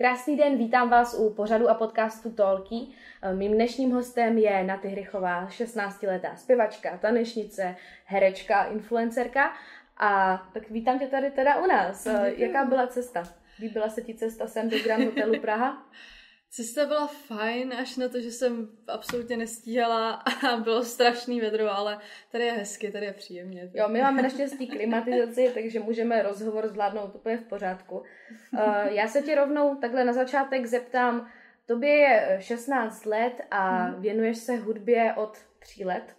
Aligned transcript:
Krásný 0.00 0.36
den, 0.36 0.58
vítám 0.58 0.90
vás 0.90 1.14
u 1.18 1.34
pořadu 1.34 1.68
a 1.68 1.74
podcastu 1.74 2.30
Tolky. 2.30 2.86
Mým 3.34 3.52
dnešním 3.52 3.90
hostem 3.90 4.38
je 4.38 4.64
Naty 4.64 4.88
Hrychová, 4.88 5.46
16-letá 5.46 6.36
zpěvačka, 6.36 6.98
tanečnice, 6.98 7.76
herečka, 8.04 8.64
influencerka. 8.64 9.52
A 9.96 10.42
tak 10.54 10.70
vítám 10.70 10.98
tě 10.98 11.06
tady 11.06 11.30
teda 11.30 11.62
u 11.62 11.66
nás. 11.66 12.04
Děkuji. 12.04 12.42
Jaká 12.42 12.64
byla 12.64 12.86
cesta? 12.86 13.22
Líbila 13.58 13.88
se 13.88 14.02
ti 14.02 14.14
cesta 14.14 14.46
sem 14.46 14.70
do 14.70 14.78
Grand 14.78 15.04
Hotelu 15.04 15.40
Praha? 15.40 15.86
Cesta 16.52 16.86
byla 16.86 17.06
fajn, 17.06 17.72
až 17.72 17.96
na 17.96 18.08
to, 18.08 18.20
že 18.20 18.30
jsem 18.30 18.68
absolutně 18.88 19.36
nestíhala 19.36 20.10
a 20.50 20.56
bylo 20.56 20.84
strašný 20.84 21.40
vedro, 21.40 21.70
ale 21.70 21.98
tady 22.32 22.44
je 22.44 22.52
hezky, 22.52 22.92
tady 22.92 23.06
je 23.06 23.12
příjemně. 23.12 23.70
Jo, 23.74 23.88
my 23.88 24.00
máme 24.00 24.22
naštěstí 24.22 24.68
klimatizaci, 24.68 25.50
takže 25.54 25.80
můžeme 25.80 26.22
rozhovor 26.22 26.68
zvládnout 26.68 27.14
úplně 27.14 27.36
v 27.36 27.44
pořádku. 27.44 27.98
Uh, 27.98 28.86
já 28.90 29.08
se 29.08 29.22
tě 29.22 29.34
rovnou 29.34 29.76
takhle 29.76 30.04
na 30.04 30.12
začátek 30.12 30.66
zeptám, 30.66 31.28
tobě 31.66 31.90
je 31.90 32.38
16 32.40 33.06
let 33.06 33.40
a 33.50 33.86
mhm. 33.86 34.02
věnuješ 34.02 34.38
se 34.38 34.56
hudbě 34.56 35.14
od 35.16 35.38
3 35.58 35.84
let. 35.84 36.16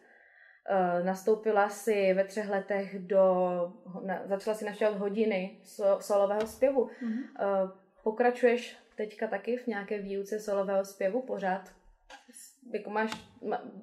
Uh, 0.72 1.06
nastoupila 1.06 1.70
si 1.70 2.14
ve 2.14 2.24
třech 2.24 2.50
letech 2.50 3.00
do, 3.00 3.26
začala 4.26 4.56
si 4.56 4.66
naštěvat 4.66 4.98
hodiny 4.98 5.60
so, 5.64 5.98
solového 6.02 6.48
zpěvu. 6.48 6.86
Mm-hmm. 6.86 7.64
Uh, 7.64 7.72
pokračuješ 8.04 8.81
teďka 9.06 9.28
taky 9.28 9.58
v 9.58 9.68
nějaké 9.68 10.02
výuce 10.02 10.40
solového 10.40 10.86
zpěvu 10.86 11.22
pořád? 11.22 11.74
Jako 12.74 12.90
máš, 12.90 13.12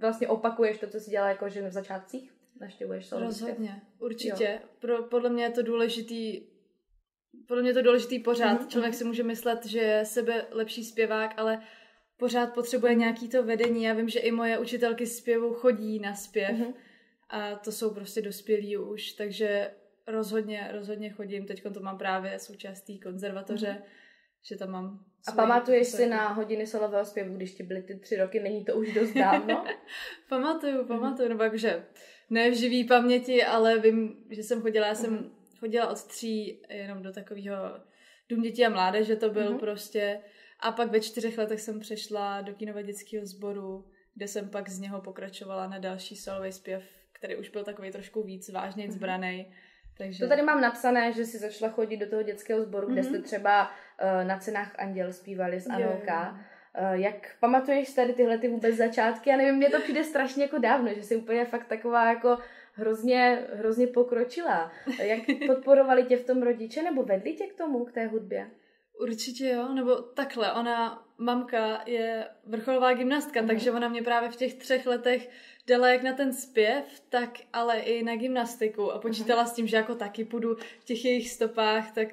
vlastně 0.00 0.28
opakuješ 0.28 0.78
to, 0.78 0.86
co 0.86 1.00
jsi 1.00 1.10
dělala 1.10 1.30
jako 1.30 1.48
žen 1.48 1.68
v 1.68 1.72
začátcích? 1.72 2.32
Naštěvuješ 2.60 3.06
solový 3.06 3.26
Rozhodně, 3.26 3.68
zpěv? 3.68 3.82
určitě. 3.98 4.60
Pro, 4.78 5.02
podle 5.02 5.30
mě 5.30 5.44
je 5.44 5.50
to 5.50 5.62
důležitý 5.62 6.42
podle 7.46 7.62
mě 7.62 7.70
je 7.70 7.74
to 7.74 7.82
důležitý 7.82 8.18
pořád. 8.18 8.60
Mm-hmm. 8.60 8.68
Člověk 8.68 8.94
si 8.94 9.04
může 9.04 9.22
myslet, 9.22 9.66
že 9.66 9.78
je 9.78 10.04
sebe 10.04 10.46
lepší 10.50 10.84
zpěvák, 10.84 11.34
ale 11.36 11.62
pořád 12.16 12.54
potřebuje 12.54 12.94
nějaký 12.94 13.28
to 13.28 13.42
vedení. 13.42 13.82
Já 13.82 13.94
vím, 13.94 14.08
že 14.08 14.18
i 14.18 14.30
moje 14.30 14.58
učitelky 14.58 15.06
zpěvu 15.06 15.54
chodí 15.54 15.98
na 15.98 16.14
zpěv 16.14 16.50
mm-hmm. 16.50 16.74
a 17.28 17.54
to 17.54 17.72
jsou 17.72 17.94
prostě 17.94 18.22
dospělí 18.22 18.76
už, 18.76 19.12
takže 19.12 19.70
rozhodně, 20.06 20.68
rozhodně 20.72 21.10
chodím. 21.10 21.46
Teď 21.46 21.62
to 21.74 21.80
mám 21.80 21.98
právě 21.98 22.38
součástí 22.38 22.98
konzervatoře. 22.98 23.78
Mm-hmm 23.80 24.07
že 24.42 24.56
tam 24.56 24.70
mám 24.70 25.04
a 25.28 25.32
pamatuješ 25.32 25.88
si 25.88 26.06
na 26.06 26.28
hodiny 26.28 26.66
solového 26.66 27.04
zpěvu, 27.04 27.36
když 27.36 27.54
ti 27.54 27.62
byly 27.62 27.82
ty 27.82 27.98
tři 27.98 28.16
roky, 28.16 28.40
není 28.40 28.64
to 28.64 28.76
už 28.76 28.94
dost 28.94 29.12
dávno? 29.12 29.64
pamatuju, 30.28 30.84
pamatuju, 30.84 31.28
nebo 31.28 31.42
jakože 31.42 31.86
ne 32.30 32.50
v 32.50 32.54
živý 32.54 32.84
paměti, 32.84 33.44
ale 33.44 33.78
vím, 33.78 34.16
že 34.30 34.42
jsem 34.42 34.62
chodila, 34.62 34.86
já 34.86 34.94
jsem 34.94 35.18
uh-huh. 35.18 35.58
chodila 35.58 35.90
od 35.90 36.04
tří 36.04 36.62
jenom 36.68 37.02
do 37.02 37.12
takového 37.12 37.56
dům 38.28 38.42
dětí 38.42 38.66
a 38.66 38.70
mládeže 38.70 39.16
to 39.16 39.30
byl 39.30 39.54
uh-huh. 39.54 39.58
prostě 39.58 40.20
a 40.60 40.72
pak 40.72 40.90
ve 40.90 41.00
čtyřech 41.00 41.38
letech 41.38 41.60
jsem 41.60 41.80
přešla 41.80 42.40
do 42.40 42.54
kinova 42.54 42.82
dětského 42.82 43.26
sboru, 43.26 43.90
kde 44.14 44.28
jsem 44.28 44.50
pak 44.50 44.68
z 44.68 44.78
něho 44.78 45.00
pokračovala 45.00 45.68
na 45.68 45.78
další 45.78 46.16
solový 46.16 46.52
zpěv, 46.52 46.84
který 47.12 47.36
už 47.36 47.48
byl 47.48 47.64
takový 47.64 47.90
trošku 47.90 48.22
víc 48.22 48.48
vážně 48.48 48.88
uh-huh. 48.88 48.92
zbranej. 48.92 49.52
Takže... 49.98 50.24
To 50.24 50.28
tady 50.28 50.42
mám 50.42 50.60
napsané, 50.60 51.12
že 51.12 51.24
si 51.24 51.38
začala 51.38 51.72
chodit 51.72 51.96
do 51.96 52.10
toho 52.10 52.22
dětského 52.22 52.62
sboru, 52.62 52.86
mm-hmm. 52.86 52.92
kde 52.92 53.02
jste 53.02 53.18
třeba 53.18 53.70
uh, 53.70 54.28
na 54.28 54.38
cenách 54.38 54.74
Anděl 54.78 55.12
zpívali 55.12 55.60
s 55.60 55.70
Anolka. 55.70 56.30
Uh, 56.30 56.92
jak 56.92 57.36
pamatuješ 57.40 57.94
tady 57.94 58.12
tyhle 58.12 58.38
ty 58.38 58.48
vůbec 58.48 58.76
začátky? 58.76 59.30
Já 59.30 59.36
nevím, 59.36 59.54
mně 59.54 59.70
to 59.70 59.80
přijde 59.80 60.04
strašně 60.04 60.42
jako 60.42 60.58
dávno, 60.58 60.94
že 60.94 61.02
jsi 61.02 61.16
úplně 61.16 61.44
fakt 61.44 61.66
taková 61.66 62.08
jako 62.08 62.38
hrozně, 62.72 63.46
hrozně 63.54 63.86
pokročila. 63.86 64.72
Jak 64.98 65.20
podporovali 65.46 66.04
tě 66.04 66.16
v 66.16 66.26
tom 66.26 66.42
rodiče 66.42 66.82
nebo 66.82 67.02
vedli 67.02 67.32
tě 67.32 67.46
k 67.46 67.54
tomu, 67.54 67.84
k 67.84 67.92
té 67.92 68.06
hudbě? 68.06 68.50
Určitě 69.00 69.48
jo, 69.48 69.68
nebo 69.68 69.96
takhle, 69.96 70.52
ona, 70.52 71.06
mamka 71.18 71.82
je 71.86 72.26
vrcholová 72.46 72.92
gymnastka, 72.92 73.42
mm. 73.42 73.46
takže 73.48 73.72
ona 73.72 73.88
mě 73.88 74.02
právě 74.02 74.30
v 74.30 74.36
těch 74.36 74.54
třech 74.54 74.86
letech 74.86 75.30
dala 75.68 75.88
jak 75.88 76.02
na 76.02 76.12
ten 76.12 76.32
zpěv, 76.32 76.84
tak 77.08 77.30
ale 77.52 77.78
i 77.80 78.02
na 78.02 78.16
gymnastiku 78.16 78.92
a 78.92 78.98
počítala 78.98 79.46
s 79.46 79.54
tím, 79.54 79.66
že 79.66 79.76
jako 79.76 79.94
taky 79.94 80.24
půjdu 80.24 80.56
v 80.80 80.84
těch 80.84 81.04
jejich 81.04 81.30
stopách, 81.30 81.94
tak 81.94 82.08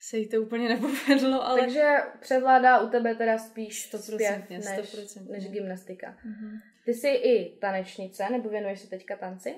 se 0.00 0.18
jí 0.18 0.28
to 0.28 0.42
úplně 0.42 0.68
nepovedlo, 0.68 1.46
ale... 1.46 1.60
Takže 1.60 1.96
převládá 2.20 2.80
u 2.80 2.88
tebe 2.88 3.14
teda 3.14 3.38
spíš 3.38 3.92
100%, 3.94 3.98
zpěv 3.98 4.50
než, 4.50 4.64
100%. 4.64 5.30
než 5.30 5.48
gymnastika. 5.48 6.16
Mm-hmm. 6.26 6.60
Ty 6.84 6.94
jsi 6.94 7.08
i 7.08 7.56
tanečnice, 7.60 8.28
nebo 8.30 8.48
věnuješ 8.48 8.80
se 8.80 8.88
teďka 8.88 9.16
tanci? 9.16 9.54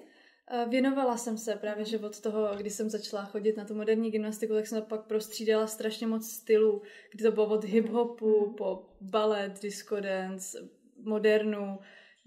Eh, 0.52 0.66
věnovala 0.68 1.16
jsem 1.16 1.38
se 1.38 1.56
právě, 1.56 1.84
že 1.84 1.98
od 1.98 2.20
toho, 2.20 2.56
kdy 2.56 2.70
jsem 2.70 2.90
začala 2.90 3.24
chodit 3.24 3.56
na 3.56 3.64
tu 3.64 3.74
moderní 3.74 4.10
gymnastiku, 4.10 4.54
tak 4.54 4.66
jsem 4.66 4.82
pak 4.82 5.00
prostřídala 5.00 5.66
strašně 5.66 6.06
moc 6.06 6.30
stylů, 6.30 6.82
kdy 7.12 7.24
to 7.24 7.32
bylo 7.32 7.46
od 7.46 7.64
hip-hopu 7.64 8.46
mhm. 8.46 8.54
po 8.54 8.86
balet, 9.00 9.62
disco 9.62 10.00
dance, 10.00 10.58
modernu, 11.02 11.78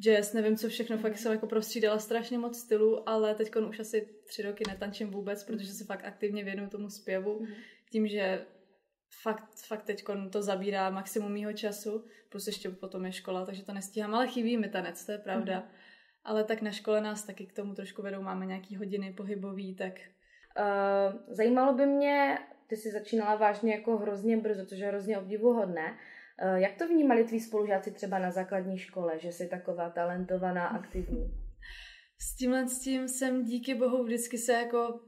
jazz, 0.01 0.33
nevím 0.33 0.57
co 0.57 0.69
všechno, 0.69 0.97
fakt 0.97 1.17
jsem 1.17 1.31
jako 1.31 1.47
prostřídala 1.47 1.99
strašně 1.99 2.37
moc 2.37 2.59
stylů, 2.59 3.09
ale 3.09 3.35
teď 3.35 3.55
už 3.55 3.79
asi 3.79 4.09
tři 4.27 4.41
roky 4.41 4.63
netančím 4.67 5.11
vůbec, 5.11 5.43
protože 5.43 5.73
se 5.73 5.85
fakt 5.85 6.05
aktivně 6.05 6.43
věnuju 6.43 6.69
tomu 6.69 6.89
zpěvu, 6.89 7.39
mhm. 7.39 7.53
tím, 7.91 8.07
že 8.07 8.45
fakt, 9.23 9.49
fakt 9.67 9.83
teď 9.83 10.03
to 10.29 10.41
zabírá 10.41 10.89
maximum 10.89 11.31
mýho 11.31 11.53
času, 11.53 12.05
plus 12.29 12.47
ještě 12.47 12.69
potom 12.69 13.05
je 13.05 13.11
škola, 13.11 13.45
takže 13.45 13.65
to 13.65 13.73
nestíhám, 13.73 14.15
ale 14.15 14.27
chybí 14.27 14.57
mi 14.57 14.69
tanec, 14.69 15.05
to 15.05 15.11
je 15.11 15.17
pravda. 15.17 15.59
Mm 15.59 15.83
ale 16.25 16.43
tak 16.43 16.61
na 16.61 16.71
škole 16.71 17.01
nás 17.01 17.23
taky 17.23 17.45
k 17.45 17.53
tomu 17.53 17.73
trošku 17.75 18.01
vedou, 18.01 18.21
máme 18.21 18.45
nějaký 18.45 18.75
hodiny 18.75 19.13
pohybový, 19.13 19.75
tak... 19.75 19.93
Uh, 20.59 21.19
zajímalo 21.27 21.73
by 21.73 21.85
mě, 21.85 22.37
ty 22.67 22.77
jsi 22.77 22.91
začínala 22.91 23.35
vážně 23.35 23.73
jako 23.73 23.97
hrozně 23.97 24.37
brzo, 24.37 24.65
což 24.65 24.79
je 24.79 24.87
hrozně 24.87 25.17
obdivuhodné. 25.17 25.97
Uh, 26.41 26.55
jak 26.55 26.77
to 26.77 26.87
vnímali 26.87 27.23
tví 27.23 27.39
spolužáci 27.39 27.91
třeba 27.91 28.19
na 28.19 28.31
základní 28.31 28.77
škole, 28.77 29.19
že 29.19 29.31
jsi 29.31 29.47
taková 29.47 29.89
talentovaná, 29.89 30.67
aktivní? 30.67 31.43
S 32.19 32.35
tímhle 32.35 32.67
s 32.67 32.79
tím 32.79 33.07
jsem 33.07 33.43
díky 33.43 33.75
bohu 33.75 34.03
vždycky 34.03 34.37
se 34.37 34.53
jako 34.53 34.99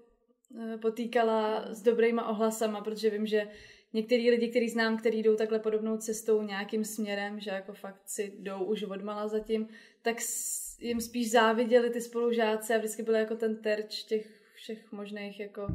eh, 0.61 0.77
potýkala 0.77 1.65
s 1.73 1.81
dobrýma 1.81 2.27
ohlasama, 2.27 2.81
protože 2.81 3.09
vím, 3.09 3.25
že 3.25 3.47
některý 3.93 4.29
lidi, 4.29 4.47
který 4.47 4.69
znám, 4.69 4.97
kteří 4.97 5.23
jdou 5.23 5.35
takhle 5.35 5.59
podobnou 5.59 5.97
cestou 5.97 6.41
nějakým 6.41 6.83
směrem, 6.83 7.39
že 7.39 7.51
jako 7.51 7.73
fakt 7.73 8.01
si 8.05 8.33
jdou 8.39 8.63
už 8.63 8.83
odmala 8.83 9.27
zatím, 9.27 9.67
tak 10.01 10.17
jim 10.79 11.01
spíš 11.01 11.31
záviděli 11.31 11.89
ty 11.89 12.01
spolužáci 12.01 12.73
a 12.73 12.77
vždycky 12.77 13.03
byl 13.03 13.15
jako 13.15 13.35
ten 13.35 13.61
terč 13.61 14.03
těch 14.03 14.27
všech 14.55 14.91
možných 14.91 15.39
jako 15.39 15.67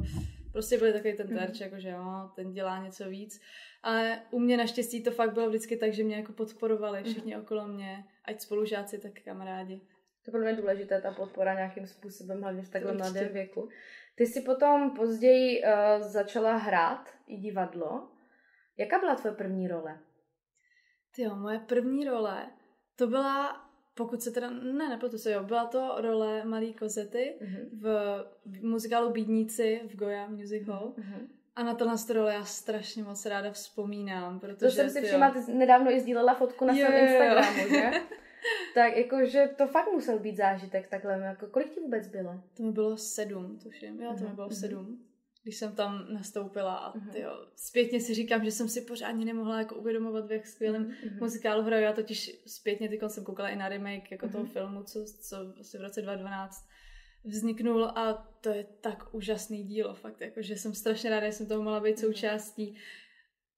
prostě 0.51 0.77
byl 0.77 0.93
takový 0.93 1.13
ten 1.17 1.27
terč, 1.27 1.59
mm. 1.59 1.63
jako 1.63 1.79
že 1.79 1.89
jo, 1.89 2.29
ten 2.35 2.53
dělá 2.53 2.83
něco 2.83 3.09
víc. 3.09 3.41
Ale 3.83 4.21
u 4.31 4.39
mě 4.39 4.57
naštěstí 4.57 5.03
to 5.03 5.11
fakt 5.11 5.33
bylo 5.33 5.49
vždycky 5.49 5.77
tak, 5.77 5.93
že 5.93 6.03
mě 6.03 6.15
jako 6.15 6.33
podporovali 6.33 6.99
mhm. 6.99 7.11
všichni 7.11 7.35
mm. 7.35 7.41
okolo 7.41 7.67
mě, 7.67 8.05
ať 8.25 8.41
spolužáci, 8.41 8.99
tak 8.99 9.11
kamarádi. 9.25 9.81
To 10.25 10.31
pro 10.31 10.39
mě 10.39 10.53
důležité, 10.53 11.01
ta 11.01 11.11
podpora 11.11 11.53
nějakým 11.53 11.87
způsobem, 11.87 12.41
hlavně 12.41 12.63
v 12.63 12.69
takhle 12.69 12.93
mladém 12.93 13.33
věku. 13.33 13.69
Ty 14.15 14.25
jsi 14.25 14.41
potom 14.41 14.91
později 14.95 15.63
uh, 15.63 16.07
začala 16.07 16.55
hrát 16.55 17.09
i 17.27 17.37
divadlo. 17.37 18.11
Jaká 18.77 18.99
byla 18.99 19.15
tvoje 19.15 19.35
první 19.35 19.67
role? 19.67 19.99
Ty 21.15 21.21
jo, 21.21 21.35
moje 21.35 21.59
první 21.59 22.05
role, 22.05 22.51
to 22.95 23.07
byla 23.07 23.71
pokud 23.93 24.21
se 24.21 24.31
teda, 24.31 24.49
ne, 24.49 24.89
nepletu 24.89 25.17
se, 25.17 25.31
jo, 25.31 25.43
byla 25.43 25.65
to 25.65 25.95
role 25.97 26.45
Malý 26.45 26.73
kozety 26.73 27.37
mm-hmm. 27.41 27.69
v, 27.81 27.83
v 28.45 28.63
muzikálu 28.63 29.11
Bídníci 29.11 29.81
v 29.89 29.95
Goya 29.95 30.27
Music 30.27 30.67
Hall. 30.67 30.93
Mm-hmm. 30.97 31.27
A 31.55 31.63
na 31.63 31.75
tohle 31.75 31.95
role 32.13 32.33
já 32.33 32.45
strašně 32.45 33.03
moc 33.03 33.25
ráda 33.25 33.51
vzpomínám, 33.51 34.39
protože... 34.39 34.65
To 34.65 34.71
jsem 34.71 34.89
si 34.89 35.01
všimla, 35.01 35.31
ty 35.31 35.51
nedávno 35.51 35.91
i 35.91 35.99
sdílela 35.99 36.33
fotku 36.33 36.65
na 36.65 36.73
svém 36.73 36.93
Instagramu, 36.93 37.69
že? 37.69 37.91
tak 38.73 38.97
jakože 38.97 39.49
to 39.57 39.67
fakt 39.67 39.91
musel 39.91 40.19
být 40.19 40.37
zážitek 40.37 40.87
takhle, 40.87 41.19
jako 41.19 41.47
kolik 41.47 41.69
ti 41.69 41.79
vůbec 41.79 42.07
bylo? 42.07 42.43
To 42.57 42.63
mi 42.63 42.71
bylo 42.71 42.97
sedm, 42.97 43.59
tuším, 43.63 44.01
jo, 44.01 44.15
to 44.17 44.23
mi 44.23 44.35
bylo 44.35 44.47
mhm. 44.47 44.55
sedm 44.55 45.11
když 45.43 45.57
jsem 45.57 45.75
tam 45.75 46.05
nastoupila 46.13 46.75
a 46.75 46.93
uh-huh. 46.93 47.11
tyjo, 47.11 47.45
zpětně 47.55 47.99
si 47.99 48.13
říkám, 48.13 48.45
že 48.45 48.51
jsem 48.51 48.69
si 48.69 48.81
pořádně 48.81 49.25
nemohla 49.25 49.57
jako 49.57 49.75
uvědomovat, 49.75 50.27
v 50.27 50.31
jak 50.31 50.47
skvělém 50.47 50.85
uh-huh. 50.85 51.19
muzikálu 51.19 51.63
hraju. 51.63 51.83
Já 51.83 51.93
totiž 51.93 52.41
zpětně 52.45 52.89
ty 52.89 52.99
jsem 53.07 53.23
koukala 53.23 53.49
i 53.49 53.55
na 53.55 53.69
remake 53.69 54.11
jako 54.11 54.25
uh-huh. 54.25 54.31
toho 54.31 54.45
filmu, 54.45 54.83
co, 54.83 55.05
co 55.05 55.37
asi 55.59 55.77
v 55.77 55.81
roce 55.81 56.01
2012 56.01 56.67
vzniknul 57.23 57.85
a 57.85 58.27
to 58.41 58.49
je 58.49 58.65
tak 58.81 59.13
úžasný 59.13 59.63
dílo, 59.63 59.93
fakt, 59.93 60.21
jako, 60.21 60.41
že 60.41 60.55
jsem 60.55 60.73
strašně 60.73 61.09
ráda, 61.09 61.25
že 61.25 61.31
jsem 61.31 61.47
toho 61.47 61.63
mohla 61.63 61.79
být 61.79 61.99
součástí. 61.99 62.77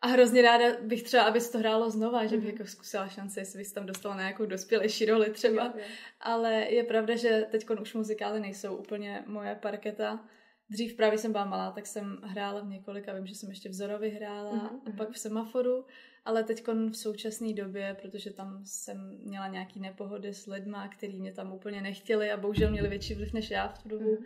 A 0.01 0.07
hrozně 0.07 0.41
ráda 0.41 0.65
bych 0.81 1.03
třeba, 1.03 1.23
aby 1.23 1.41
se 1.41 1.51
to 1.51 1.57
hrálo 1.57 1.89
znova, 1.89 2.25
že 2.25 2.37
bych 2.37 2.45
jako 2.45 2.65
zkusila 2.65 3.07
šanci, 3.07 3.39
jestli 3.39 3.59
bys 3.59 3.73
tam 3.73 3.85
dostala 3.85 4.15
na 4.15 4.21
nějakou 4.21 4.45
dospělejší 4.45 5.05
roli 5.05 5.29
třeba. 5.29 5.73
Ale 6.19 6.53
je 6.53 6.83
pravda, 6.83 7.15
že 7.15 7.47
teď 7.51 7.69
už 7.81 7.93
muzikály 7.93 8.39
nejsou 8.39 8.75
úplně 8.75 9.23
moje 9.27 9.55
parketa 9.55 10.25
Dřív 10.69 10.95
právě 10.95 11.17
jsem 11.17 11.31
byla 11.31 11.45
malá, 11.45 11.71
tak 11.71 11.87
jsem 11.87 12.17
hrála 12.23 12.61
v 12.61 12.67
několika, 12.67 13.13
vím, 13.13 13.25
že 13.25 13.35
jsem 13.35 13.49
ještě 13.49 13.69
v 13.69 13.73
Zorovi 13.73 14.09
hrála 14.09 14.51
mm-hmm. 14.51 14.93
a 14.93 14.97
pak 14.97 15.09
v 15.09 15.19
Semaforu, 15.19 15.85
ale 16.25 16.43
teď 16.43 16.67
v 16.67 16.93
současné 16.93 17.53
době, 17.53 17.97
protože 18.01 18.33
tam 18.33 18.61
jsem 18.65 19.17
měla 19.23 19.47
nějaký 19.47 19.79
nepohody 19.79 20.33
s 20.33 20.47
lidma, 20.47 20.87
který 20.87 21.19
mě 21.19 21.33
tam 21.33 21.53
úplně 21.53 21.81
nechtěli 21.81 22.31
a 22.31 22.37
bohužel 22.37 22.71
měli 22.71 22.89
větší 22.89 23.13
vliv 23.13 23.33
než 23.33 23.51
já 23.51 23.67
v 23.67 23.83
tu 23.83 23.89
dobu, 23.89 24.15
mm-hmm. 24.15 24.25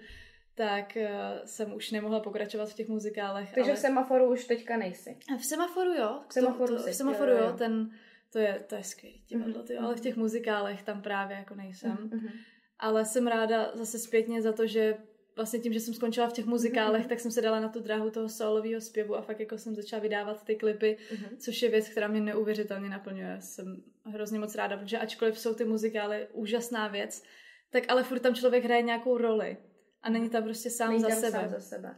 tak 0.56 0.98
uh, 1.02 1.46
jsem 1.46 1.74
už 1.74 1.92
nemohla 1.92 2.20
pokračovat 2.20 2.70
v 2.70 2.74
těch 2.74 2.88
muzikálech. 2.88 3.54
Takže 3.54 3.72
ale... 3.72 3.78
v 3.78 3.80
semaforu 3.80 4.32
už 4.32 4.46
teďka 4.46 4.78
nejsi. 4.78 5.18
V 5.38 5.46
semaforu 5.46 5.94
jo. 5.94 6.22
V 6.30 6.34
semaforu, 6.34 6.78
to, 6.78 6.84
to, 6.84 6.92
v 6.92 6.96
semaforu 6.96 7.32
jo, 7.32 7.38
jo. 7.38 7.54
Ten, 7.58 7.90
to 8.32 8.40
je, 8.40 8.66
to 8.70 8.76
je 8.76 8.84
skvělý 8.84 9.24
divadlo, 9.28 9.64
mm-hmm. 9.64 9.84
ale 9.84 9.96
v 9.96 10.00
těch 10.02 10.16
muzikálech 10.16 10.84
tam 10.84 11.02
právě 11.02 11.38
jako 11.38 11.56
nejsem. 11.56 11.98
Mm-hmm. 11.98 12.32
Ale 12.80 13.06
jsem 13.06 13.28
ráda 13.28 13.72
zase 13.74 14.00
zpětně 14.00 14.42
za 14.42 14.54
to, 14.54 14.68
že 14.68 14.98
vlastně 15.38 15.60
tím, 15.60 15.74
že 15.74 15.80
jsem 15.80 15.94
skončila 15.94 16.30
v 16.30 16.34
těch 16.34 16.46
muzikálech, 16.46 17.06
mm-hmm. 17.06 17.10
tak 17.10 17.20
jsem 17.20 17.32
se 17.32 17.42
dala 17.42 17.60
na 17.60 17.70
tu 17.70 17.80
dráhu 17.80 18.12
toho 18.12 18.30
solového 18.30 18.82
zpěvu 18.82 19.16
a 19.16 19.22
fakt 19.22 19.40
jako 19.40 19.58
jsem 19.58 19.76
začala 19.76 20.02
vydávat 20.02 20.44
ty 20.44 20.56
klipy, 20.56 20.98
mm-hmm. 21.12 21.38
což 21.38 21.62
je 21.62 21.70
věc, 21.70 21.90
která 21.90 22.08
mě 22.08 22.22
neuvěřitelně 22.22 22.90
naplňuje. 22.90 23.38
Jsem 23.40 23.84
hrozně 24.06 24.40
moc 24.40 24.56
ráda, 24.56 24.78
protože 24.78 24.98
ačkoliv 24.98 25.40
jsou 25.40 25.54
ty 25.54 25.66
muzikály 25.66 26.28
úžasná 26.34 26.88
věc, 26.88 27.24
tak 27.72 27.84
ale 27.88 28.04
furt 28.04 28.20
tam 28.20 28.36
člověk 28.36 28.64
hraje 28.64 28.82
nějakou 28.82 29.18
roli 29.18 29.58
a 30.04 30.10
není 30.10 30.30
tam 30.30 30.44
prostě 30.44 30.70
sám 30.70 30.90
není 30.90 31.02
za 31.02 31.10
sebe. 31.10 31.32
Sám 31.32 31.50
za 31.50 31.60
sebe. 31.60 31.96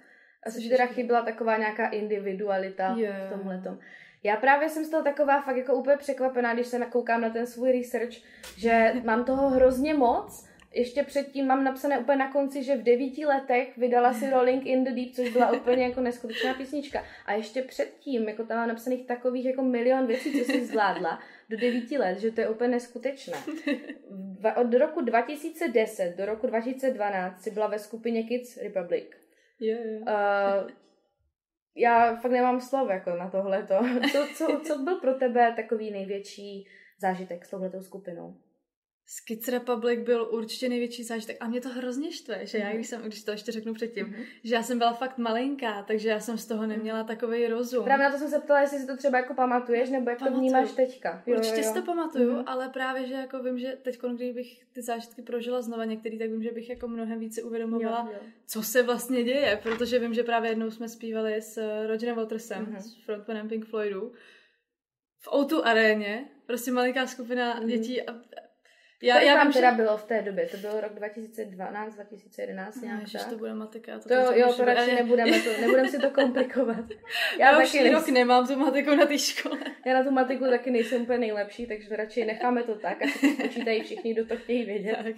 A 0.47 0.51
což 0.51 0.67
teda 0.67 0.85
chyběla 0.85 1.21
taková 1.21 1.57
nějaká 1.57 1.87
individualita 1.87 2.95
yeah. 2.97 3.27
v 3.27 3.33
tomhletom. 3.33 3.79
Já 4.23 4.35
právě 4.35 4.69
jsem 4.69 4.85
z 4.85 4.89
toho 4.89 5.03
taková 5.03 5.41
fakt 5.41 5.57
jako 5.57 5.75
úplně 5.75 5.97
překvapená, 5.97 6.53
když 6.53 6.67
se 6.67 6.79
nakoukám 6.79 7.21
na 7.21 7.29
ten 7.29 7.47
svůj 7.47 7.71
research, 7.71 8.13
že 8.57 8.93
mám 9.03 9.25
toho 9.25 9.49
hrozně 9.49 9.93
moc. 9.93 10.48
Ještě 10.73 11.03
předtím 11.03 11.47
mám 11.47 11.63
napsané 11.63 11.99
úplně 11.99 12.17
na 12.17 12.31
konci, 12.31 12.63
že 12.63 12.75
v 12.75 12.83
devíti 12.83 13.25
letech 13.25 13.77
vydala 13.77 14.13
si 14.13 14.29
Rolling 14.29 14.65
in 14.65 14.83
the 14.83 14.91
Deep, 14.91 15.11
což 15.11 15.29
byla 15.29 15.51
úplně 15.51 15.83
jako 15.83 16.01
neskutečná 16.01 16.53
písnička. 16.53 17.03
A 17.25 17.33
ještě 17.33 17.61
předtím, 17.61 18.29
jako 18.29 18.43
tam 18.43 18.57
mám 18.57 18.67
napsaných 18.67 19.07
takových 19.07 19.45
jako 19.45 19.63
milion 19.63 20.07
věcí, 20.07 20.31
co 20.31 20.51
jsi 20.51 20.65
zvládla 20.65 21.19
do 21.49 21.57
devíti 21.57 21.97
let, 21.97 22.19
že 22.19 22.31
to 22.31 22.41
je 22.41 22.49
úplně 22.49 22.69
neskutečné. 22.69 23.37
Od 24.55 24.73
roku 24.73 25.01
2010 25.01 26.17
do 26.17 26.25
roku 26.25 26.47
2012 26.47 27.41
si 27.41 27.51
byla 27.51 27.67
ve 27.67 27.79
skupině 27.79 28.23
Kids 28.23 28.57
Republic. 28.57 29.05
Yeah, 29.59 29.85
yeah. 29.85 30.01
Uh, 30.01 30.69
já 31.75 32.15
fakt 32.15 32.31
nemám 32.31 32.61
slov 32.61 32.89
jako 32.89 33.15
na 33.15 33.29
tohleto. 33.29 33.75
Co, 34.11 34.27
co, 34.35 34.61
co 34.63 34.77
byl 34.77 34.95
pro 34.95 35.13
tebe 35.13 35.53
takový 35.55 35.91
největší 35.91 36.67
zážitek 36.99 37.45
s 37.45 37.49
touhletou 37.49 37.81
skupinou? 37.81 38.35
Skids 39.11 39.47
Republic 39.47 39.99
byl 39.99 40.29
určitě 40.31 40.69
největší 40.69 41.03
zážitek 41.03 41.37
a 41.39 41.47
mě 41.47 41.61
to 41.61 41.69
hrozně 41.69 42.11
štve, 42.11 42.45
že 42.45 42.57
já, 42.57 42.65
mhm. 42.65 42.75
když, 42.75 42.87
jsem, 42.87 43.01
když 43.01 43.23
to 43.23 43.31
ještě 43.31 43.51
řeknu 43.51 43.73
předtím, 43.73 44.05
mm-hmm. 44.05 44.25
že 44.43 44.55
já 44.55 44.63
jsem 44.63 44.77
byla 44.77 44.93
fakt 44.93 45.17
malinká, 45.17 45.83
takže 45.83 46.09
já 46.09 46.19
jsem 46.19 46.37
z 46.37 46.45
toho 46.45 46.67
neměla 46.67 47.03
takový 47.03 47.47
rozum. 47.47 47.83
Právě 47.83 48.05
na 48.05 48.11
to 48.11 48.17
jsem 48.17 48.29
se 48.29 48.39
ptala, 48.39 48.61
jestli 48.61 48.79
si 48.79 48.87
to 48.87 48.97
třeba 48.97 49.17
jako 49.17 49.33
pamatuješ, 49.33 49.89
nebo 49.89 50.09
jak 50.09 50.19
Pamatuju. 50.19 50.35
to 50.35 50.41
vnímáš 50.41 50.71
teďka. 50.71 51.23
Jo, 51.25 51.37
určitě 51.37 51.55
jo, 51.55 51.63
jo. 51.63 51.73
si 51.73 51.79
to 51.79 51.85
pamatuju, 51.85 52.33
mm-hmm. 52.33 52.43
ale 52.45 52.69
právě, 52.69 53.07
že 53.07 53.13
jako 53.13 53.43
vím, 53.43 53.59
že 53.59 53.77
teď, 53.81 53.99
kdybych 54.15 54.65
ty 54.73 54.81
zážitky 54.81 55.21
prožila 55.21 55.61
znova 55.61 55.85
některý, 55.85 56.19
tak 56.19 56.29
vím, 56.29 56.43
že 56.43 56.51
bych 56.51 56.69
jako 56.69 56.87
mnohem 56.87 57.19
více 57.19 57.43
uvědomovala, 57.43 58.09
jo, 58.11 58.19
jo. 58.21 58.29
co 58.47 58.63
se 58.63 58.83
vlastně 58.83 59.23
děje, 59.23 59.59
protože 59.63 59.99
vím, 59.99 60.13
že 60.13 60.23
právě 60.23 60.51
jednou 60.51 60.71
jsme 60.71 60.89
zpívali 60.89 61.41
s 61.41 61.85
Rogerem 61.87 62.15
Watersem, 62.15 62.65
mm-hmm. 62.65 62.77
s 62.77 63.05
frontmanem 63.05 63.49
Pink 63.49 63.65
Floydu, 63.65 64.11
v 65.19 65.27
O2 65.27 65.61
aréně, 65.63 66.29
prostě 66.45 66.71
malinká 66.71 67.07
skupina 67.07 67.59
mm-hmm. 67.59 67.67
dětí 67.67 68.01
a 68.01 68.15
já, 69.03 69.15
Kolik 69.15 69.27
já 69.27 69.35
vám 69.35 69.53
teda 69.53 69.71
že... 69.71 69.75
bylo 69.75 69.97
v 69.97 70.03
té 70.03 70.21
době? 70.21 70.45
To 70.45 70.57
byl 70.57 70.81
rok 70.81 70.93
2012, 70.93 71.95
2011 71.95 72.75
no, 72.75 72.81
nějak 72.81 73.01
Ježiš, 73.01 73.21
to 73.29 73.37
bude 73.37 73.53
matika. 73.53 73.99
To, 73.99 74.09
to 74.09 74.13
jo, 74.13 74.53
to 74.53 74.65
radši 74.65 74.95
nebudeme, 74.95 75.39
to, 75.39 75.49
nebudeme 75.61 75.87
si 75.87 75.99
to 75.99 76.09
komplikovat. 76.09 76.85
Já, 77.39 77.51
já 77.51 77.59
už 77.59 77.71
taky 77.71 77.89
rok 77.89 78.07
nemám 78.07 78.47
tu 78.47 78.55
matiku 78.55 78.95
na 78.95 79.05
té 79.05 79.17
škole. 79.17 79.57
Já 79.85 79.93
na 79.93 80.03
tu 80.03 80.11
matiku 80.11 80.45
taky 80.45 80.71
nejsem 80.71 81.01
úplně 81.01 81.17
nejlepší, 81.17 81.67
takže 81.67 81.89
to 81.89 81.95
radši 81.95 82.25
necháme 82.25 82.63
to 82.63 82.75
tak 82.75 83.01
a 83.01 83.05
počítají 83.41 83.83
všichni, 83.83 84.13
kdo 84.13 84.25
to 84.25 84.37
chtějí 84.37 84.65
vědět. 84.65 84.97
Tak. 85.03 85.15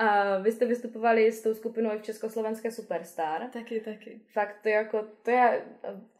A 0.00 0.38
vy 0.38 0.52
jste 0.52 0.66
vystupovali 0.66 1.32
s 1.32 1.42
tou 1.42 1.54
skupinou 1.54 1.90
i 1.94 1.98
v 1.98 2.02
Československé 2.02 2.70
Superstar. 2.70 3.48
Taky, 3.52 3.80
taky. 3.80 4.20
Fakt 4.32 4.56
to 4.62 4.68
je 4.68 4.74
jako, 4.74 5.04
to 5.22 5.30
je 5.30 5.62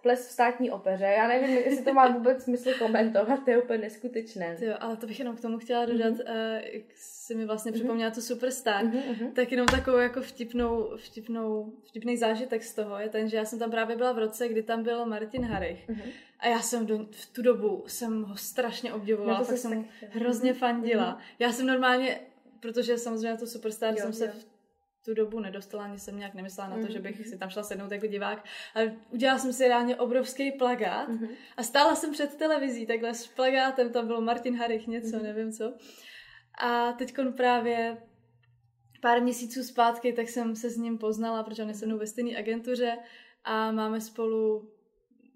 ples 0.02 0.28
v 0.28 0.30
státní 0.30 0.70
opeře. 0.70 1.04
Já 1.04 1.28
nevím, 1.28 1.56
jestli 1.56 1.84
to 1.84 1.94
má 1.94 2.08
vůbec 2.08 2.44
smysl 2.44 2.70
komentovat, 2.78 3.44
to 3.44 3.50
je 3.50 3.62
úplně 3.62 3.78
neskutečné. 3.78 4.56
Jo, 4.60 4.74
ale 4.80 4.96
to 4.96 5.06
bych 5.06 5.18
jenom 5.18 5.36
k 5.36 5.40
tomu 5.40 5.58
chtěla 5.58 5.86
dodat, 5.86 6.12
mm-hmm. 6.12 6.58
uh, 6.58 6.64
jak 6.72 6.82
si 6.94 7.34
mi 7.34 7.46
vlastně 7.46 7.72
mm-hmm. 7.72 7.74
připomněla 7.74 8.10
tu 8.10 8.20
Superstar, 8.20 8.84
mm-hmm. 8.84 9.32
tak 9.32 9.52
jenom 9.52 9.66
takovou 9.66 9.98
jako 9.98 10.20
vtipnou, 10.20 10.90
vtipnou, 10.96 11.72
vtipný 11.88 12.16
zážitek 12.16 12.62
z 12.62 12.74
toho 12.74 12.98
je 12.98 13.08
ten, 13.08 13.28
že 13.28 13.36
já 13.36 13.44
jsem 13.44 13.58
tam 13.58 13.70
právě 13.70 13.96
byla 13.96 14.12
v 14.12 14.18
roce, 14.18 14.48
kdy 14.48 14.62
tam 14.62 14.82
byl 14.82 15.06
Martin 15.06 15.44
Harich. 15.44 15.88
Mm-hmm. 15.88 16.10
A 16.38 16.48
já 16.48 16.60
jsem 16.60 16.86
do, 16.86 16.98
v 17.10 17.26
tu 17.26 17.42
dobu 17.42 17.84
jsem 17.86 18.22
ho 18.22 18.36
strašně 18.36 18.92
obdivovala, 18.92 19.38
no 19.38 19.44
tak 19.44 19.58
jsem 19.58 19.84
hrozně 20.10 20.54
fandila. 20.54 21.04
Mm-hmm. 21.12 21.34
Já 21.38 21.52
jsem 21.52 21.66
normálně 21.66 22.20
protože 22.60 22.98
samozřejmě 22.98 23.38
to 23.38 23.46
Superstar 23.46 23.90
jo, 23.90 23.96
jsem 23.96 24.12
se 24.12 24.28
v 24.28 24.46
tu 25.04 25.14
dobu 25.14 25.40
nedostala, 25.40 25.84
ani 25.84 25.98
jsem 25.98 26.18
nějak 26.18 26.34
nemyslela 26.34 26.68
na 26.68 26.76
to, 26.76 26.82
mm-hmm. 26.82 26.92
že 26.92 26.98
bych 26.98 27.20
mhm. 27.20 27.30
si 27.30 27.38
tam 27.38 27.50
šla 27.50 27.62
sednout 27.62 27.92
jako 27.92 28.06
divák, 28.06 28.44
ale 28.74 28.96
udělala 29.10 29.38
jsem 29.38 29.52
si 29.52 29.68
reálně 29.68 29.96
obrovský 29.96 30.52
plagát 30.52 31.08
mm-hmm. 31.08 31.28
a 31.56 31.62
stála 31.62 31.94
jsem 31.94 32.12
před 32.12 32.36
televizí 32.36 32.86
takhle 32.86 33.14
s 33.14 33.26
plagátem, 33.26 33.92
tam 33.92 34.06
bylo 34.06 34.20
Martin 34.20 34.56
Harich 34.56 34.86
něco, 34.86 35.16
mm-hmm. 35.16 35.22
nevím 35.22 35.52
co. 35.52 35.74
A 36.58 36.92
teď 36.92 37.14
právě 37.36 37.96
pár 39.00 39.22
měsíců 39.22 39.62
zpátky, 39.62 40.12
tak 40.12 40.28
jsem 40.28 40.56
se 40.56 40.70
s 40.70 40.76
ním 40.76 40.98
poznala, 40.98 41.42
protože 41.42 41.62
on 41.62 41.68
je 41.68 41.74
se 41.74 41.86
mnou 41.86 41.98
ve 41.98 42.06
stejné 42.06 42.38
agentuře 42.38 42.98
a 43.44 43.72
máme 43.72 44.00
spolu 44.00 44.70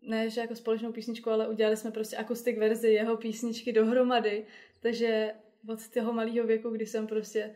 ne, 0.02 0.30
že 0.30 0.40
jako 0.40 0.54
společnou 0.54 0.92
písničku, 0.92 1.30
ale 1.30 1.48
udělali 1.48 1.76
jsme 1.76 1.90
prostě 1.90 2.16
akustik 2.16 2.58
verzi 2.58 2.88
jeho 2.88 3.16
písničky 3.16 3.72
dohromady, 3.72 4.46
takže 4.80 5.34
od 5.68 5.88
toho 5.88 6.12
malého 6.12 6.46
věku, 6.46 6.70
kdy 6.70 6.86
jsem 6.86 7.06
prostě 7.06 7.54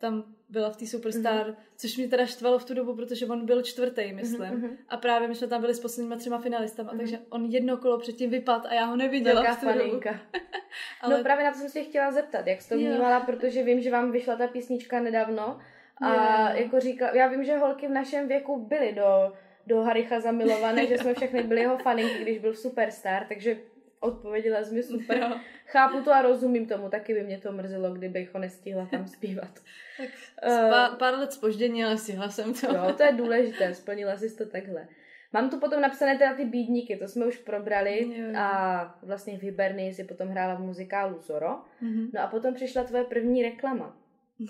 tam 0.00 0.24
byla 0.48 0.70
v 0.70 0.76
té 0.76 0.86
Superstar, 0.86 1.46
mm-hmm. 1.46 1.56
což 1.76 1.96
mě 1.96 2.08
teda 2.08 2.26
štvalo 2.26 2.58
v 2.58 2.64
tu 2.64 2.74
dobu, 2.74 2.96
protože 2.96 3.26
on 3.26 3.46
byl 3.46 3.62
čtvrtý, 3.62 4.12
myslím. 4.12 4.40
Mm-hmm. 4.40 4.76
A 4.88 4.96
právě 4.96 5.28
my 5.28 5.34
jsme 5.34 5.46
tam 5.46 5.60
byli 5.60 5.74
s 5.74 5.80
posledníma 5.80 6.16
třema 6.16 6.38
finalistama, 6.38 6.92
mm-hmm. 6.92 6.98
takže 6.98 7.18
on 7.30 7.44
jedno 7.44 7.76
kolo 7.76 7.98
předtím 7.98 8.30
vypad 8.30 8.66
a 8.66 8.74
já 8.74 8.84
ho 8.84 8.96
neviděla 8.96 9.42
Velká 9.42 9.54
v 9.54 9.60
tu 9.60 9.66
faninka. 9.66 10.10
dobu. 10.10 10.22
Ale... 11.00 11.16
No 11.16 11.22
právě 11.22 11.44
na 11.44 11.52
to 11.52 11.58
jsem 11.58 11.68
se 11.68 11.82
chtěla 11.82 12.12
zeptat, 12.12 12.46
jak 12.46 12.62
jsi 12.62 12.68
to 12.68 12.74
vnímala, 12.74 13.18
jo. 13.18 13.22
protože 13.26 13.62
vím, 13.62 13.80
že 13.80 13.90
vám 13.90 14.12
vyšla 14.12 14.36
ta 14.36 14.46
písnička 14.46 15.00
nedávno 15.00 15.58
a 16.00 16.50
jo. 16.50 16.56
jako 16.56 16.80
říkala, 16.80 17.10
já 17.14 17.26
vím, 17.26 17.44
že 17.44 17.56
holky 17.56 17.88
v 17.88 17.90
našem 17.90 18.28
věku 18.28 18.66
byly 18.66 18.92
do, 18.92 19.32
do 19.66 19.80
Haricha 19.80 20.20
zamilované, 20.20 20.86
že 20.88 20.98
jsme 20.98 21.14
všechny 21.14 21.42
byli 21.42 21.60
jeho 21.60 21.78
faninky, 21.78 22.22
když 22.22 22.38
byl 22.38 22.54
Superstar, 22.54 23.26
takže 23.28 23.58
odpověděla 24.00 24.60
mi 24.72 24.82
super. 24.82 25.32
Chápu 25.66 26.02
to 26.02 26.12
a 26.12 26.22
rozumím 26.22 26.66
tomu, 26.66 26.88
taky 26.88 27.14
by 27.14 27.22
mě 27.22 27.38
to 27.38 27.52
mrzelo, 27.52 27.94
kdybych 27.94 28.34
ho 28.34 28.40
nestihla 28.40 28.86
tam 28.86 29.08
zpívat. 29.08 29.50
tak 29.98 30.08
uh, 30.48 30.70
pár, 30.70 30.96
pár 30.98 31.14
let 31.18 31.32
spoždění, 31.32 31.84
ale 31.84 31.98
stihla 31.98 32.28
jsem 32.28 32.54
to. 32.54 32.74
jo, 32.74 32.94
to 32.96 33.02
je 33.02 33.12
důležité, 33.16 33.74
splnila 33.74 34.16
jsi 34.16 34.36
to 34.36 34.46
takhle. 34.46 34.88
Mám 35.32 35.50
tu 35.50 35.60
potom 35.60 35.80
napsané 35.80 36.18
teda 36.18 36.34
ty 36.34 36.44
bídníky, 36.44 36.96
to 36.96 37.08
jsme 37.08 37.26
už 37.26 37.38
probrali 37.38 38.08
jo, 38.08 38.26
jo. 38.26 38.38
a 38.38 38.98
vlastně 39.02 39.38
v 39.38 39.42
Hibernii 39.42 39.94
si 39.94 40.04
potom 40.04 40.28
hrála 40.28 40.54
v 40.54 40.60
muzikálu 40.60 41.18
Zoro. 41.18 41.62
Mm-hmm. 41.82 42.10
No 42.14 42.20
a 42.20 42.26
potom 42.26 42.54
přišla 42.54 42.84
tvoje 42.84 43.04
první 43.04 43.42
reklama. 43.42 43.96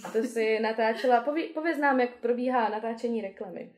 A 0.04 0.10
to 0.10 0.22
si 0.22 0.60
natáčela, 0.60 1.20
pově, 1.20 1.48
pověz 1.48 1.78
nám, 1.78 2.00
jak 2.00 2.10
probíhá 2.16 2.68
natáčení 2.68 3.22
reklamy. 3.22 3.70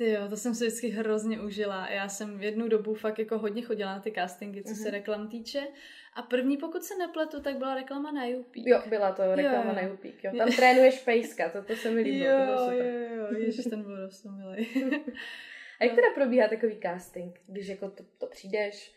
Ty 0.00 0.10
jo, 0.10 0.28
to 0.28 0.36
jsem 0.36 0.54
si 0.54 0.66
vždycky 0.66 0.88
hrozně 0.88 1.40
užila. 1.40 1.88
Já 1.90 2.08
jsem 2.08 2.38
v 2.38 2.42
jednu 2.42 2.68
dobu 2.68 2.94
fakt 2.94 3.18
jako 3.18 3.38
hodně 3.38 3.62
chodila 3.62 3.94
na 3.94 4.00
ty 4.00 4.12
castingy, 4.12 4.62
co 4.62 4.68
mm-hmm. 4.68 4.76
se 4.76 4.82
mhm. 4.82 4.90
reklam 4.90 5.28
týče. 5.28 5.66
A 6.14 6.22
první, 6.22 6.56
pokud 6.56 6.84
se 6.84 6.96
nepletu, 6.96 7.40
tak 7.40 7.56
byla 7.56 7.74
reklama 7.74 8.12
na 8.12 8.24
YouPeak. 8.24 8.66
Jo, 8.66 8.82
byla 8.86 9.12
to 9.12 9.34
reklama 9.34 9.70
jo. 9.70 9.74
na 9.74 9.80
YouPeak. 9.80 10.24
Jo. 10.24 10.32
Tam 10.38 10.52
trénuješ 10.52 10.98
pejska, 10.98 11.48
to, 11.48 11.62
to 11.62 11.76
se 11.76 11.90
mi 11.90 12.00
líbilo. 12.00 12.32
Jo, 12.32 12.56
to 12.56 12.64
super. 12.64 12.86
jo, 12.86 13.16
jo, 13.16 13.38
ježiš, 13.38 13.64
ten 13.64 13.82
byl 13.82 13.96
dost 13.96 14.24
milý. 14.24 14.68
a 15.80 15.84
jak 15.84 15.94
teda 15.94 16.08
probíhá 16.14 16.48
takový 16.48 16.80
casting, 16.82 17.40
když 17.46 17.68
jako 17.68 17.90
to, 17.90 18.04
to 18.18 18.26
přijdeš, 18.26 18.94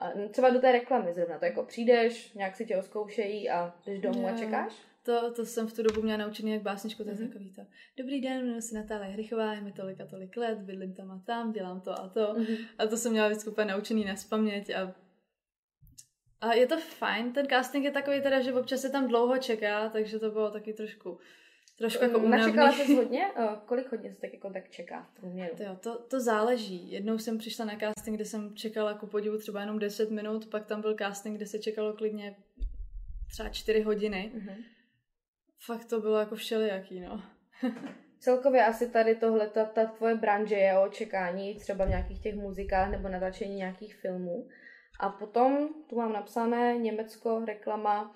a 0.00 0.10
třeba 0.30 0.50
do 0.50 0.60
té 0.60 0.72
reklamy 0.72 1.12
zrovna, 1.12 1.38
to 1.38 1.44
jako 1.44 1.62
přijdeš, 1.62 2.32
nějak 2.32 2.56
si 2.56 2.66
tě 2.66 2.76
oskoušejí 2.76 3.50
a 3.50 3.74
jdeš 3.86 4.00
domů 4.00 4.20
jo. 4.20 4.28
a 4.34 4.38
čekáš? 4.38 4.72
To, 5.04 5.32
to 5.32 5.46
jsem 5.46 5.66
v 5.66 5.72
tu 5.72 5.82
dobu 5.82 6.02
měla 6.02 6.18
naučený 6.18 6.52
jak 6.52 6.62
básničku, 6.62 7.02
to 7.02 7.08
je 7.08 7.16
mm-hmm. 7.16 7.28
takový 7.28 7.52
to. 7.52 7.62
Dobrý 7.98 8.20
den, 8.20 8.40
jmenuji 8.40 8.62
se 8.62 8.74
Natália 8.74 9.12
Hrychová, 9.12 9.54
je 9.54 9.60
mi 9.60 9.72
tolik 9.72 10.00
a 10.00 10.06
tolik 10.06 10.36
let, 10.36 10.58
bydlím 10.58 10.94
tam 10.94 11.10
a 11.10 11.22
tam, 11.26 11.52
dělám 11.52 11.80
to 11.80 11.90
a 11.90 12.08
to. 12.08 12.20
Mm-hmm. 12.20 12.66
A 12.78 12.86
to 12.86 12.96
jsem 12.96 13.12
měla 13.12 13.28
vždycky 13.28 13.50
úplně 13.50 13.64
naučený 13.64 14.04
na 14.04 14.16
spaměť 14.16 14.70
a 14.70 14.94
a 16.40 16.54
je 16.54 16.66
to 16.66 16.76
fajn, 16.80 17.32
ten 17.32 17.46
casting 17.46 17.84
je 17.84 17.90
takový 17.90 18.22
teda, 18.22 18.40
že 18.40 18.52
občas 18.52 18.80
se 18.80 18.90
tam 18.90 19.08
dlouho 19.08 19.38
čeká, 19.38 19.88
takže 19.88 20.18
to 20.18 20.30
bylo 20.30 20.50
taky 20.50 20.72
trošku 20.72 21.18
trošku 21.78 22.04
jako 22.04 22.18
únavný. 22.18 22.56
Načekala 22.56 22.72
jsi 22.72 22.94
hodně? 22.94 23.26
Kolik 23.66 23.92
hodně 23.92 24.12
se 24.12 24.20
tak 24.20 24.32
jako 24.32 24.50
tak 24.52 24.70
čeká 24.70 25.02
v 25.02 25.20
průměru? 25.20 25.56
To, 25.56 25.76
to, 25.76 26.02
to 26.02 26.20
záleží. 26.20 26.92
Jednou 26.92 27.18
jsem 27.18 27.38
přišla 27.38 27.64
na 27.64 27.78
casting, 27.78 28.16
kde 28.16 28.24
jsem 28.24 28.56
čekala 28.56 28.94
ku 28.94 29.06
podivu 29.06 29.38
třeba 29.38 29.60
jenom 29.60 29.78
10 29.78 30.10
minut, 30.10 30.46
pak 30.46 30.66
tam 30.66 30.80
byl 30.80 30.96
casting, 30.98 31.36
kde 31.36 31.46
se 31.46 31.58
čekalo 31.58 31.92
klidně 31.92 32.36
třeba 33.28 33.48
4 33.48 33.80
hodiny. 33.80 34.32
Mm-hmm 34.36 34.73
fakt 35.66 35.84
to 35.84 36.00
bylo 36.00 36.18
jako 36.18 36.34
všelijaký, 36.34 37.00
no. 37.00 37.22
Celkově 38.18 38.64
asi 38.64 38.90
tady 38.90 39.14
tohle, 39.14 39.48
ta, 39.48 39.64
ta 39.64 39.84
tvoje 39.86 40.14
branže 40.14 40.54
je 40.54 40.78
o 40.78 40.84
očekání 40.84 41.54
třeba 41.54 41.84
v 41.84 41.88
nějakých 41.88 42.20
těch 42.20 42.34
muzikách 42.34 42.90
nebo 42.90 43.08
natáčení 43.08 43.56
nějakých 43.56 43.94
filmů. 43.94 44.48
A 45.00 45.08
potom 45.08 45.68
tu 45.90 45.96
mám 45.96 46.12
napsané 46.12 46.78
Německo, 46.78 47.44
reklama. 47.44 48.14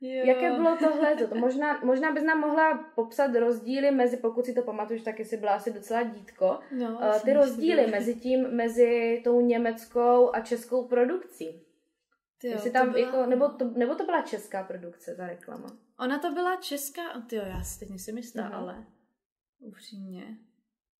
Jo. 0.00 0.24
Jaké 0.26 0.50
bylo 0.50 0.76
tohle? 0.80 1.16
To 1.16 1.34
možná, 1.34 1.80
možná 1.84 2.12
bys 2.12 2.22
nám 2.22 2.40
mohla 2.40 2.84
popsat 2.94 3.34
rozdíly 3.34 3.90
mezi, 3.90 4.16
pokud 4.16 4.46
si 4.46 4.54
to 4.54 4.62
pamatuješ, 4.62 5.02
tak 5.02 5.20
jsi 5.20 5.36
byla 5.36 5.52
asi 5.52 5.72
docela 5.72 6.02
dítko, 6.02 6.58
No, 6.78 6.90
uh, 6.90 7.20
ty 7.24 7.32
rozdíly 7.32 7.86
mezi 7.86 8.14
tím, 8.14 8.56
mezi 8.56 9.20
tou 9.24 9.40
německou 9.40 10.34
a 10.34 10.40
českou 10.40 10.88
produkcí. 10.88 11.71
Tyjo, 12.42 12.54
Jestli 12.54 12.70
to 12.70 12.78
tam, 12.78 12.92
byla... 12.92 13.06
jako, 13.06 13.26
nebo, 13.26 13.48
to, 13.48 13.64
nebo 13.64 13.94
to 13.94 14.04
byla 14.04 14.22
česká 14.22 14.62
produkce, 14.64 15.14
ta 15.14 15.26
reklama? 15.26 15.66
Ona 15.98 16.18
to 16.18 16.30
byla 16.32 16.56
česká, 16.56 17.02
jo, 17.32 17.42
já 17.46 17.62
si 17.62 17.78
teď 17.80 17.88
nejsem 17.88 18.16
jistá, 18.16 18.42
Mhm. 18.42 18.52
ale 18.54 18.84
upřímně. 19.60 20.36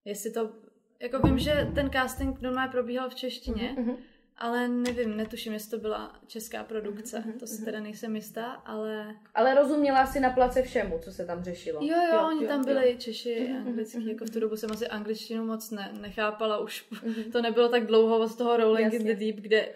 Jestli 0.05 0.31
to, 0.31 0.53
jako 1.01 1.19
vím, 1.19 1.39
že 1.39 1.69
ten 1.75 1.91
casting 1.93 2.41
normálně 2.41 2.73
probíhal 2.73 3.11
v 3.11 3.15
češtině, 3.15 3.75
Mhm. 3.79 3.97
ale 4.37 4.69
nevím, 4.69 5.17
netuším, 5.17 5.53
jestli 5.53 5.71
to 5.71 5.79
byla 5.79 6.21
česká 6.27 6.65
produkce, 6.65 7.19
Mhm, 7.19 7.33
to 7.39 7.47
si 7.47 7.55
mhm. 7.57 7.65
teda 7.65 7.81
nejsem 7.81 8.17
jistá, 8.17 8.51
ale 8.53 9.17
Ale 9.35 9.55
rozuměla 9.55 10.07
si 10.07 10.21
na 10.21 10.31
place 10.31 10.63
všemu, 10.63 10.99
co 10.99 11.13
se 11.13 11.27
tam 11.27 11.45
řešilo. 11.45 11.81
jo, 11.83 11.97
jo, 11.97 12.15
jo 12.15 12.27
oni 12.29 12.47
tam 12.47 12.59
jo. 12.61 12.65
byli 12.67 12.97
Češi, 12.99 13.49
Mhm, 13.51 13.67
anglický, 13.69 13.99
mhm, 13.99 14.09
jako 14.09 14.25
v 14.25 14.31
tu 14.31 14.41
dobu 14.41 14.57
jsem 14.57 14.73
asi 14.73 14.89
angličtinu 14.89 15.45
moc 15.47 15.71
ne, 15.71 15.93
nechápala, 16.01 16.59
už 16.59 16.91
Mhm. 16.91 17.33
to 17.33 17.43
nebylo 17.43 17.69
tak 17.69 17.87
dlouho 17.87 18.19
od 18.19 18.37
toho 18.39 18.57
Rolling 18.57 18.93
in 18.93 19.01
Jasně. 19.01 19.15
the 19.15 19.21
Deep, 19.21 19.37
kde 19.37 19.69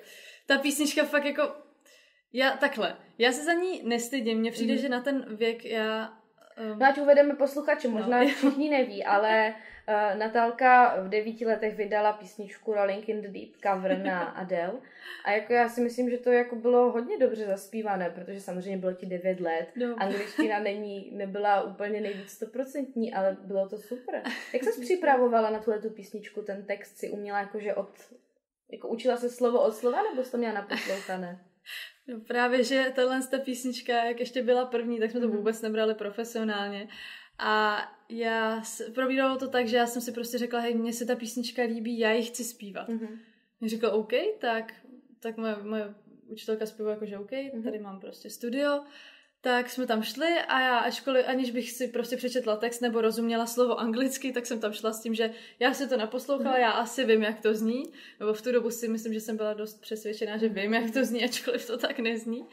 ta 0.47 0.59
písnička 0.59 1.05
fakt 1.05 1.25
jako, 1.25 1.43
já 2.33 2.51
takhle, 2.57 2.97
já 3.19 3.33
se 3.33 3.45
za 3.45 3.53
ní 3.53 3.83
nestydím, 3.85 4.39
mně 4.39 4.53
přijde, 4.53 4.73
Mhm. 4.73 4.83
že 4.83 4.89
na 4.89 5.01
ten 5.01 5.37
věk 5.37 5.65
já 5.65 6.13
um, 6.73 6.79
No 6.79 6.87
ať 6.87 6.99
uvedeme 6.99 7.35
posluchače, 7.35 7.89
No. 7.89 7.95
možná 7.99 8.25
všichni 8.37 8.71
neví, 8.71 9.05
ale 9.05 9.55
uh, 9.89 10.19
Natálka 10.19 10.97
v 11.03 11.09
devíti 11.09 11.47
letech 11.47 11.77
vydala 11.77 12.13
písničku 12.13 12.73
Rolling 12.75 13.09
in 13.09 13.23
the 13.23 13.29
Deep 13.29 13.51
cover 13.63 13.99
na 13.99 14.21
Adele 14.43 14.73
a 15.25 15.31
jako 15.31 15.53
já 15.53 15.69
si 15.69 15.81
myslím, 15.81 16.11
že 16.11 16.19
to 16.19 16.33
jako 16.33 16.57
bylo 16.57 16.91
hodně 16.93 17.19
dobře 17.19 17.47
zaspívané, 17.47 18.11
protože 18.11 18.41
samozřejmě 18.41 18.77
bylo 18.79 18.93
ti 18.93 19.07
devět 19.07 19.41
let, 19.41 19.67
no. 19.77 19.95
angličtina 19.99 20.59
není, 20.59 21.11
nebyla 21.13 21.63
úplně 21.63 22.01
nejvíc 22.01 22.31
stoprocentní, 22.31 23.15
ale 23.15 23.37
bylo 23.41 23.69
to 23.69 23.79
super. 23.79 24.23
Jak 24.53 24.65
ses 24.65 24.81
připravovala 24.81 25.51
na 25.51 25.59
tuhle 25.59 25.81
tu 25.81 25.91
písničku, 25.91 26.43
ten 26.43 26.65
text 26.67 26.99
si 26.99 27.11
uměla 27.11 27.39
jakože 27.39 27.75
od, 27.75 27.91
jako 28.73 28.89
učila 28.89 29.17
se 29.17 29.31
slovo 29.31 29.61
od 29.65 29.75
slova, 29.75 30.03
nebo 30.11 30.25
jsi 30.25 30.31
to 30.31 30.37
měla 30.39 30.55
naposlouchané? 30.55 31.45
No 32.09 32.21
právě, 32.21 32.65
že 32.65 32.93
tahle 32.97 33.21
ta 33.31 33.39
písnička, 33.39 34.05
jak 34.05 34.21
ještě 34.21 34.43
byla 34.43 34.65
první, 34.67 34.99
tak 35.01 35.11
jsme 35.11 35.21
to 35.21 35.29
Mhm. 35.29 35.37
vůbec 35.37 35.63
nebrali 35.63 35.95
profesionálně. 35.95 36.89
A 37.39 37.83
já, 38.09 38.63
probíhalo 38.95 39.37
to 39.39 39.49
tak, 39.49 39.69
že 39.69 39.77
já 39.77 39.87
jsem 39.87 40.03
si 40.03 40.13
prostě 40.13 40.39
řekla, 40.39 40.61
hej, 40.61 40.75
mně 40.75 40.93
se 40.93 41.07
ta 41.07 41.17
písnička 41.17 41.63
líbí, 41.63 41.99
já 41.99 42.13
ji 42.13 42.23
chci 42.23 42.45
zpívat. 42.45 42.89
Mhm. 42.89 43.19
Mě 43.61 43.71
řekla, 43.71 43.93
OK, 43.93 44.13
tak, 44.41 44.73
tak 45.21 45.37
moje, 45.37 45.57
moje 45.63 45.95
učitelka 46.27 46.67
zpěvuje 46.67 46.95
jako, 46.95 47.07
že 47.07 47.19
OK, 47.19 47.33
Mhm. 47.55 47.63
tady 47.63 47.79
mám 47.79 48.01
prostě 48.01 48.31
studio. 48.31 48.85
Tak 49.41 49.71
jsme 49.71 49.87
tam 49.87 50.03
šli 50.03 50.29
a 50.49 50.61
já, 50.61 50.79
ačkoliv, 50.79 51.25
aniž 51.29 51.51
bych 51.51 51.71
si 51.71 51.89
prostě 51.89 52.17
přečetla 52.17 52.57
text 52.57 52.81
nebo 52.81 53.01
rozuměla 53.01 53.47
slovo 53.47 53.81
anglicky, 53.81 54.33
tak 54.33 54.47
jsem 54.47 54.61
tam 54.61 54.73
šla 54.73 54.93
s 54.93 55.03
tím, 55.03 55.15
že 55.15 55.31
já 55.59 55.75
si 55.75 55.89
to 55.89 55.97
naposlouchala, 55.97 56.59
já 56.59 56.71
asi 56.71 57.05
vím, 57.05 57.23
jak 57.23 57.41
to 57.41 57.55
zní. 57.55 57.83
Nebo 58.21 58.35
v 58.35 58.43
tu 58.43 58.53
dobu 58.53 58.71
si 58.71 58.89
myslím, 58.89 59.15
že 59.15 59.21
jsem 59.21 59.37
byla 59.37 59.55
dost 59.55 59.81
přesvědčená, 59.81 60.37
že 60.37 60.49
vím, 60.49 60.75
jak 60.75 60.91
to 60.91 61.05
zní, 61.05 61.25
ačkoliv 61.29 61.67
to 61.67 61.79
tak 61.79 61.99
nezní. 61.99 62.47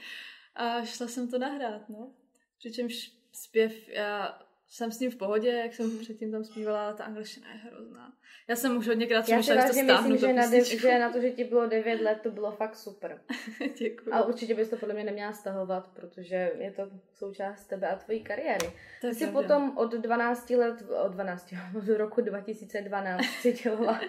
A 0.56 0.86
šla 0.86 1.08
jsem 1.08 1.32
to 1.32 1.38
nahrát, 1.38 1.90
no. 1.90 2.14
Přičemž 2.60 3.12
zpěv, 3.32 3.90
já 3.90 4.40
jsem 4.74 4.92
s 4.92 5.00
ním 5.00 5.12
v 5.12 5.16
pohodě, 5.16 5.50
jak 5.50 5.74
jsem 5.74 6.00
předtím 6.00 6.32
tam 6.32 6.44
zpívala, 6.44 6.86
ale 6.86 6.94
ta 6.94 7.04
angličtina 7.04 7.48
je 7.50 7.56
hrozná. 7.56 8.14
Já 8.48 8.56
jsem 8.56 8.78
už 8.78 8.88
hodněkrát 8.88 9.30
Já 9.30 9.38
si 9.38 9.42
přemýšlela, 9.42 9.62
že 9.62 9.68
to 9.68 9.84
stáhnu, 9.84 10.10
myslím, 10.10 10.30
že 10.30 10.36
na, 10.36 10.50
de- 10.50 10.58
písničku. 10.58 10.88
že 10.88 11.00
na 11.00 11.12
to, 11.12 11.22
že 11.22 11.32
ti 11.32 11.44
bylo 11.44 11.68
9 11.68 12.02
let, 12.02 12.20
to 12.24 12.32
bylo 12.32 12.52
fakt 12.52 12.76
super. 12.76 13.22
Děkuji. 13.78 14.12
A 14.12 14.24
určitě 14.24 14.56
bys 14.56 14.70
to 14.70 14.78
podle 14.78 14.94
mě 14.94 15.04
neměla 15.04 15.34
stahovat, 15.34 15.88
protože 15.94 16.52
je 16.58 16.72
to 16.72 16.90
součást 17.14 17.66
tebe 17.66 17.88
a 17.88 17.96
tvojí 17.96 18.24
kariéry. 18.24 18.68
To 19.02 19.08
Ty 19.08 19.16
jsi 19.16 19.28
pravda. 19.28 19.42
potom 19.42 19.78
od 19.78 19.92
12 19.92 20.50
let, 20.50 20.84
od 21.06 21.12
12, 21.12 21.54
od 21.78 21.98
roku 21.98 22.22
2012 22.22 23.24
si 23.26 23.54
dělala, 23.54 24.02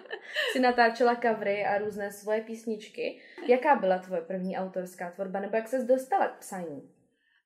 si 0.53 0.61
natáčela 0.61 1.17
covery 1.17 1.65
a 1.65 1.79
různé 1.79 2.13
svoje 2.13 2.41
písničky. 2.41 3.21
Jaká 3.47 3.77
byla 3.77 3.99
tvoje 3.99 4.23
první 4.23 4.57
autorská 4.57 5.11
tvorba, 5.11 5.41
nebo 5.41 5.57
jak 5.57 5.69
ses 5.69 5.85
dostala 5.85 6.29
k 6.29 6.39
psaní? 6.39 6.91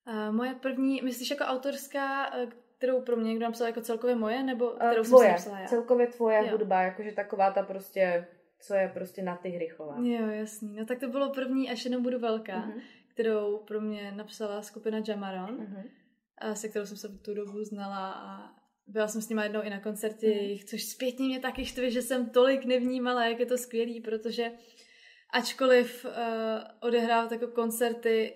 A 0.06 0.30
moje 0.30 0.54
první, 0.54 1.02
myslíš 1.02 1.30
jako 1.30 1.44
autorská, 1.44 2.36
eh, 2.36 2.46
kterou 2.78 3.00
pro 3.02 3.16
mě 3.16 3.28
někdo 3.28 3.44
napsal 3.44 3.66
jako 3.66 3.80
celkově 3.80 4.16
moje, 4.16 4.42
nebo 4.42 4.72
Eh, 4.74 4.76
kterou 4.76 4.94
jsem 4.94 5.04
si 5.04 5.10
tvoje, 5.10 5.28
napsala 5.30 5.58
já? 5.58 5.66
celkově 5.66 6.06
tvoje 6.06 6.38
Jo. 6.38 6.48
hudba, 6.52 6.82
jakože 6.82 7.12
taková 7.12 7.50
ta 7.50 7.62
prostě, 7.62 8.26
co 8.60 8.74
je 8.74 8.88
prostě 8.94 9.22
na 9.22 9.36
ty 9.36 9.48
hrychová. 9.48 9.96
Jo, 10.02 10.26
jasný. 10.26 10.76
No 10.76 10.86
tak 10.86 11.00
to 11.00 11.08
bylo 11.08 11.30
první, 11.30 11.70
až 11.70 11.84
jenom 11.84 12.02
budu 12.02 12.18
velká, 12.18 12.56
Mhm, 12.58 12.80
kterou 13.12 13.58
pro 13.58 13.80
mě 13.80 14.12
napsala 14.12 14.62
skupina 14.62 14.98
Jamaron, 15.08 15.66
a 16.38 16.54
se 16.54 16.68
kterou 16.68 16.86
jsem 16.86 16.96
se 16.96 17.08
v 17.08 17.18
tu 17.22 17.34
dobu 17.34 17.64
znala 17.64 18.12
a 18.12 18.50
byla 18.86 19.08
jsem 19.08 19.22
s 19.22 19.28
nima 19.28 19.42
jednou 19.44 19.62
i 19.62 19.70
na 19.70 19.80
koncertě 19.80 20.26
Mhm. 20.26 20.36
jejich, 20.36 20.64
což 20.64 20.84
zpětně 20.84 21.26
mě 21.26 21.40
taky 21.40 21.64
štve, 21.64 21.90
že 21.90 22.02
jsem 22.02 22.30
tolik 22.30 22.64
nevnímala, 22.64 23.24
jak 23.26 23.40
je 23.40 23.46
to 23.46 23.58
skvělý, 23.58 24.00
protože 24.00 24.50
ačkoliv 25.32 26.04
uh, 26.04 26.12
odehrávat 26.80 27.32
jako 27.32 27.46
koncerty 27.46 28.34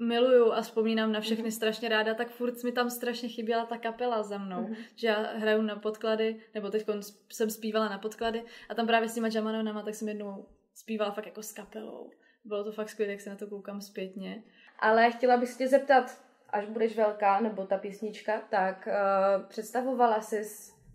miluju 0.00 0.52
a 0.52 0.62
vzpomínám 0.62 1.12
na 1.12 1.20
všechny 1.20 1.42
Mhm. 1.42 1.50
strašně 1.50 1.88
ráda, 1.88 2.14
tak 2.14 2.30
furt 2.30 2.62
mi 2.64 2.72
tam 2.72 2.90
strašně 2.90 3.28
chyběla 3.28 3.66
ta 3.66 3.78
kapela 3.78 4.22
za 4.22 4.38
mnou. 4.38 4.62
Mhm. 4.62 4.74
Že 4.96 5.08
já 5.08 5.32
hraju 5.36 5.62
na 5.62 5.76
podklady, 5.76 6.40
nebo 6.54 6.70
teď 6.70 6.86
jsem 7.32 7.50
zpívala 7.50 7.88
na 7.88 7.98
podklady 7.98 8.44
a 8.68 8.74
tam 8.74 8.86
právě 8.86 9.08
s 9.08 9.14
těma 9.14 9.28
Jamanonama, 9.34 9.82
tak 9.82 9.94
jsem 9.94 10.08
jednou 10.08 10.46
zpívala 10.74 11.12
fakt 11.12 11.26
jako 11.26 11.42
s 11.42 11.52
kapelou. 11.52 12.10
Bylo 12.44 12.64
to 12.64 12.72
fakt 12.72 12.88
skvělé, 12.88 13.12
jak 13.12 13.20
se 13.20 13.30
na 13.30 13.36
to 13.36 13.46
koukám 13.46 13.80
zpětně. 13.80 14.42
Ale 14.78 15.10
chtěla 15.10 15.36
bych 15.36 15.48
se 15.48 15.58
tě 15.58 15.68
zeptat, 15.68 16.20
až 16.50 16.66
budeš 16.66 16.96
velká, 16.96 17.40
nebo 17.40 17.66
ta 17.66 17.78
písnička, 17.78 18.42
tak 18.50 18.88
uh, 18.88 19.46
představovala 19.48 20.20
jsi, 20.20 20.42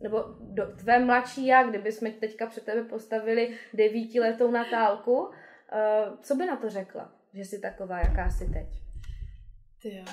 nebo 0.02 0.24
do, 0.40 0.64
tvé 0.80 1.00
mladší 1.00 1.48
já, 1.48 1.64
kdybychom 1.70 2.12
teďka 2.12 2.48
před 2.48 2.64
tebe 2.66 2.84
postavili 2.84 3.58
devítiletou 3.74 4.52
Natálku, 4.52 5.30
co 6.22 6.36
by 6.36 6.46
na 6.46 6.56
to 6.56 6.70
řekla, 6.70 7.16
že 7.34 7.42
jsi 7.46 7.60
taková, 7.60 8.00
jaká 8.00 8.30
jsi 8.30 8.46
teď? 8.54 8.68
Ty 9.82 9.96
jo. 9.96 10.06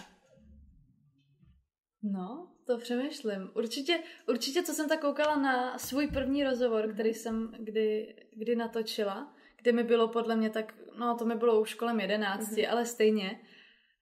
No, 2.02 2.52
to 2.66 2.78
přemýšlím. 2.78 3.50
Určitě, 3.54 3.98
určitě, 4.28 4.62
co 4.62 4.72
jsem 4.72 4.88
tak 4.88 5.00
koukala 5.00 5.36
na 5.36 5.78
svůj 5.78 6.06
první 6.06 6.44
rozhovor, 6.44 6.92
který 6.92 7.14
jsem 7.14 7.52
kdy, 7.58 8.14
kdy 8.36 8.56
natočila, 8.56 9.34
kde 9.62 9.72
mi 9.72 9.82
bylo 9.84 10.08
podle 10.08 10.36
mě 10.36 10.50
tak, 10.50 10.74
no 10.98 11.16
to 11.18 11.24
mi 11.24 11.34
bylo 11.34 11.60
už 11.60 11.74
kolem 11.74 12.00
jedenácti, 12.00 12.62
Mhm. 12.62 12.70
ale 12.72 12.86
stejně, 12.86 13.40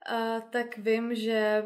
a, 0.06 0.40
tak 0.40 0.78
vím, 0.78 1.14
že 1.14 1.64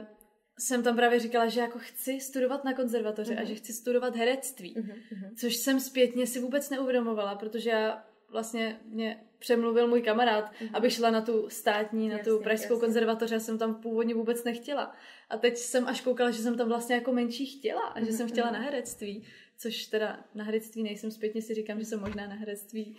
jsem 0.59 0.83
tam 0.83 0.97
právě 0.97 1.21
říkala, 1.21 1.49
že 1.49 1.61
jako 1.61 1.79
chci 1.79 2.21
studovat 2.21 2.65
na 2.65 2.75
konzervatoři 2.75 3.33
a 3.37 3.41
Mhm. 3.41 3.47
že 3.47 3.55
chci 3.55 3.73
studovat 3.73 4.17
herectví. 4.17 4.77
Uh-huh. 4.77 5.35
Což 5.41 5.57
jsem 5.57 5.81
zpětně 5.81 6.27
si 6.27 6.41
vůbec 6.41 6.71
neuvědomovala, 6.71 7.35
protože 7.35 7.71
já 7.71 8.06
vlastně 8.31 8.81
mě 8.85 9.21
přemluvil 9.39 9.89
můj 9.89 10.03
kamarád, 10.03 10.53
Mhm. 10.61 10.71
abych 10.77 10.93
šla 10.93 11.11
na 11.11 11.21
tu 11.21 11.49
státní, 11.51 12.09
na 12.09 12.19
tu 12.19 12.31
Jasně, 12.31 12.45
pražskou 12.45 12.75
jasně. 12.75 12.87
konzervatoř, 12.87 13.31
já 13.31 13.41
jsem 13.41 13.59
tam 13.59 13.75
původně 13.75 14.15
vůbec 14.15 14.45
nechtěla. 14.45 14.95
A 15.31 15.37
teď 15.39 15.57
jsem 15.57 15.87
až 15.87 16.01
koukala, 16.01 16.31
že 16.31 16.39
jsem 16.43 16.57
tam 16.57 16.69
vlastně 16.69 16.95
jako 16.95 17.13
menší 17.13 17.47
chtěla 17.47 17.81
a 17.83 18.01
že 18.01 18.07
Mhm, 18.07 18.15
jsem 18.17 18.29
chtěla 18.29 18.47
mhm. 18.51 18.55
na 18.59 18.65
herectví, 18.65 19.25
což 19.59 19.87
teda 19.87 20.25
na 20.35 20.45
herectví 20.45 20.83
nejsem, 20.83 21.11
zpětně 21.11 21.43
si 21.43 21.55
říkám, 21.55 21.79
že 21.79 21.85
jsem 21.85 22.01
možná 22.01 22.27
na 22.29 22.35
herectví 22.35 22.97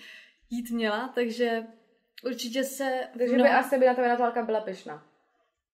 jít 0.49 0.71
měla, 0.71 1.07
takže 1.15 1.63
určitě 2.25 2.63
se... 2.63 3.07
Takže 3.17 3.35
by 3.35 3.43
asi 3.43 3.77
by 3.77 3.85
na 3.85 3.93
tebe 3.93 4.07
Natálka 4.07 4.43
byla 4.45 4.61
pyšná. 4.61 5.05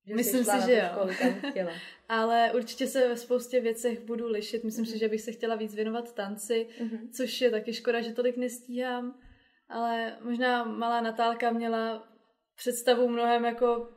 Že 0.07 0.15
Myslím 0.15 0.43
si, 0.43 0.51
že 0.65 0.65
tu 0.65 0.71
jo. 0.71 1.13
školu. 1.13 1.69
Ale 2.09 2.51
určitě 2.55 2.87
se 2.87 3.07
ve 3.07 3.17
spoustě 3.17 3.59
věcech 3.61 3.99
budu 3.99 4.27
lišit. 4.27 4.63
Myslím 4.63 4.83
Mhm. 4.83 4.91
si, 4.93 4.99
že 4.99 5.07
bych 5.07 5.21
se 5.21 5.31
chtěla 5.31 5.55
víc 5.55 5.75
věnovat 5.75 6.13
tanci, 6.15 6.67
Uh-huh. 6.81 6.99
což 7.11 7.41
je 7.41 7.51
taky 7.51 7.73
škoda, 7.73 8.01
že 8.01 8.11
tolik 8.13 8.37
nestíhám, 8.37 9.19
ale 9.73 10.17
možná 10.21 10.63
malá 10.63 11.01
Natálka 11.01 11.51
měla 11.51 12.07
představu 12.55 13.07
mnohem 13.07 13.45
jako 13.45 13.89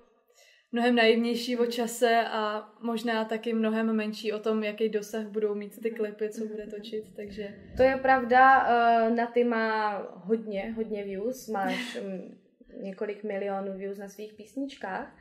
mnohem 0.72 0.94
naivnější 0.94 1.56
o 1.58 1.66
čase 1.66 2.24
a 2.28 2.70
možná 2.82 3.24
taky 3.24 3.54
mnohem 3.54 3.96
menší 3.96 4.32
o 4.32 4.38
tom, 4.38 4.64
jaký 4.64 4.88
dosah 4.88 5.26
budou 5.26 5.54
mít 5.54 5.82
ty 5.82 5.90
klipy, 5.90 6.28
co 6.30 6.46
bude 6.46 6.66
točit, 6.66 7.04
takže 7.16 7.54
To 7.76 7.82
je 7.82 7.96
pravda, 7.96 8.68
uh, 8.68 9.16
na 9.16 9.26
ty 9.26 9.44
má 9.44 9.98
hodně, 10.14 10.72
hodně 10.76 11.04
views, 11.04 11.48
máš 11.48 11.98
um, 12.00 12.38
několik 12.82 13.24
milionů 13.24 13.78
views 13.78 13.98
na 13.98 14.08
svých 14.08 14.34
písničkách. 14.34 15.18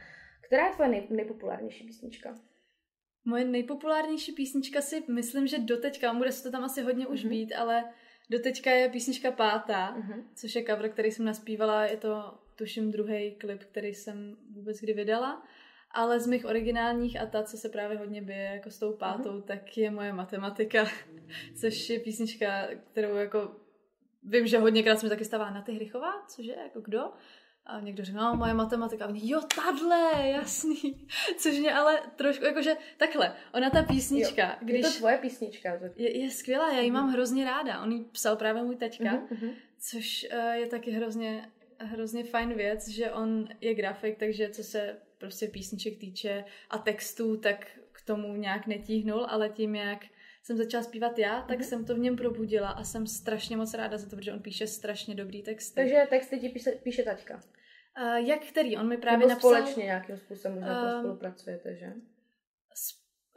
Která 0.47 0.67
je 0.67 0.73
tvoje 0.73 0.89
nej, 0.89 1.07
nejpopulárnější 1.09 1.83
písnička? 1.83 2.35
moje 3.27 3.45
nejpopulárnější 3.45 4.31
písnička 4.31 4.81
si 4.81 5.03
myslím, 5.11 5.47
že 5.47 5.59
doteďka, 5.59 6.13
bude 6.13 6.31
se 6.31 6.43
to 6.43 6.51
tam 6.51 6.63
asi 6.63 6.81
hodně 6.81 7.07
už 7.07 7.23
Mhm. 7.23 7.29
být, 7.29 7.53
ale 7.53 7.83
doteďka 8.29 8.71
je 8.71 8.89
písnička 8.89 9.31
Pátá, 9.31 9.97
Uh-huh. 9.97 10.23
což 10.35 10.55
je 10.55 10.63
cover, 10.63 10.89
který 10.89 11.11
jsem 11.11 11.25
naspívala, 11.25 11.85
je 11.85 11.97
to 11.97 12.39
tuším 12.55 12.91
druhý 12.91 13.35
klip, 13.35 13.63
který 13.63 13.93
jsem 13.93 14.37
vůbec 14.51 14.79
kdy 14.79 14.93
vydala, 14.93 15.43
ale 15.91 16.19
z 16.19 16.27
mých 16.27 16.45
originálních 16.45 17.21
a 17.21 17.25
ta, 17.25 17.43
co 17.43 17.57
se 17.57 17.69
právě 17.69 17.97
hodně 17.97 18.21
bije 18.21 18.43
jako 18.53 18.71
s 18.71 18.79
tou 18.79 18.93
pátou, 18.93 19.31
Mhm. 19.31 19.41
tak 19.41 19.77
je 19.77 19.91
moje 19.91 20.13
matematika, 20.13 20.85
což 21.61 21.89
je 21.89 21.99
písnička, 21.99 22.67
kterou 22.91 23.15
jako 23.15 23.55
vím, 24.23 24.47
že 24.47 24.59
hodněkrát 24.59 24.99
se 24.99 25.05
mi 25.05 25.09
taky 25.09 25.25
stává 25.25 25.49
na 25.49 25.61
ty 25.61 25.71
Hrychová, 25.73 26.25
cože, 26.35 26.51
jako 26.63 26.81
kdo? 26.81 26.99
A 27.65 27.79
někdo 27.79 28.05
řekl, 28.05 28.17
no, 28.17 28.35
moje 28.35 28.53
matematika. 28.53 29.05
A 29.05 29.07
oni, 29.07 29.21
jo, 29.23 29.41
tadle, 29.55 30.29
jasný. 30.29 31.07
Což 31.37 31.59
mě 31.59 31.73
ale 31.73 31.99
trošku, 32.15 32.45
jakože 32.45 32.75
takhle, 32.97 33.35
ona 33.53 33.69
ta 33.69 33.83
písnička, 33.83 34.47
jo, 34.47 34.55
když... 34.61 34.77
Je 34.77 34.83
to 34.83 34.97
tvoje 34.97 35.17
písnička. 35.17 35.79
To... 35.79 35.85
Je, 35.95 36.17
je 36.19 36.31
skvělá, 36.31 36.71
já 36.71 36.81
ji 36.81 36.91
mám 36.91 37.11
hrozně 37.11 37.45
ráda. 37.45 37.83
On 37.83 37.91
ji 37.91 38.03
psal 38.03 38.35
právě 38.35 38.63
můj 38.63 38.75
teďka, 38.75 39.03
uh-huh, 39.03 39.53
což 39.79 40.27
uh, 40.33 40.51
je 40.51 40.67
taky 40.67 40.91
hrozně, 40.91 41.49
hrozně 41.79 42.23
fajn 42.23 42.53
věc, 42.53 42.87
že 42.87 43.11
on 43.11 43.47
je 43.61 43.73
grafik, 43.73 44.17
takže 44.17 44.49
co 44.49 44.63
se 44.63 44.97
prostě 45.17 45.47
písniček 45.47 45.97
týče 45.97 46.45
a 46.69 46.77
textů, 46.77 47.37
tak 47.37 47.65
k 47.91 48.01
tomu 48.01 48.35
nějak 48.35 48.67
netíhnul, 48.67 49.25
ale 49.29 49.49
tím, 49.49 49.75
jak 49.75 50.05
jsem 50.45 50.57
začala 50.57 50.83
zpívat 50.83 51.19
já, 51.19 51.41
tak 51.41 51.59
mm-hmm. 51.59 51.63
jsem 51.63 51.85
to 51.85 51.95
v 51.95 51.99
něm 51.99 52.15
probudila 52.15 52.69
a 52.69 52.83
jsem 52.83 53.07
strašně 53.07 53.57
moc 53.57 53.73
ráda 53.73 53.97
za 53.97 54.09
to, 54.09 54.15
protože 54.15 54.33
on 54.33 54.39
píše 54.39 54.67
strašně 54.67 55.15
dobrý 55.15 55.43
texty. 55.43 55.75
Takže 55.75 56.07
texty 56.09 56.39
ti 56.39 56.49
píše, 56.49 56.71
píše 56.71 57.03
taťka? 57.03 57.35
Uh, 57.35 58.15
jak 58.15 58.45
který? 58.45 58.77
On 58.77 58.87
mi 58.87 58.97
právě 58.97 59.27
Nebo 59.27 59.29
napsal... 59.29 59.51
společně 59.51 59.83
nějakým 59.83 60.17
způsobem 60.17 60.59
možná 60.59 60.93
uh, 60.93 60.99
spolupracujete, 60.99 61.75
že? 61.75 61.93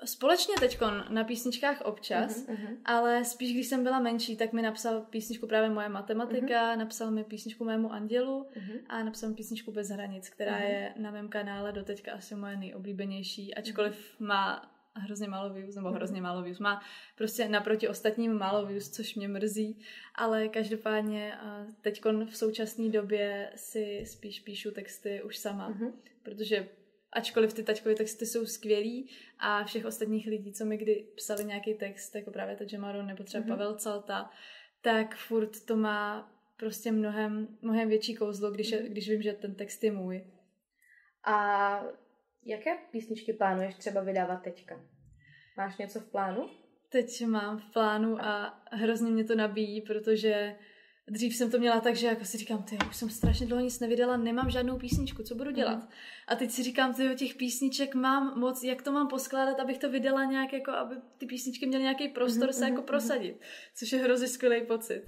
Společně 0.05 0.55
teď 0.61 0.79
na 1.09 1.25
písničkách 1.25 1.81
občas, 1.81 2.47
uh-huh, 2.47 2.55
uh-huh. 2.55 2.77
ale 2.85 3.25
spíš 3.25 3.53
když 3.53 3.67
jsem 3.67 3.83
byla 3.83 4.01
menší, 4.01 4.37
tak 4.37 4.53
mi 4.53 4.63
napsal 4.63 5.01
písničku 5.01 5.47
právě 5.47 5.71
moje 5.71 5.89
matematika, 5.89 6.75
uh-huh. 6.75 6.79
napsal 6.79 7.11
mi 7.11 7.25
písničku 7.25 7.65
mému 7.65 7.93
andělu 7.93 8.43
uh-huh. 8.43 8.81
a 8.87 9.03
napsal 9.03 9.29
mi 9.29 9.35
písničku 9.35 9.73
Bez 9.73 9.89
hranic, 9.89 10.29
která 10.29 10.59
uh-huh. 10.59 10.69
je 10.69 10.95
na 10.97 11.11
mém 11.11 11.29
kanále 11.29 11.73
doteďka 11.73 12.13
asi 12.13 12.35
moje 12.35 12.57
nejoblíbenější, 12.57 13.55
ačkoliv 13.55 14.21
má 14.21 14.78
hrozně 14.95 15.29
málo 15.29 15.55
views, 15.55 15.75
nebo 15.75 15.91
hrozně 15.91 16.21
málo 16.21 16.43
views. 16.43 16.59
Má 16.59 16.83
prostě 17.17 17.49
naproti 17.49 17.89
ostatním 17.89 18.33
málo 18.39 18.67
views, 18.67 18.91
což 18.91 19.15
mě 19.15 19.29
mrzí, 19.29 19.81
ale 20.15 20.49
každopádně 20.49 21.39
teď 21.81 22.05
v 22.31 22.37
současné 22.37 22.89
době 22.89 23.53
si 23.57 24.05
spíš 24.07 24.41
píšu 24.41 24.71
texty 24.71 25.23
už 25.23 25.37
sama, 25.39 25.71
uh-huh. 25.71 25.93
protože 26.23 26.69
ačkoliv 27.13 27.55
ty 27.55 27.63
tačkové 27.63 27.95
texty 27.95 28.27
jsou 28.27 28.47
skvělý 28.47 29.11
a 29.39 29.65
všech 29.65 29.85
ostatních 29.85 30.27
lidí, 30.27 30.53
co 30.53 30.65
mi 30.65 30.77
kdy 30.77 31.07
psali 31.17 31.45
nějaký 31.45 31.75
text, 31.75 32.15
jako 32.15 32.31
právě 32.31 32.57
ta 32.57 32.65
Jemaron 32.73 33.07
nebo 33.07 33.25
třeba 33.25 33.45
mm-hmm. 33.45 33.49
Pavel 33.49 33.75
Calta, 33.75 34.31
tak 34.83 35.17
furt 35.17 35.67
to 35.67 35.77
má 35.77 36.33
prostě 36.59 36.93
mnohem, 36.93 37.49
mnohem 37.63 37.89
větší 37.89 38.15
kouzlo, 38.15 38.51
když, 38.51 38.71
je, 38.71 38.81
mhm. 38.81 38.89
když 38.91 39.09
vím, 39.11 39.23
že 39.23 39.33
ten 39.33 39.55
text 39.55 39.85
je 39.85 39.93
můj. 39.93 40.25
A 41.25 41.83
jaké 42.45 42.77
písničky 42.91 43.33
plánuješ 43.33 43.75
třeba 43.75 44.01
vydávat 44.01 44.43
teďka? 44.43 44.85
Máš 45.57 45.77
něco 45.77 46.01
v 46.01 46.11
plánu? 46.11 46.51
Teď 46.89 47.27
mám 47.27 47.59
v 47.59 47.73
plánu 47.73 48.25
a 48.25 48.63
hrozně 48.73 49.11
mě 49.11 49.25
to 49.25 49.35
nabíjí, 49.35 49.81
protože 49.81 50.57
Dřív 51.11 51.37
jsem 51.37 51.51
to 51.51 51.59
měla 51.59 51.81
tak, 51.81 51.97
že 51.97 52.07
jako 52.07 52.25
si 52.25 52.39
říkám, 52.39 52.63
ty, 52.63 52.79
už 52.89 52.97
jsem 52.97 53.11
strašně 53.11 53.47
dlouho 53.47 53.65
nic 53.65 53.81
nevydala, 53.81 54.17
nemám 54.17 54.51
žádnou 54.51 54.79
písničku, 54.79 55.23
co 55.23 55.35
budu 55.35 55.51
dělat? 55.51 55.79
Mm. 55.79 55.89
A 56.27 56.37
teď 56.37 56.51
si 56.51 56.63
říkám, 56.63 56.95
ty, 56.95 57.15
těch 57.17 57.35
písniček 57.35 57.95
mám 57.95 58.39
moc, 58.39 58.63
jak 58.63 58.83
to 58.83 58.93
mám 58.93 59.09
poskládat, 59.09 59.61
abych 59.61 59.79
to 59.79 59.91
vydala 59.91 60.25
nějak, 60.25 60.53
jako 60.53 60.71
aby 60.71 60.95
ty 61.19 61.27
písničky 61.27 61.67
měly 61.67 61.83
nějaký 61.83 62.09
prostor 62.09 62.49
mm-hmm, 62.49 62.59
se 62.59 62.69
jako 62.69 62.83
prosadit, 62.83 63.41
což 63.75 63.93
je 63.93 63.99
hrozně 63.99 64.29
skvělý 64.29 64.67
pocit. 64.67 65.03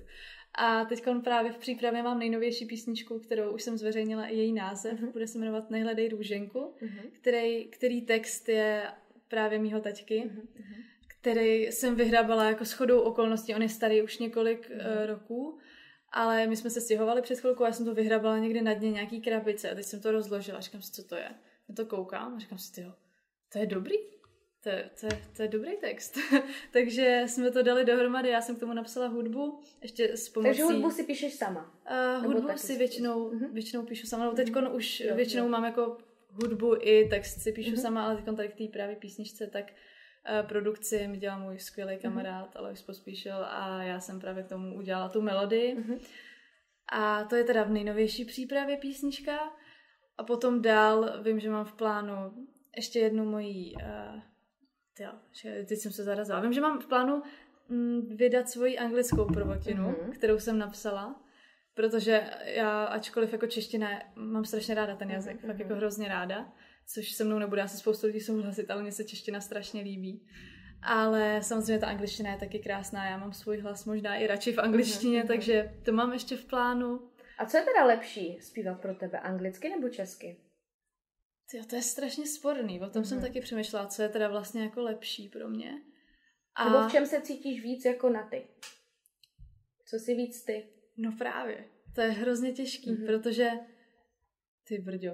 A 0.55 0.85
teď 0.85 1.05
právě 1.25 1.53
v 1.53 1.59
přípravě 1.59 2.03
mám 2.03 2.19
nejnovější 2.19 2.67
písničku, 2.67 3.19
kterou 3.19 3.51
už 3.51 3.63
jsem 3.63 3.79
zveřejnila 3.79 4.27
i 4.27 4.37
její 4.37 4.53
název, 4.53 5.01
mm-hmm. 5.01 5.13
bude 5.13 5.27
se 5.27 5.39
jmenovat 5.39 5.71
Nejhledej 5.71 6.09
růženku, 6.09 6.59
mm-hmm. 6.59 7.11
který, 7.13 7.65
který 7.65 8.03
text 8.03 8.49
je 8.49 8.87
právě 9.29 9.59
mýho 9.59 9.81
taťky. 9.81 10.23
Mm-hmm 10.27 10.83
který 11.23 11.63
jsem 11.63 11.95
vyhrabala 11.95 12.45
jako 12.45 12.65
shodou 12.65 13.01
okolností. 13.01 13.55
On 13.55 13.63
je 13.63 13.69
starý 13.69 14.03
už 14.03 14.19
několik 14.19 14.71
mm. 14.71 14.77
uh, 14.77 15.07
roků 15.07 15.59
ale 16.13 16.47
my 16.47 16.57
jsme 16.57 16.71
se 16.71 16.81
stěhovali 16.81 17.23
před 17.23 17.41
chvilkou, 17.41 17.65
já 17.65 17.73
jsem 17.73 17.87
to 17.87 17.95
vyhrabala 17.95 18.39
někde 18.39 18.63
na 18.63 18.75
dně 18.75 18.91
nějaký 18.91 19.21
krabice 19.21 19.71
a 19.71 19.75
teď 19.75 19.85
jsem 19.85 20.01
to 20.01 20.13
rozložila. 20.13 20.61
Říkám 20.61 20.83
si, 20.83 20.93
co 20.93 21.05
to 21.05 21.15
je. 21.15 21.35
Já 21.69 21.75
to 21.75 21.87
koukám 21.87 22.35
a 22.35 22.39
říkám 22.39 22.59
si, 22.59 22.73
tyjo, 22.73 22.95
to 23.53 23.59
je 23.59 23.67
dobrý. 23.67 23.97
To, 24.63 24.69
je, 24.69 24.91
to, 25.01 25.09
to 25.37 25.43
je 25.43 25.49
dobrý 25.49 25.77
text. 25.77 26.19
Takže 26.73 27.23
jsme 27.27 27.51
to 27.51 27.63
dali 27.63 27.85
dohromady, 27.85 28.29
já 28.29 28.41
jsem 28.41 28.57
k 28.57 28.61
tomu 28.61 28.73
napsala 28.73 29.07
hudbu, 29.07 29.61
ještě 29.83 30.17
s 30.17 30.29
pomocí... 30.29 30.49
Takže 30.49 30.63
hudbu 30.63 30.91
si 30.91 31.03
píšeš 31.03 31.35
sama? 31.35 31.75
Uh, 32.19 32.25
hudbu 32.27 32.49
si 32.57 32.77
většinou, 32.77 33.31
uh-huh. 33.31 33.53
většinou 33.53 33.83
píšu 33.83 34.07
sama, 34.07 34.25
no 34.25 34.33
teď 34.33 34.51
uh-huh. 34.51 34.75
už 34.75 35.01
jo, 35.01 35.17
většinou 35.17 35.45
jo. 35.45 35.49
mám 35.49 35.65
jako 35.65 35.99
hudbu 36.31 36.77
i 36.81 37.09
text 37.09 37.41
si 37.41 37.53
píšu 37.53 37.71
uh-huh. 37.71 37.83
sama, 37.83 38.05
ale 38.05 38.17
teď 38.17 38.37
tady 38.37 38.49
k 38.49 38.57
té 38.57 38.65
právě 38.73 38.97
písničce, 38.97 39.47
tak 39.47 39.73
Eh, 40.25 40.43
produkci 40.43 41.09
mi 41.09 41.17
dělal 41.17 41.41
můj 41.41 41.59
skvělý 41.59 41.93
mhm. 41.93 42.03
kamarád 42.03 42.55
mm-hmm. 42.55 42.59
Alois 42.59 42.83
Pospíšil 42.83 43.37
a 43.45 43.83
já 43.83 44.01
jsem 44.01 44.21
právě 44.21 44.43
k 44.43 44.49
tomu 44.49 44.77
udělala 44.77 45.09
tu 45.09 45.23
melodii. 45.23 45.77
Mm-hmm. 45.77 46.01
A 46.93 47.25
to 47.25 47.37
je 47.37 47.45
teda 47.45 47.63
v 47.63 47.71
nejnovější 47.71 48.25
přípravě 48.25 48.77
písnička. 48.77 49.39
A 50.19 50.25
potom 50.25 50.63
dál 50.63 51.23
vím, 51.23 51.41
že 51.41 51.51
mám 51.51 51.65
v 51.65 51.73
plánu 51.73 52.15
ještě 52.77 52.99
jednu 52.99 53.25
mojí... 53.25 53.75
Uh, 53.77 54.21
tyjo, 55.01 55.65
teď 55.67 55.79
jsem 55.79 55.93
se 55.93 56.05
zarazila. 56.05 56.41
Vím, 56.41 56.53
že 56.53 56.61
mám 56.61 56.81
v 56.81 56.87
plánu 56.87 57.23
mm, 57.69 58.17
vydat 58.17 58.49
svoji 58.49 58.79
anglickou 58.79 59.25
prvotinu, 59.25 59.91
mm-hmm. 59.91 60.11
kterou 60.11 60.39
jsem 60.39 60.59
napsala. 60.59 61.25
Protože 61.75 62.23
já, 62.45 62.85
ačkoliv 62.85 63.33
jako 63.33 63.47
čeština, 63.47 63.89
mám 64.15 64.45
strašně 64.45 64.75
ráda 64.75 64.97
ten 64.97 65.11
jazyk, 65.11 65.37
mm-hmm. 65.37 65.47
fakt 65.47 65.59
jako 65.59 65.75
hrozně 65.75 66.09
ráda 66.09 66.53
což 66.95 67.13
se 67.13 67.25
mnou 67.25 67.39
nebude 67.39 67.63
asi 67.63 67.77
spoustu 67.77 68.07
lidí 68.07 68.21
souhlasit, 68.21 68.71
ale 68.71 68.83
mně 68.83 68.93
se 68.93 69.05
čeština 69.05 69.41
strašně 69.41 69.83
líbí. 69.83 70.27
Ale 70.83 71.41
samozřejmě 71.43 71.79
ta 71.79 71.87
angličtina 71.87 72.31
je 72.31 72.39
taky 72.39 72.59
krásná, 72.59 73.11
já 73.11 73.19
mám 73.19 73.33
svůj 73.33 73.59
hlas 73.59 73.85
možná 73.85 74.17
i 74.17 74.27
radši 74.27 74.53
v 74.53 74.59
angličtině, 74.59 75.23
mm-hmm. 75.23 75.27
takže 75.27 75.75
to 75.85 75.93
mám 75.93 76.13
ještě 76.13 76.37
v 76.37 76.45
plánu. 76.45 77.11
A 77.39 77.47
co 77.47 77.57
je 77.57 77.63
teda 77.63 77.85
lepší 77.87 78.39
zpívat 78.41 78.81
pro 78.81 78.95
tebe, 78.95 79.21
anglicky 79.21 79.69
nebo 79.69 79.89
česky? 79.89 80.37
Tyjo, 81.51 81.65
to 81.65 81.77
je 81.77 81.83
strašně 81.83 82.27
sporný, 82.27 82.81
o 82.81 82.91
tom 82.91 83.03
mm-hmm. 83.03 83.07
jsem 83.07 83.19
mhm. 83.19 83.27
taky 83.27 83.41
přemýšlela, 83.41 83.87
co 83.87 84.03
je 84.03 84.09
teda 84.09 84.29
vlastně 84.29 84.63
jako 84.63 84.83
lepší 84.83 85.29
pro 85.29 85.49
mě. 85.49 85.83
A... 86.55 86.65
Nebo 86.65 86.89
v 86.89 86.93
čem 86.93 87.07
se 87.07 87.21
cítíš 87.21 87.63
víc 87.63 87.85
jako 87.85 88.09
na 88.11 88.29
ty? 88.29 88.47
Co 89.87 89.99
si 89.99 90.15
víc 90.15 90.45
ty? 90.45 90.69
No 90.97 91.13
právě, 91.19 91.65
to 91.95 92.01
je 92.01 92.11
hrozně 92.11 92.53
těžký, 92.53 92.91
mm-hmm. 92.91 93.07
protože 93.07 93.51
ty 94.69 94.79
brďo, 94.79 95.11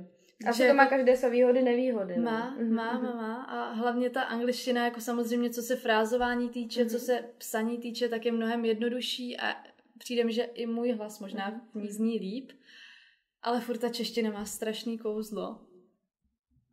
asi 0.46 0.68
to 0.68 0.75
má 0.75 0.87
každé 0.87 1.16
své 1.16 1.31
výhody, 1.31 1.62
nevýhody. 1.62 2.16
No. 2.16 2.22
Má, 2.22 2.51
mhm, 2.51 2.75
má, 2.75 2.99
má, 2.99 3.14
má. 3.14 3.42
A 3.42 3.72
hlavně 3.72 4.11
ta 4.11 4.22
angličtina, 4.22 4.85
jako 4.85 5.01
samozřejmě, 5.01 5.51
co 5.51 5.62
se 5.62 5.77
frázování 5.77 6.49
týče, 6.49 6.85
mm-hmm. 6.85 6.90
co 6.90 6.99
se 6.99 7.25
psaní 7.38 7.79
týče, 7.79 8.09
tak 8.09 8.27
je 8.27 8.33
mnohem 8.33 8.64
jednodušší 8.64 9.38
a 9.38 9.55
přijde 9.99 10.25
mi, 10.25 10.33
že 10.33 10.42
i 10.42 10.66
můj 10.66 10.92
hlas 10.92 11.20
možná 11.20 11.51
mm-hmm. 11.51 11.61
v 11.72 11.83
ní 11.83 11.90
zní 11.90 12.18
líp, 12.18 12.53
ale 13.42 13.61
furt 13.61 13.79
ta 13.79 13.88
čeština 13.88 14.31
má 14.31 14.44
strašný 14.44 14.99
kouzlo. 14.99 15.65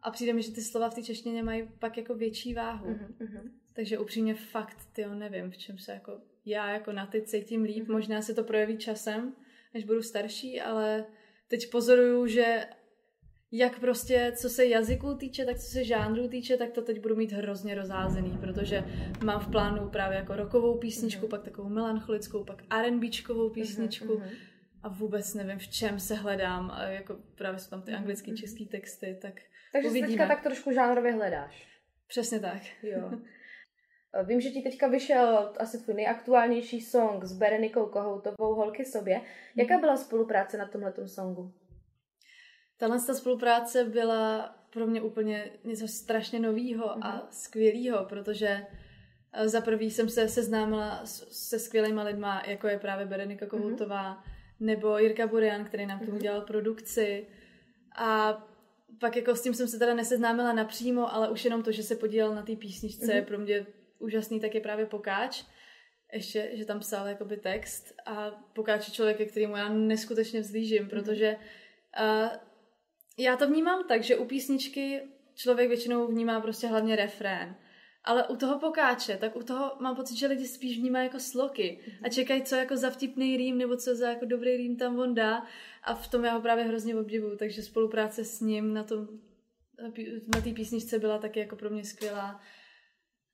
A 0.04 0.12
přijde 0.12 0.34
mi, 0.34 0.42
že 0.42 0.52
ty 0.52 0.62
slova 0.62 0.90
v 0.90 0.96
té 0.96 1.04
češtině 1.04 1.44
mají 1.44 1.70
pak 1.80 1.98
jako 1.98 2.16
větší 2.16 2.54
váhu. 2.54 2.88
Mm-hmm. 2.88 3.52
Takže 3.74 4.00
upřímně 4.00 4.36
fakt, 4.36 4.78
ty 4.94 5.06
nevím, 5.06 5.52
v 5.52 5.58
čem 5.58 5.78
se 5.78 5.92
jako 5.92 6.22
já 6.46 6.74
jako 6.74 6.92
na 6.92 7.06
ty 7.06 7.22
cítím 7.22 7.64
líp. 7.64 7.84
Mm-hmm. 7.84 7.92
Možná 7.92 8.22
se 8.22 8.34
to 8.34 8.44
projeví 8.44 8.78
časem, 8.78 9.36
než 9.74 9.84
budu 9.84 10.02
starší, 10.02 10.62
ale 10.62 11.06
teď 11.48 11.72
pozoruju, 11.72 12.28
že 12.28 12.66
jak 13.52 13.80
prostě, 13.80 14.34
co 14.36 14.50
se 14.50 14.66
jazyků 14.66 15.16
týče, 15.16 15.46
tak 15.46 15.60
co 15.60 15.72
se 15.72 15.84
žánrů 15.84 16.28
týče, 16.28 16.58
tak 16.58 16.72
to 16.72 16.82
teď 16.82 17.02
budu 17.02 17.16
mít 17.16 17.32
hrozně 17.32 17.76
rozházený, 17.76 18.38
protože 18.42 18.84
mám 19.24 19.40
v 19.40 19.52
plánu 19.52 19.90
právě 19.90 20.18
jako 20.18 20.36
rokovou 20.36 20.78
písničku, 20.78 21.26
mm-hmm. 21.26 21.30
pak 21.30 21.44
takovou 21.44 21.70
melancholickou, 21.70 22.44
pak 22.44 22.64
R&Bčkovou 22.70 23.50
písničku 23.50 24.06
mm-hmm. 24.06 24.30
a 24.84 24.90
vůbec 24.90 25.34
nevím, 25.34 25.60
v 25.60 25.68
čem 25.68 26.00
se 26.00 26.16
hledám, 26.16 26.72
a 26.72 26.84
jako 26.84 27.18
právě 27.36 27.60
jsou 27.60 27.70
tam 27.70 27.82
ty 27.82 27.92
anglický, 27.92 28.32
mm-hmm. 28.32 28.40
český 28.40 28.66
texty, 28.66 29.18
tak 29.22 29.42
Takže 29.74 29.90
uvidíme. 29.90 30.08
teďka 30.08 30.28
tak 30.28 30.44
trošku 30.44 30.72
žánrově 30.72 31.12
hledáš. 31.12 31.68
Přesně 32.08 32.40
tak. 32.40 32.62
Jo. 32.84 33.12
Vím, 34.24 34.42
že 34.42 34.50
ti 34.50 34.62
teďka 34.62 34.88
vyšel 34.88 35.54
asi 35.60 35.84
tvůj 35.84 35.96
nejaktuálnější 35.96 36.82
song 36.82 37.24
s 37.24 37.34
Berenikou 37.34 37.86
Kohoutovou 37.86 38.56
Holky 38.56 38.86
sobě. 38.86 39.22
Jaká 39.56 39.74
mhm. 39.74 39.82
byla 39.82 39.98
spolupráce 39.98 40.58
na 40.58 40.68
tomhle 40.68 40.94
songu? 41.06 41.54
Tahle 42.78 43.00
ta 43.08 43.14
spolupráce 43.14 43.84
byla 43.84 44.56
pro 44.70 44.88
mě 44.88 45.02
úplně 45.02 45.52
něco 45.64 45.88
strašně 45.88 46.40
nového 46.40 46.86
mm-hmm. 46.88 47.00
a 47.02 47.16
mhm. 47.16 47.28
skvělého, 47.30 48.06
protože 48.06 48.68
eh, 49.34 49.50
za 49.50 49.62
prvý 49.62 49.92
jsem 49.92 50.10
se 50.10 50.30
seznámila 50.30 51.02
se 51.06 51.60
skvělýma 51.60 52.04
lidma, 52.04 52.44
jako 52.48 52.68
je 52.68 52.80
právě 52.80 53.06
Berenika 53.06 53.46
Kohoutová, 53.46 54.14
mm-hmm. 54.14 54.66
nebo 54.66 54.98
Jirka 54.98 55.28
Burian, 55.28 55.66
který 55.66 55.86
nám 55.86 56.00
k 56.00 56.06
tomu 56.06 56.12
mhm. 56.12 56.22
dělal 56.22 56.42
produkci. 56.42 57.28
A 57.96 58.38
pak 59.00 59.16
jako 59.16 59.36
s 59.36 59.42
tím 59.42 59.54
jsem 59.54 59.68
se 59.68 59.80
teda 59.80 59.94
neseznámila 59.94 60.54
napřímo, 60.54 61.14
ale 61.14 61.30
už 61.30 61.46
jenom 61.46 61.64
to, 61.64 61.72
že 61.72 61.84
se 61.84 61.96
podílel 61.96 62.36
na 62.36 62.42
té 62.44 62.56
písničce, 62.56 63.06
mm-hmm. 63.06 63.16
je 63.16 63.22
pro 63.22 63.38
mě 63.38 63.66
úžasný, 64.00 64.40
tak 64.40 64.56
je 64.56 64.62
právě 64.62 64.86
Pokáč. 64.86 65.44
Ještě, 66.14 66.50
že 66.54 66.66
tam 66.66 66.80
psal 66.80 67.08
jakoby 67.08 67.38
text 67.38 67.94
a 68.06 68.32
Pokáč 68.54 68.88
je 68.88 68.94
člověk, 68.94 69.32
kterýmu 69.32 69.56
já 69.56 69.70
neskutečně 69.70 70.42
vzlížím, 70.42 70.84
mm-hmm. 70.84 70.90
protože 70.90 71.36
uh, 72.00 72.30
já 73.18 73.38
to 73.38 73.48
vnímám 73.48 73.88
tak, 73.88 74.04
že 74.04 74.18
u 74.18 74.26
písničky 74.26 75.02
člověk 75.36 75.68
většinou 75.68 76.08
vnímá 76.08 76.42
prostě 76.42 76.68
hlavně 76.68 76.96
refrén. 76.96 77.56
Ale 78.04 78.28
u 78.28 78.36
toho 78.36 78.60
pokáče, 78.60 79.18
tak 79.18 79.36
u 79.36 79.44
toho 79.44 79.72
mám 79.80 79.96
pocit, 79.96 80.16
že 80.16 80.28
lidi 80.28 80.48
spíš 80.48 80.78
vnímají 80.78 81.08
jako 81.08 81.20
sloky 81.20 81.80
a 82.04 82.10
čekají, 82.10 82.42
co 82.42 82.56
jako 82.56 82.78
za 82.78 82.90
vtipný 82.90 83.38
rým 83.38 83.58
nebo 83.58 83.78
co 83.78 83.96
za 83.96 84.10
jako 84.10 84.26
dobrý 84.26 84.58
rým 84.58 84.78
tam 84.78 85.00
on 85.00 85.16
dá 85.16 85.46
a 85.84 85.96
v 85.96 86.08
tom 86.08 86.24
já 86.24 86.34
ho 86.34 86.42
právě 86.42 86.64
hrozně 86.64 86.96
obdivuju, 86.96 87.38
takže 87.38 87.64
spolupráce 87.64 88.26
s 88.26 88.40
ním 88.40 88.74
na 88.74 88.84
tom 88.84 89.08
na 90.36 90.42
té 90.42 90.50
písničce 90.54 91.00
byla 91.00 91.18
taky 91.18 91.40
jako 91.40 91.56
pro 91.56 91.70
mě 91.70 91.86
skvělá. 91.86 92.42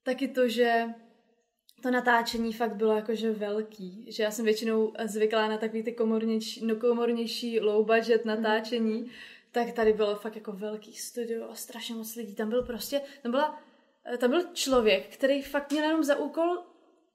Taky 0.04 0.28
to, 0.28 0.48
že 0.48 0.86
to 1.84 1.92
natáčení 1.92 2.54
fakt 2.54 2.76
bylo 2.76 2.96
jakože 2.96 3.32
velký, 3.32 4.12
že 4.12 4.24
já 4.24 4.32
jsem 4.32 4.46
většinou 4.46 4.94
zvyklá 5.06 5.48
na 5.48 5.58
takový 5.58 5.84
ty 5.84 5.92
komornější, 5.92 6.66
no 6.66 6.76
komornější 6.76 7.60
low 7.60 7.86
budget 7.86 8.26
natáčení, 8.26 9.02
mm. 9.02 9.10
tak 9.52 9.72
tady 9.72 9.94
bylo 9.94 10.16
fakt 10.16 10.36
jako 10.36 10.52
velký 10.52 10.94
studio 10.94 11.50
a 11.50 11.56
strašně 11.56 11.96
moc 11.96 12.16
lidí. 12.16 12.36
Tam 12.36 12.50
byl 12.50 12.64
prostě, 12.64 13.02
tam 13.22 13.32
byla, 13.32 13.62
tam 14.18 14.30
byl 14.30 14.42
člověk, 14.54 15.08
který 15.08 15.42
fakt 15.42 15.72
měl 15.72 15.84
jenom 15.84 16.04
za 16.04 16.16
úkol 16.16 16.58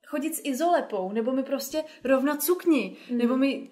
chodit 0.07 0.35
s 0.35 0.40
izolepou, 0.44 1.12
nebo 1.12 1.33
mi 1.33 1.42
prostě 1.42 1.85
rovnat 2.04 2.42
sukni, 2.42 2.96
mm. 3.11 3.18
nebo 3.18 3.37
mi 3.37 3.70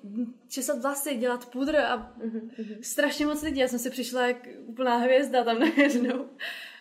česat 0.48 0.82
vlasy, 0.82 1.16
dělat 1.16 1.46
pudr 1.46 1.76
a 1.76 2.12
mm. 2.24 2.50
strašně 2.80 3.26
moc 3.26 3.42
lidí. 3.42 3.60
Já 3.60 3.68
jsem 3.68 3.78
si 3.78 3.90
přišla 3.90 4.26
jak 4.26 4.48
úplná 4.66 4.96
hvězda 4.96 5.44
tam 5.44 5.58
najednou. 5.76 6.26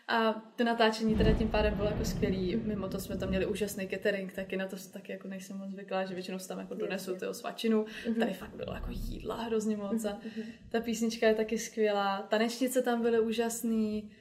A 0.08 0.34
to 0.56 0.64
natáčení 0.64 1.16
teda 1.16 1.34
tím 1.34 1.50
pádem 1.50 1.74
bylo 1.74 1.88
jako 1.88 2.06
skvělý. 2.06 2.56
Mimo 2.56 2.88
to 2.88 3.00
jsme 3.00 3.18
tam 3.18 3.30
měli 3.30 3.46
úžasný 3.46 3.88
catering, 3.88 4.34
taky 4.34 4.58
na 4.58 4.68
to 4.68 4.76
taky 4.94 5.12
jako 5.12 5.28
nejsem 5.28 5.58
moc 5.58 5.70
zvyklá, 5.70 6.06
že 6.06 6.14
většinou 6.14 6.38
tam 6.48 6.60
jako 6.60 6.74
donesu 6.74 7.16
ty 7.16 7.26
svačinu. 7.32 7.84
Mm-hmm. 7.84 8.20
Tady 8.20 8.34
fakt 8.34 8.56
bylo 8.56 8.74
jako 8.74 8.88
jídla 8.90 9.44
hrozně 9.44 9.78
moc 9.78 10.06
a 10.06 10.10
mm-hmm. 10.10 10.44
ta 10.70 10.80
písnička 10.82 11.28
je 11.28 11.36
taky 11.36 11.58
skvělá. 11.58 12.22
Tanečnice 12.22 12.82
tam 12.82 13.02
byly 13.02 13.20
úžasný. 13.20 14.12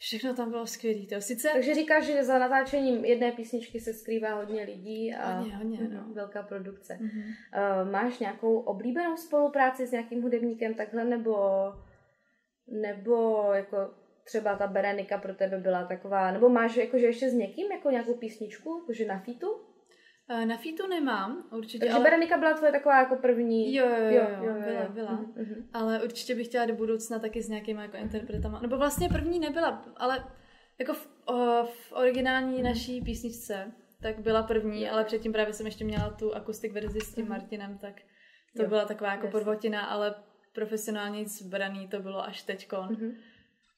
Všechno 0.00 0.34
tam 0.34 0.50
bylo 0.50 0.66
skvělé. 0.66 1.06
To 1.06 1.20
sice... 1.20 1.48
Takže 1.52 1.74
říkáš, 1.74 2.04
že 2.04 2.24
za 2.24 2.38
natáčením 2.38 3.04
jedné 3.04 3.32
písničky 3.32 3.80
se 3.80 3.94
skrývá 3.94 4.34
hodně 4.34 4.64
lidí 4.64 5.14
a 5.14 5.38
hodně, 5.38 5.56
hodně, 5.56 5.88
no. 5.88 6.04
velká 6.14 6.42
produkce. 6.42 6.98
Mm-hmm. 7.00 7.82
Uh, 7.82 7.90
máš 7.90 8.18
nějakou 8.18 8.58
oblíbenou 8.58 9.16
spolupráci 9.16 9.86
s 9.86 9.90
nějakým 9.90 10.22
hudebníkem 10.22 10.74
takhle, 10.74 11.04
nebo 11.04 11.36
nebo 12.70 13.48
jako 13.52 13.76
třeba 14.24 14.56
ta 14.56 14.66
Berenika 14.66 15.18
pro 15.18 15.34
tebe 15.34 15.58
byla 15.58 15.84
taková, 15.84 16.32
nebo 16.32 16.48
máš 16.48 16.76
jakože 16.76 17.06
ještě 17.06 17.30
s 17.30 17.34
někým 17.34 17.72
jako 17.72 17.90
nějakou 17.90 18.14
písničku, 18.14 18.78
jakože 18.80 19.06
na 19.06 19.18
fitu? 19.18 19.46
Eh, 20.32 20.46
na 20.46 20.56
fitu 20.56 20.86
nemám, 20.86 21.44
určitě. 21.50 21.78
Takže 21.78 21.94
ale... 21.94 22.04
Berenika 22.04 22.38
byla 22.38 22.54
tvoje 22.54 22.72
taková 22.72 22.98
jako 22.98 23.16
první. 23.16 23.74
Jo, 23.74 23.86
jo, 23.86 23.96
jo, 23.96 24.10
jo, 24.10 24.42
jo, 24.42 24.54
jo 24.54 24.62
byla, 24.64 24.88
byla. 24.88 25.20
Mm-hmm. 25.20 25.64
Ale 25.72 26.02
určitě 26.02 26.34
bych 26.34 26.46
chtěla 26.46 26.66
do 26.66 26.74
budoucna 26.74 27.18
taky 27.18 27.42
s 27.42 27.48
nějakýma 27.48 27.82
jako 27.82 27.96
interpretama. 27.96 28.60
Nebo 28.60 28.78
vlastně 28.78 29.08
první 29.08 29.38
nebyla, 29.38 29.84
ale 29.96 30.24
jako 30.78 30.94
v, 30.94 31.08
o, 31.26 31.64
v 31.64 31.92
originální 31.92 32.62
naší 32.62 33.00
písničce, 33.00 33.72
tak 34.02 34.18
byla 34.18 34.42
první, 34.42 34.88
ale 34.88 35.04
předtím 35.04 35.32
právě 35.32 35.54
jsem 35.54 35.66
ještě 35.66 35.84
měla 35.84 36.10
tu 36.10 36.34
akustik 36.34 36.72
verzi 36.72 37.00
s 37.00 37.14
tím. 37.14 37.28
Martinem, 37.28 37.78
tak 37.78 37.94
to 38.56 38.62
jo, 38.62 38.68
byla 38.68 38.84
taková 38.84 39.10
jako 39.10 39.28
podvotina, 39.28 39.84
ale 39.84 40.14
profesionálně 40.54 41.28
zbraný 41.28 41.88
to 41.88 42.00
bylo 42.00 42.24
až 42.24 42.42
teďkon. 42.42 42.88
Mm-hmm. 42.88 43.14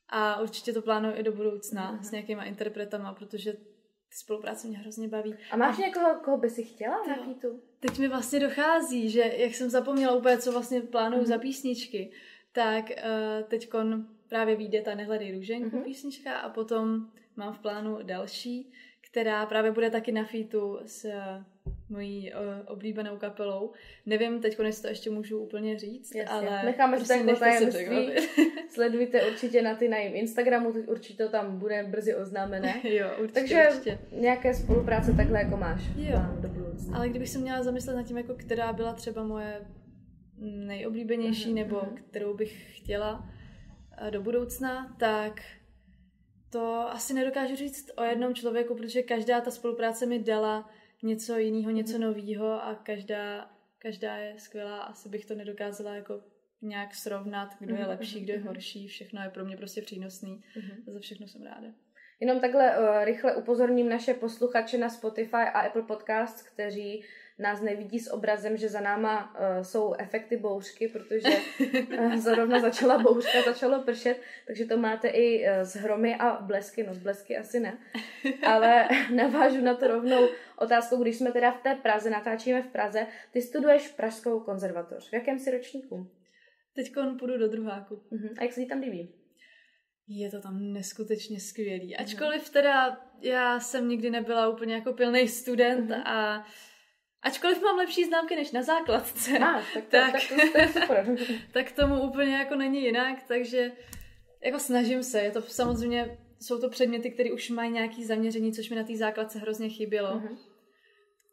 A 0.09 0.41
určitě 0.41 0.73
to 0.73 0.83
plánuju 0.83 1.17
i 1.17 1.23
do 1.23 1.33
budoucna 1.33 1.93
mm-hmm. 1.93 2.03
s 2.03 2.11
nějakýma 2.11 2.45
interpretama, 2.45 3.15
protože 3.15 3.53
ty 4.13 4.19
spolupráce 4.19 4.69
mě 4.69 4.79
hrozně 4.79 5.09
baví. 5.09 5.35
A 5.51 5.57
máš 5.57 5.79
a... 5.79 5.83
někoho, 5.83 6.15
koho 6.25 6.37
by 6.37 6.51
si 6.51 6.65
chtěla 6.65 7.07
na 7.07 7.35
tu? 7.35 7.63
Teď 7.81 7.99
mi 7.99 8.09
vlastně 8.09 8.41
dochází, 8.41 9.11
že 9.11 9.21
jak 9.21 9.55
jsem 9.55 9.71
zapomněla 9.71 10.15
úplně, 10.15 10.39
co 10.39 10.53
vlastně 10.53 10.81
plánuju 10.81 11.23
mm-hmm. 11.23 11.27
za 11.27 11.39
písničky, 11.39 12.11
tak 12.53 12.85
uh, 12.91 13.49
teďkon 13.49 14.07
právě 14.29 14.57
vyjde 14.57 14.83
ta 14.83 14.95
Nehledej 14.95 15.35
růženku 15.35 15.77
mm-hmm. 15.77 15.85
písnička 15.85 16.39
a 16.39 16.49
potom 16.49 17.09
mám 17.37 17.53
v 17.53 17.59
plánu 17.59 17.99
další, 18.03 18.73
která 19.01 19.47
právě 19.47 19.73
bude 19.73 19.91
taky 19.91 20.13
na 20.13 20.25
featu 20.25 20.79
s 20.87 21.07
mojí 21.93 22.33
uh, 22.33 22.39
oblíbenou 22.67 23.17
kapelou. 23.17 23.73
Nevím 24.07 24.41
teď, 24.41 24.59
jestli 24.59 24.83
to 24.83 24.89
ještě 24.89 25.11
můžu 25.11 25.39
úplně 25.39 25.79
říct, 25.79 26.15
Jasně. 26.15 26.49
ale... 26.49 26.63
Necháme 26.65 27.01
si 27.01 27.13
jako 27.13 27.37
tajemství. 27.37 28.11
Sledujte 28.69 29.23
určitě 29.23 29.63
na 29.63 29.75
ty 29.75 29.89
na 29.89 29.97
jejím 29.97 30.17
Instagramu, 30.17 30.71
určitě 30.87 31.25
to 31.25 31.31
tam 31.31 31.59
bude 31.59 31.87
brzy 31.91 32.15
oznámené. 32.15 32.81
jo, 32.85 33.11
určitě, 33.21 33.41
Takže 33.41 33.69
určitě. 33.69 33.99
nějaké 34.13 34.55
spolupráce 34.55 35.13
takhle 35.13 35.39
jako 35.39 35.57
máš 35.57 35.83
jo. 35.97 36.19
do 36.41 36.49
budoucna. 36.49 36.97
Ale 36.97 37.09
kdybych 37.09 37.29
se 37.29 37.39
měla 37.39 37.63
zamyslet 37.63 37.97
nad 37.97 38.03
tím, 38.03 38.17
jako 38.17 38.35
která 38.35 38.73
byla 38.73 38.93
třeba 38.93 39.25
moje 39.25 39.61
nejoblíbenější, 40.39 41.51
uh-huh, 41.51 41.55
nebo 41.55 41.77
uh-huh. 41.77 41.95
kterou 41.95 42.35
bych 42.35 42.79
chtěla 42.79 43.29
eh, 43.99 44.11
do 44.11 44.23
budoucna, 44.23 44.97
tak 44.99 45.43
to 46.51 46.89
asi 46.91 47.15
nedokážu 47.15 47.57
říct 47.57 47.91
o 47.97 48.03
jednom 48.03 48.35
člověku, 48.35 48.75
protože 48.75 49.03
každá 49.03 49.41
ta 49.41 49.51
spolupráce 49.51 50.07
mi 50.07 50.19
dala 50.19 50.71
něco 51.03 51.39
jiného, 51.39 51.71
něco 51.71 51.93
mhm. 51.93 52.01
nového 52.01 52.65
a 52.65 52.75
každá, 52.75 53.51
každá 53.79 54.17
je 54.17 54.39
skvělá. 54.39 54.81
Asi 54.81 55.09
bych 55.09 55.27
to 55.27 55.35
nedokázala 55.35 55.95
jako 55.95 56.21
nějak 56.63 56.95
srovnat, 56.95 57.57
kdo 57.61 57.75
je 57.75 57.81
mhm, 57.81 57.89
lepší, 57.89 58.21
kdo 58.21 58.33
je 58.33 58.39
mhm, 58.39 58.49
horší. 58.49 58.89
Všechno 58.89 59.23
je 59.23 59.31
pro 59.31 59.45
mě 59.45 59.57
prostě 59.57 59.83
přínosný. 59.83 60.45
A 60.89 60.91
za 60.91 61.01
všechno 61.01 61.29
jsem 61.29 61.43
ráda. 61.43 61.69
Jenom 62.21 62.41
takhle 62.41 62.79
uh, 62.79 63.05
rychle 63.05 63.37
upozorním 63.37 63.89
naše 63.89 64.15
posluchače 64.15 64.79
na 64.79 64.89
Spotify 64.89 65.37
a 65.37 65.61
Apple 65.61 65.83
Podcast, 65.83 66.43
kteří 66.49 67.05
nás 67.43 67.61
nevidí 67.61 68.01
s 68.01 68.13
obrazem, 68.13 68.57
že 68.57 68.69
za 68.69 68.81
náma 68.81 69.35
uh, 69.35 69.63
jsou 69.63 69.95
efekty 69.99 70.37
bouřky, 70.37 70.89
protože 70.89 71.29
uh, 71.99 72.17
zrovna 72.17 72.61
začala 72.61 72.99
bouřka, 72.99 73.43
začalo 73.43 73.83
pršet, 73.83 74.21
takže 74.47 74.65
to 74.65 74.77
máte 74.77 75.09
i 75.09 75.45
uh, 75.45 75.63
z 75.63 75.77
hromy 75.77 76.15
a 76.15 76.41
blesky, 76.41 76.83
no 76.83 76.95
z 76.95 76.99
blesky 76.99 77.37
asi 77.37 77.61
ne. 77.61 77.79
Ale 78.47 78.89
navážu 79.15 79.61
na 79.61 79.75
to 79.75 79.87
rovnou 79.87 80.29
otázkou, 80.59 81.03
když 81.03 81.17
jsme 81.17 81.33
teda 81.33 81.53
v 81.53 81.63
té 81.63 81.75
Praze, 81.75 82.11
natáčíme 82.11 82.63
v 82.63 82.67
Praze, 82.67 83.07
ty 83.33 83.43
studuješ 83.43 83.89
Pražskou 83.89 84.41
konzervatoř. 84.41 85.11
V 85.11 85.13
jakém 85.13 85.39
jsi 85.39 85.51
ročníku? 85.51 86.11
Teď 86.75 86.93
půjdu 87.19 87.39
do 87.39 87.49
druháku. 87.49 87.95
Uh-huh. 87.95 88.35
A 88.39 88.43
jak 88.43 88.53
se 88.53 88.61
ti 88.61 88.67
tam 88.67 88.81
líbí? 88.81 89.15
Je 90.09 90.31
to 90.31 90.41
tam 90.41 90.73
neskutečně 90.73 91.41
skvělý. 91.41 91.97
Ačkoliv 91.97 92.51
teda 92.51 93.01
já 93.21 93.61
jsem 93.61 93.89
nikdy 93.89 94.11
nebyla 94.11 94.49
úplně 94.49 94.75
jako 94.75 94.93
pilný 94.93 95.29
student 95.29 95.91
uh-huh. 95.91 96.03
a 96.07 96.47
Ačkoliv 97.23 97.63
mám 97.63 97.77
lepší 97.77 98.05
známky 98.05 98.37
než 98.37 98.53
na 98.53 98.63
základce, 98.63 99.31
ah, 99.39 99.63
tak, 99.75 99.85
to, 99.85 99.91
tak, 99.91 100.13
tak, 100.13 100.73
to, 100.73 100.81
super. 100.81 101.17
tak 101.53 101.73
tomu 101.73 102.03
úplně 102.03 102.37
jako 102.37 102.55
není 102.55 102.85
jinak, 102.85 103.23
takže 103.29 103.73
jako 104.45 104.59
snažím 104.59 105.03
se. 105.03 105.21
Je 105.21 105.31
to 105.31 105.43
samozřejmě, 105.43 106.19
jsou 106.41 106.61
to 106.61 106.69
předměty, 106.69 107.11
které 107.11 107.33
už 107.33 107.51
mají 107.51 107.73
nějaké 107.73 108.05
zaměření, 108.05 108.53
což 108.53 108.71
mi 108.71 108.77
na 108.77 108.85
té 108.85 108.97
základce 108.97 109.39
hrozně 109.39 109.69
chybělo. 109.69 110.11
Uh-huh. 110.11 110.39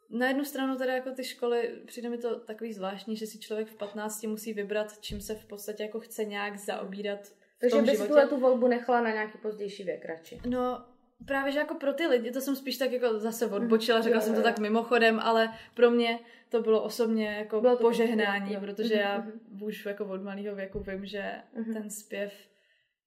Na 0.10 0.28
jednu 0.28 0.46
stranu 0.46 0.78
teda 0.78 0.94
jako 0.94 1.12
ty 1.12 1.24
školy, 1.24 1.72
přijde 1.86 2.10
mi 2.10 2.18
to 2.18 2.40
takový 2.40 2.74
zvláštní, 2.74 3.16
že 3.16 3.28
si 3.28 3.40
člověk 3.40 3.68
v 3.68 3.76
15 3.76 4.24
musí 4.24 4.54
vybrat, 4.54 5.00
čím 5.02 5.22
se 5.22 5.36
v 5.36 5.46
podstatě 5.46 5.84
jako 5.84 6.00
chce 6.00 6.26
nějak 6.26 6.58
zaobírat 6.58 7.20
Takže 7.60 7.82
bys 7.82 8.00
tuhle 8.00 8.28
tu 8.28 8.40
volbu 8.40 8.68
nechala 8.68 9.02
na 9.02 9.12
nějaký 9.12 9.38
pozdější 9.38 9.84
věk 9.84 10.06
radši? 10.06 10.42
No, 10.46 10.86
právě, 11.26 11.52
že 11.52 11.60
jako 11.60 11.76
pro 11.76 11.94
ty 11.94 12.08
lidi, 12.08 12.32
to 12.32 12.42
jsem 12.42 12.56
spíš 12.56 12.78
tak 12.78 12.92
jako 12.92 13.20
zase 13.20 13.46
odbočila, 13.46 14.02
řekla 14.02 14.20
jo, 14.20 14.26
jsem 14.26 14.36
to 14.36 14.42
tak 14.42 14.60
mimochodem, 14.60 15.20
ale 15.20 15.54
pro 15.74 15.92
mě 15.92 16.20
to 16.50 16.62
bylo 16.62 16.84
osobně 16.84 17.28
jako 17.28 17.62
bylo 17.62 17.78
to 17.78 17.84
požehnání, 17.84 18.54
jo. 18.54 18.60
protože 18.60 18.94
já 18.94 19.18
mhm. 19.18 19.64
už 19.64 19.86
jako 19.86 20.06
od 20.06 20.24
malého 20.24 20.56
věku 20.56 20.80
vím, 20.80 21.06
že 21.06 21.32
ten 21.74 21.90
zpěv 21.90 22.34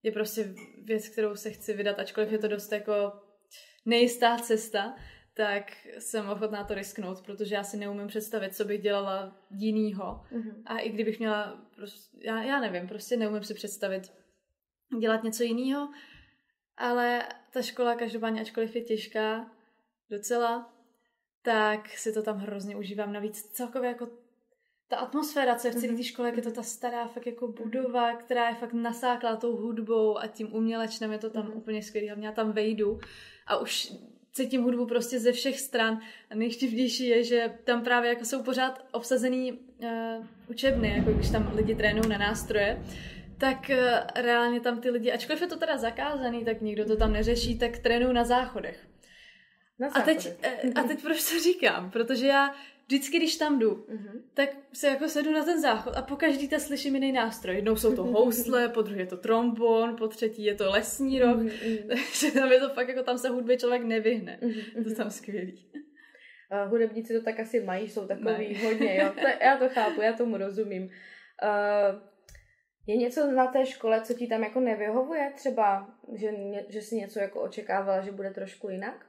je 0.03 0.13
prostě 0.13 0.55
věc, 0.85 1.09
kterou 1.09 1.37
se 1.37 1.51
chci 1.51 1.73
vydat, 1.73 1.99
ačkoliv 1.99 2.33
je 2.33 2.39
to 2.39 2.49
dost 2.49 2.73
jako 2.73 3.13
nejistá 3.87 4.37
cesta, 4.37 4.97
tak 5.35 5.73
jsem 5.99 6.29
ochotná 6.29 6.65
to 6.65 6.75
risknout, 6.75 7.23
protože 7.27 7.55
já 7.55 7.65
si 7.65 7.77
neumím 7.77 8.07
představit, 8.07 8.57
co 8.57 8.65
bych 8.65 8.83
dělala 8.83 9.37
jinýho. 9.51 10.25
Uh-huh. 10.33 10.63
A 10.67 10.79
i 10.79 10.91
kdybych 10.91 11.19
měla, 11.19 11.67
prostě, 11.77 12.19
já, 12.23 12.43
já 12.43 12.61
nevím, 12.61 12.89
prostě 12.89 13.17
neumím 13.17 13.45
si 13.45 13.55
představit 13.55 14.13
dělat 15.01 15.25
něco 15.25 15.43
jiného, 15.43 15.89
ale 16.77 17.29
ta 17.53 17.63
škola 17.63 17.95
každopádně, 17.95 18.41
ačkoliv 18.41 18.77
je 18.77 18.83
těžká 18.83 19.51
docela, 20.11 20.73
tak 21.43 21.89
si 21.89 22.13
to 22.13 22.23
tam 22.23 22.39
hrozně 22.39 22.77
užívám. 22.77 23.13
Navíc 23.13 23.43
celkově 23.43 23.89
jako 23.89 24.09
ta 24.89 24.97
atmosféra, 24.97 25.55
co 25.55 25.67
je 25.67 25.71
v 25.71 25.75
celé 25.75 25.87
té 25.87 25.93
mhm. 25.93 26.03
škole, 26.03 26.29
jak 26.29 26.37
je 26.37 26.43
to 26.43 26.53
ta 26.53 26.63
stará 26.63 27.07
fakt 27.07 27.27
jako 27.27 27.49
budova, 27.49 28.17
která 28.17 28.49
je 28.49 28.55
fakt 28.55 28.73
nasáklá 28.73 29.37
tou 29.37 29.57
hudbou 29.57 30.19
a 30.19 30.27
tím 30.27 30.55
umělečnem, 30.55 31.13
je 31.13 31.19
to 31.19 31.31
tam 31.31 31.47
mm. 31.47 31.53
úplně 31.53 31.83
skvělý. 31.83 32.09
Hlavně 32.09 32.27
já 32.27 32.33
tam 32.33 32.53
vejdu 32.53 33.01
a 33.47 33.57
už 33.57 33.93
cítím 34.33 34.63
hudbu 34.63 34.87
prostě 34.87 35.21
ze 35.21 35.33
všech 35.33 35.61
stran. 35.61 36.01
A 36.31 36.35
nejštivnější 36.35 37.07
je, 37.07 37.25
že 37.25 37.55
tam 37.65 37.85
právě 37.85 38.09
jako 38.09 38.25
jsou 38.25 38.43
pořád 38.43 38.85
obsazený 38.93 39.53
uh, 39.53 40.27
učebny, 40.51 40.95
jako 40.97 41.13
když 41.13 41.31
tam 41.31 41.53
lidi 41.55 41.75
trénují 41.75 42.09
na 42.09 42.19
nástroje, 42.19 42.83
tak 43.43 43.71
eh, 43.71 44.07
reálně 44.17 44.61
tam 44.61 44.81
ty 44.81 44.91
lidi, 44.91 45.13
ačkoliv 45.13 45.41
je 45.41 45.47
to 45.47 45.57
teda 45.57 45.77
zakázaný, 45.77 46.45
tak 46.45 46.61
nikdo 46.61 46.85
to 46.85 46.97
tam 46.97 47.13
neřeší, 47.13 47.59
tak 47.59 47.79
trénují 47.79 48.15
na 48.15 48.25
záchodech. 48.25 48.87
a 49.95 50.01
teď, 50.01 50.29
eh, 50.43 50.73
a 50.75 50.83
teď 50.83 51.03
proč 51.03 51.31
to 51.31 51.39
říkám? 51.39 51.91
Protože 51.91 52.27
já 52.27 52.55
vždycky, 52.87 53.17
když 53.17 53.37
tam 53.37 53.59
jdu, 53.59 53.71
mm-hmm. 53.71 54.21
tak 54.35 54.49
se 54.73 54.87
jako 54.87 55.09
sedu 55.09 55.33
na 55.33 55.45
ten 55.45 55.61
záchod 55.61 55.97
a 55.97 56.03
po 56.03 56.17
každý 56.17 56.49
ta 56.49 56.59
slyším 56.59 56.95
jiný 56.95 57.13
nástroj. 57.13 57.57
Jednou 57.57 57.77
jsou 57.77 57.97
to 57.97 58.05
housle, 58.05 58.69
po 58.69 58.83
druhé 58.83 59.01
je 59.01 59.07
to 59.07 59.17
trombon, 59.17 59.97
po 59.97 60.09
třetí 60.09 60.45
je 60.45 60.55
to 60.55 60.71
lesní 60.71 61.21
roh, 61.21 61.37
mm-hmm. 61.37 61.87
takže 61.89 62.31
tam 62.31 62.53
je 62.53 62.61
to 62.61 62.69
fakt, 62.69 62.89
jako 62.89 63.03
tam 63.03 63.19
se 63.19 63.29
hudbě 63.29 63.57
člověk 63.57 63.83
nevyhne. 63.83 64.39
Mm-hmm. 64.43 64.85
To 64.85 64.95
tam 64.95 65.11
skvělý. 65.11 65.71
Uh, 66.65 66.71
hudebníci 66.71 67.13
to 67.19 67.25
tak 67.25 67.41
asi 67.41 67.61
mají, 67.61 67.89
jsou 67.89 68.07
takový 68.07 68.53
ne. 68.53 68.59
hodně, 68.65 68.97
jo. 68.97 69.13
To, 69.21 69.45
já 69.45 69.57
to 69.57 69.69
chápu, 69.69 70.01
já 70.01 70.13
tomu 70.13 70.37
rozumím. 70.37 70.83
Uh, 70.83 72.12
je 72.87 72.97
něco 72.97 73.27
na 73.27 73.47
té 73.47 73.67
škole, 73.67 74.01
co 74.01 74.15
ti 74.15 74.27
tam 74.27 74.43
jako 74.43 74.61
nevyhovuje? 74.61 75.33
Třeba, 75.37 75.91
že, 76.13 76.31
že 76.69 76.83
jsi 76.83 76.97
něco 76.97 77.19
jako 77.19 77.43
očekávala, 77.43 78.01
že 78.01 78.13
bude 78.13 78.31
trošku 78.31 78.69
jinak? 78.69 79.07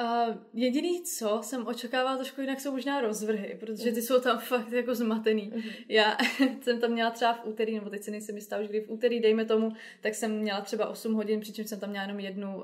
Uh, 0.00 0.36
jediný, 0.52 1.02
co 1.02 1.40
jsem 1.42 1.66
očekávala 1.66 2.16
trošku 2.16 2.40
jinak, 2.40 2.60
jsou 2.60 2.72
možná 2.72 3.00
rozvrhy, 3.00 3.56
protože 3.60 3.92
ty 3.92 4.02
jsou 4.02 4.20
tam 4.20 4.38
fakt 4.38 4.72
jako 4.72 4.94
zmatený. 4.94 5.52
Uh-huh. 5.52 5.72
Já 5.88 6.16
jsem 6.60 6.80
tam 6.80 6.90
měla 6.90 7.10
třeba 7.10 7.32
v 7.32 7.46
úterý, 7.46 7.74
nebo 7.74 7.90
teď 7.90 8.02
se 8.02 8.10
nejsem 8.10 8.36
jistá 8.36 8.58
už 8.58 8.68
kdy 8.68 8.80
v 8.80 8.90
úterý, 8.90 9.20
dejme 9.20 9.44
tomu, 9.44 9.72
tak 10.00 10.14
jsem 10.14 10.38
měla 10.38 10.60
třeba 10.60 10.88
8 10.88 11.14
hodin, 11.14 11.40
přičemž 11.40 11.68
jsem 11.68 11.80
tam 11.80 11.90
měla 11.90 12.04
jenom 12.04 12.20
jednu 12.20 12.56
uh, 12.56 12.62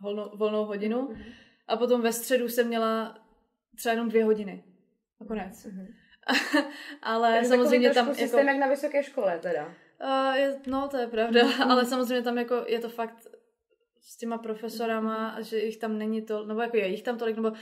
volnou, 0.00 0.30
volnou 0.34 0.64
hodinu. 0.64 1.06
Uh-huh. 1.06 1.24
A 1.68 1.76
potom 1.76 2.02
ve 2.02 2.12
středu 2.12 2.48
jsem 2.48 2.68
měla 2.68 3.18
třeba 3.76 3.92
jenom 3.92 4.08
dvě 4.08 4.24
hodiny. 4.24 4.64
A 5.20 5.24
konec. 5.24 5.66
Uh-huh. 5.66 5.86
ale 7.02 7.32
Takže 7.32 7.48
samozřejmě 7.48 7.90
tam... 7.90 8.06
Jako... 8.06 8.18
systém 8.18 8.48
jak 8.48 8.56
na 8.56 8.66
vysoké 8.66 9.02
škole 9.02 9.38
teda. 9.42 9.74
Uh, 10.04 10.34
je, 10.34 10.60
no, 10.66 10.88
to 10.88 10.96
je 10.96 11.06
pravda, 11.06 11.42
uh-huh. 11.42 11.70
ale 11.70 11.84
samozřejmě 11.84 12.22
tam 12.22 12.38
jako 12.38 12.64
je 12.66 12.78
to 12.78 12.88
fakt 12.88 13.14
s 14.00 14.16
těma 14.16 14.38
profesorama, 14.38 15.36
že 15.40 15.58
jich 15.58 15.76
tam 15.76 15.98
není 15.98 16.22
to, 16.22 16.44
nebo 16.44 16.60
jako 16.60 16.76
je 16.76 16.88
jich 16.88 17.02
tam 17.02 17.18
tolik, 17.18 17.36
nebo 17.36 17.52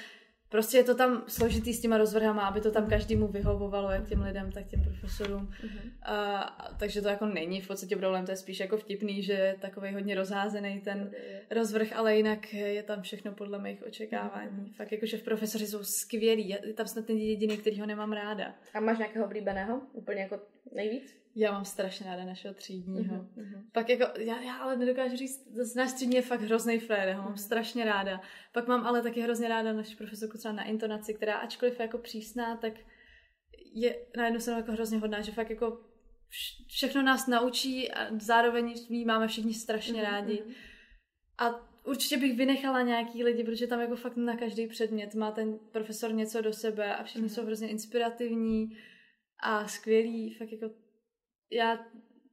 prostě 0.53 0.77
je 0.77 0.85
to 0.85 0.95
tam 0.95 1.25
složitý 1.29 1.75
s 1.75 1.81
těma 1.81 1.99
rozvrhama, 1.99 2.43
aby 2.43 2.61
to 2.61 2.71
tam 2.71 2.87
každému 2.87 3.29
vyhovovalo, 3.29 3.91
jak 3.91 4.09
těm 4.09 4.23
lidem, 4.23 4.53
tak 4.53 4.67
těm 4.67 4.83
profesorům. 4.83 5.51
Uh-huh. 5.65 5.93
A, 6.03 6.75
takže 6.79 7.03
to 7.03 7.09
jako 7.09 7.27
není 7.27 7.61
v 7.61 7.67
podstatě 7.67 7.97
problém, 7.97 8.25
to 8.25 8.31
je 8.31 8.37
spíš 8.37 8.61
jako 8.61 8.77
vtipný, 8.77 9.23
že 9.23 9.33
je 9.33 9.57
takový 9.61 9.95
hodně 9.95 10.15
rozházený 10.15 10.81
ten 10.81 11.11
rozvrh, 11.51 11.93
ale 11.97 12.17
jinak 12.17 12.55
je 12.55 12.83
tam 12.83 13.03
všechno 13.03 13.33
podle 13.33 13.59
mých 13.59 13.87
očekávání. 13.87 14.51
Uh-huh. 14.51 14.73
Fakt 14.73 14.93
jako, 14.93 15.07
že 15.07 15.17
v 15.17 15.23
profesoři 15.23 15.67
jsou 15.67 15.85
skvělí, 15.85 16.57
tam 16.75 16.87
snad 16.87 17.07
ten 17.07 17.17
jediný, 17.17 17.57
který 17.57 17.81
ho 17.81 17.87
nemám 17.87 18.13
ráda. 18.13 18.55
A 18.75 18.81
máš 18.81 18.99
nějakého 18.99 19.25
oblíbeného? 19.25 19.81
Úplně 19.93 20.21
jako 20.21 20.41
nejvíc? 20.75 21.22
Já 21.35 21.53
mám 21.53 21.65
strašně 21.65 22.07
ráda 22.07 22.25
našeho 22.25 22.55
třídního. 22.55 23.17
Uh-huh. 23.17 23.65
Pak 23.73 23.89
jako, 23.89 24.21
já, 24.21 24.41
já 24.41 24.57
ale 24.57 24.77
nedokážu 24.77 25.17
říct, 25.17 25.75
náš 25.77 25.93
třídní 25.93 26.17
je 26.17 26.23
fakt 26.23 26.41
hrozný 26.41 26.79
frér, 26.79 27.09
já 27.09 27.17
ho 27.17 27.23
mám 27.23 27.35
uh-huh. 27.35 27.45
strašně 27.45 27.85
ráda. 27.85 28.21
Pak 28.53 28.69
mám 28.69 28.87
ale 28.87 29.03
taky 29.03 29.21
hrozně 29.21 29.49
ráda 29.49 29.73
naši 29.73 29.97
profesorku 29.97 30.39
třeba 30.39 30.55
na 30.55 30.65
intonaci, 30.65 31.15
která 31.15 31.37
ačkoliv 31.37 31.79
je 31.79 31.83
jako 31.83 31.99
přísná, 31.99 32.57
tak 32.57 32.73
je 33.75 33.97
na 34.17 34.25
jednu 34.25 34.41
stranu 34.41 34.61
jako 34.61 34.73
hrozně 34.73 34.99
hodná, 34.99 35.21
že 35.21 35.33
fakt 35.33 35.51
jako 35.51 35.81
všechno 36.67 37.03
nás 37.03 37.27
naučí 37.27 37.93
a 37.93 38.19
zároveň 38.19 38.75
my 38.91 39.05
máme 39.05 39.29
všichni 39.29 39.55
strašně 39.55 40.03
uh-huh. 40.03 40.11
rádi. 40.11 40.43
A 41.39 41.73
určitě 41.85 42.17
bych 42.17 42.37
vynechala 42.37 42.83
nějaký 42.83 43.25
lidi, 43.25 43.45
protože 43.45 43.67
tam 43.67 43.81
jako 43.81 43.97
fakt 43.97 44.17
na 44.17 44.37
každý 44.37 44.67
předmět 44.67 45.15
má 45.15 45.31
ten 45.31 45.59
profesor 45.73 46.13
něco 46.13 46.41
do 46.41 46.53
sebe 46.53 46.97
a 46.97 47.05
všichni 47.05 47.29
uh-huh. 47.29 47.35
jsou 47.35 47.47
hrozně 47.47 47.69
inspirativní 47.69 48.79
a 49.41 49.69
skvělí, 49.69 50.35
fakt 50.35 50.53
jako 50.53 50.71
já 51.53 51.87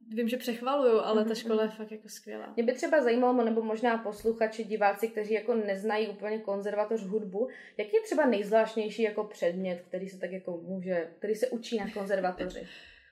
vím, 0.08 0.28
že 0.28 0.36
přechvaluju, 0.36 1.00
ale 1.00 1.24
ta 1.24 1.26
mhm, 1.26 1.34
škola 1.34 1.62
je 1.62 1.68
mhm. 1.68 1.76
fakt 1.76 1.92
jako 1.92 2.08
skvělá. 2.08 2.52
Mě 2.56 2.64
by 2.64 2.72
třeba 2.72 3.02
zajímalo, 3.02 3.44
nebo 3.44 3.62
možná 3.62 3.98
posluchači, 3.98 4.64
diváci, 4.64 5.08
kteří 5.08 5.34
jako 5.34 5.54
neznají 5.54 6.08
úplně 6.08 6.38
konzervatoř 6.38 7.02
hudbu, 7.02 7.48
jaký 7.76 7.96
je 7.96 8.02
třeba 8.02 8.26
nejzvláštnější 8.26 9.02
jako 9.02 9.24
předmět, 9.24 9.82
který 9.88 10.08
se 10.08 10.18
tak 10.18 10.32
jako 10.32 10.56
může, 10.56 11.10
který 11.18 11.34
se 11.34 11.48
učí 11.48 11.78
na 11.78 11.90
konzervatoři? 11.90 12.66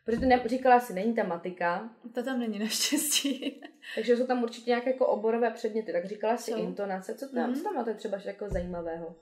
Protože 0.04 0.26
ne, 0.26 0.42
říkala 0.46 0.80
si, 0.80 0.94
není 0.94 1.14
ta 1.14 1.22
matika. 1.22 1.90
To 2.14 2.22
tam 2.22 2.40
není 2.40 2.58
naštěstí. 2.58 3.60
Takže 3.94 4.16
jsou 4.16 4.26
tam 4.26 4.42
určitě 4.42 4.70
nějaké 4.70 4.90
jako 4.90 5.06
oborové 5.06 5.50
předměty. 5.50 5.92
Tak 5.92 6.04
říkala 6.04 6.36
si 6.36 6.50
Co? 6.50 6.58
intonace. 6.58 7.14
Co 7.14 7.28
tam, 7.28 7.52
mm-hmm. 7.52 7.56
co 7.56 7.62
tam 7.62 7.74
máte 7.74 7.94
třeba 7.94 8.18
jako 8.24 8.48
zajímavého? 8.48 9.16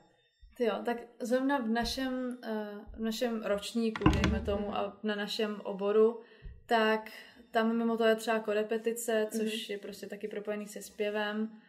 Jo, 0.59 0.73
tak 0.85 0.97
zrovna 1.21 1.59
v 1.59 1.69
našem, 1.69 2.39
uh, 2.49 2.99
v 2.99 3.01
našem 3.01 3.43
ročníku, 3.43 4.09
dejme 4.09 4.41
tomu, 4.41 4.77
a 4.77 4.99
na 5.03 5.15
našem 5.15 5.61
oboru, 5.65 6.21
tak 6.67 7.11
tam 7.51 7.77
mimo 7.77 7.97
to 7.97 8.05
je 8.05 8.17
třeba 8.17 8.39
korepetice, 8.39 9.27
což 9.31 9.43
mm-hmm. 9.43 9.73
je 9.73 9.79
prostě 9.79 10.07
taky 10.07 10.29
propojený 10.29 10.69
se 10.69 10.83
zpěvem, 10.83 11.61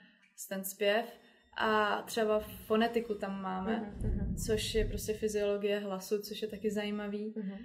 ten 0.49 0.63
zpěv. 0.63 1.05
A 1.57 2.01
třeba 2.01 2.39
fonetiku 2.39 3.13
tam 3.13 3.41
máme, 3.41 3.93
mm-hmm. 4.01 4.45
což 4.45 4.75
je 4.75 4.86
prostě 4.86 5.13
fyziologie 5.13 5.79
hlasu, 5.79 6.21
což 6.21 6.41
je 6.41 6.47
taky 6.47 6.71
zajímavý. 6.71 7.33
Mm-hmm. 7.38 7.57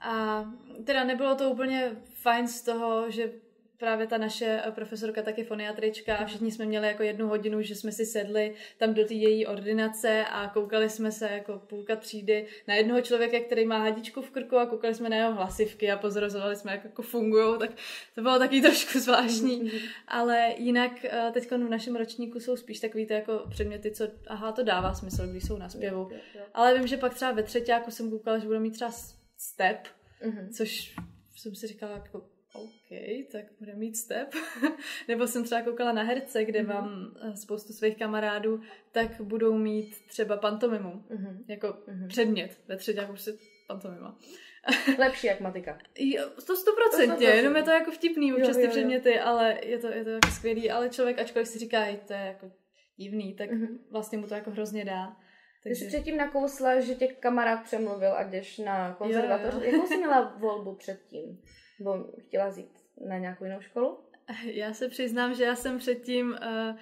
A 0.00 0.44
teda 0.84 1.04
nebylo 1.04 1.34
to 1.34 1.50
úplně 1.50 1.96
fajn 2.04 2.48
z 2.48 2.62
toho, 2.62 3.10
že 3.10 3.32
právě 3.80 4.06
ta 4.06 4.18
naše 4.18 4.62
eh, 4.66 4.70
profesorka 4.70 5.22
taky 5.22 5.44
foniatrička 5.44 6.16
a 6.16 6.24
všichni 6.24 6.52
jsme 6.52 6.66
měli 6.66 6.86
jako 6.86 7.02
jednu 7.02 7.28
hodinu, 7.28 7.62
že 7.62 7.74
jsme 7.74 7.92
si 7.92 8.06
sedli 8.06 8.54
tam 8.78 8.94
do 8.94 9.04
té 9.04 9.14
její 9.14 9.46
ordinace 9.46 10.24
a 10.30 10.48
koukali 10.48 10.90
jsme 10.90 11.12
se 11.12 11.28
jako 11.30 11.58
půlka 11.66 11.96
třídy 11.96 12.46
na 12.68 12.74
jednoho 12.74 13.00
člověka, 13.00 13.40
který 13.40 13.66
má 13.66 13.78
hadičku 13.78 14.22
v 14.22 14.30
krku 14.30 14.58
a 14.58 14.66
koukali 14.66 14.94
jsme 14.94 15.08
na 15.08 15.16
jeho 15.16 15.34
hlasivky 15.34 15.90
a 15.90 15.96
pozorovali 15.96 16.56
jsme, 16.56 16.72
jak 16.72 16.84
jako 16.84 17.02
fungují, 17.02 17.58
tak 17.58 17.70
to 18.14 18.22
bylo 18.22 18.38
taky 18.38 18.60
trošku 18.62 18.98
zvláštní. 18.98 19.72
Ale 20.08 20.54
jinak 20.56 21.04
eh, 21.04 21.30
teď 21.32 21.50
v 21.50 21.56
našem 21.58 21.96
ročníku 21.96 22.40
jsou 22.40 22.56
spíš 22.56 22.80
takový 22.80 23.06
ty 23.06 23.14
jako 23.14 23.46
předměty, 23.50 23.90
co 23.90 24.08
aha, 24.26 24.52
to 24.52 24.62
dává 24.62 24.94
smysl, 24.94 25.26
když 25.26 25.44
jsou 25.44 25.58
na 25.58 25.68
zpěvu. 25.68 26.08
Ale 26.54 26.78
vím, 26.78 26.86
že 26.86 26.96
pak 26.96 27.14
třeba 27.14 27.32
ve 27.32 27.42
třetíku 27.42 27.90
jsem 27.90 28.10
koukala, 28.10 28.38
že 28.38 28.46
budu 28.46 28.60
mít 28.60 28.70
třeba 28.70 28.90
step, 29.36 29.88
mm-hmm. 30.22 30.48
což 30.56 30.96
jsem 31.36 31.54
si 31.54 31.66
říkala, 31.66 31.92
jako 31.92 32.39
OK, 32.54 32.98
tak 33.32 33.44
bude 33.58 33.74
mít 33.74 33.96
step. 33.96 34.34
Nebo 35.08 35.26
jsem 35.26 35.44
třeba 35.44 35.62
koukala 35.62 35.92
na 35.92 36.02
herce, 36.02 36.44
kde 36.44 36.62
mm-hmm. 36.62 36.74
mám 36.74 37.16
eh, 37.22 37.36
spoustu 37.36 37.72
svých 37.72 37.98
kamarádů, 37.98 38.60
tak 38.92 39.20
budou 39.20 39.58
mít 39.58 39.96
třeba 40.08 40.36
pantomimu. 40.36 40.90
Mm-hmm. 40.90 41.44
Jako 41.48 41.66
mm-hmm. 41.66 42.08
předmět. 42.08 42.58
Ve 42.68 42.76
třetí 42.76 42.98
jako 42.98 43.12
prostě 43.12 43.32
pantomima. 43.68 44.18
Lepší 44.98 45.26
jak 45.26 45.40
matika. 45.40 45.78
Jo, 45.98 46.30
to 46.46 46.56
stoprocentně, 46.56 47.26
jenom 47.26 47.56
je 47.56 47.62
to 47.62 47.70
jako 47.70 47.90
vtipný 47.90 48.34
občas 48.34 48.56
ty 48.56 48.68
předměty, 48.68 49.20
ale 49.20 49.58
je 49.62 49.78
to, 49.78 49.86
je 49.86 50.04
to 50.04 50.10
jako 50.10 50.28
skvělý, 50.30 50.70
ale 50.70 50.90
člověk, 50.90 51.18
ačkoliv 51.18 51.48
si 51.48 51.58
říká, 51.58 51.86
to 52.06 52.12
je 52.12 52.18
jako 52.18 52.50
divný, 52.96 53.34
tak 53.34 53.50
mm-hmm. 53.50 53.78
vlastně 53.90 54.18
mu 54.18 54.26
to 54.26 54.34
jako 54.34 54.50
hrozně 54.50 54.84
dá. 54.84 55.16
Takže... 55.62 55.84
Ty 55.84 55.90
jsi 55.90 55.96
předtím 55.96 56.16
nakousla, 56.16 56.80
že 56.80 56.94
tě 56.94 57.06
kamarád 57.06 57.62
přemluvil 57.62 58.12
a 58.12 58.22
jdeš 58.22 58.58
na 58.58 58.94
konzervatoř. 58.94 59.54
Jakou 59.62 59.86
jsi 59.86 59.96
měla 59.96 60.36
volbu 60.38 60.74
předtím? 60.74 61.42
Nebo 61.80 62.04
chtěla 62.18 62.48
jít 62.56 62.70
na 63.06 63.18
nějakou 63.18 63.44
jinou 63.44 63.60
školu? 63.60 63.98
Já 64.44 64.72
se 64.72 64.88
přiznám, 64.88 65.34
že 65.34 65.44
já 65.44 65.56
jsem 65.56 65.78
předtím, 65.78 66.30
uh, 66.30 66.76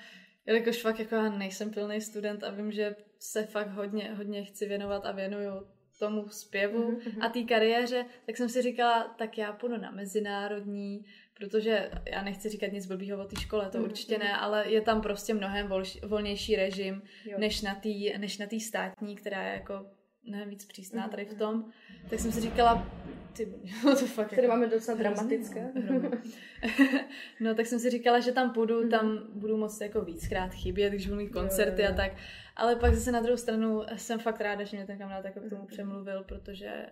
jelikož 0.46 0.82
fakt 0.82 0.98
jako 0.98 1.14
já 1.14 1.30
nejsem 1.30 1.70
plný 1.70 2.00
student 2.00 2.44
a 2.44 2.50
vím, 2.50 2.72
že 2.72 2.96
se 3.18 3.46
fakt 3.46 3.68
hodně, 3.68 4.14
hodně 4.14 4.44
chci 4.44 4.66
věnovat 4.66 5.06
a 5.06 5.12
věnuju 5.12 5.66
tomu 5.98 6.28
zpěvu 6.28 6.92
mm-hmm. 6.92 7.26
a 7.26 7.28
té 7.28 7.42
kariéře, 7.42 8.06
tak 8.26 8.36
jsem 8.36 8.48
si 8.48 8.62
říkala, 8.62 9.14
tak 9.18 9.38
já 9.38 9.52
půjdu 9.52 9.76
na 9.76 9.90
mezinárodní, 9.90 11.04
protože 11.34 11.90
já 12.10 12.22
nechci 12.22 12.48
říkat 12.48 12.72
nic 12.72 12.86
blbýho 12.86 13.20
o 13.20 13.24
té 13.24 13.36
škole, 13.36 13.70
to 13.70 13.78
mm-hmm. 13.78 13.84
určitě 13.84 14.18
ne, 14.18 14.36
ale 14.36 14.70
je 14.70 14.80
tam 14.80 15.00
prostě 15.00 15.34
mnohem 15.34 15.68
vol, 15.68 15.82
volnější 16.06 16.56
režim 16.56 17.02
jo. 17.24 17.38
než 17.38 17.62
na 17.62 17.74
té 17.74 17.88
než 18.18 18.38
na 18.38 18.46
státní, 18.60 19.16
která 19.16 19.42
je 19.42 19.54
jako 19.54 19.86
mnohem 20.24 20.48
víc 20.48 20.64
přísná 20.64 21.06
mm-hmm. 21.06 21.10
tady 21.10 21.24
v 21.24 21.34
tom. 21.34 21.64
Tak 22.10 22.20
jsem 22.20 22.32
si 22.32 22.40
říkala, 22.40 22.86
ty, 23.32 23.54
no 23.84 23.96
to 23.98 24.06
fakt 24.06 24.30
Tady 24.30 24.42
jako 24.42 24.54
máme 24.54 24.66
docela 24.66 24.98
dramatické. 24.98 25.72
no 27.40 27.54
tak 27.54 27.66
jsem 27.66 27.78
si 27.78 27.90
říkala, 27.90 28.20
že 28.20 28.32
tam 28.32 28.52
půjdu, 28.52 28.82
mm-hmm. 28.82 28.90
tam 28.90 29.18
budu 29.34 29.56
moc 29.56 29.80
jako 29.80 30.00
víckrát 30.00 30.54
chybět, 30.54 30.90
když 30.90 31.06
budu 31.06 31.16
mít 31.20 31.30
koncerty 31.30 31.82
jo, 31.82 31.88
jo, 31.88 31.94
jo. 31.94 31.94
a 31.94 31.96
tak. 31.96 32.12
Ale 32.56 32.76
pak 32.76 32.94
zase 32.94 33.12
na 33.12 33.20
druhou 33.20 33.36
stranu 33.36 33.82
jsem 33.96 34.18
fakt 34.18 34.40
ráda, 34.40 34.64
že 34.64 34.76
mě 34.76 34.86
ten 34.86 34.98
kamarád 34.98 35.24
jako 35.24 35.40
k 35.40 35.50
tomu 35.50 35.66
přemluvil, 35.66 36.24
protože 36.24 36.86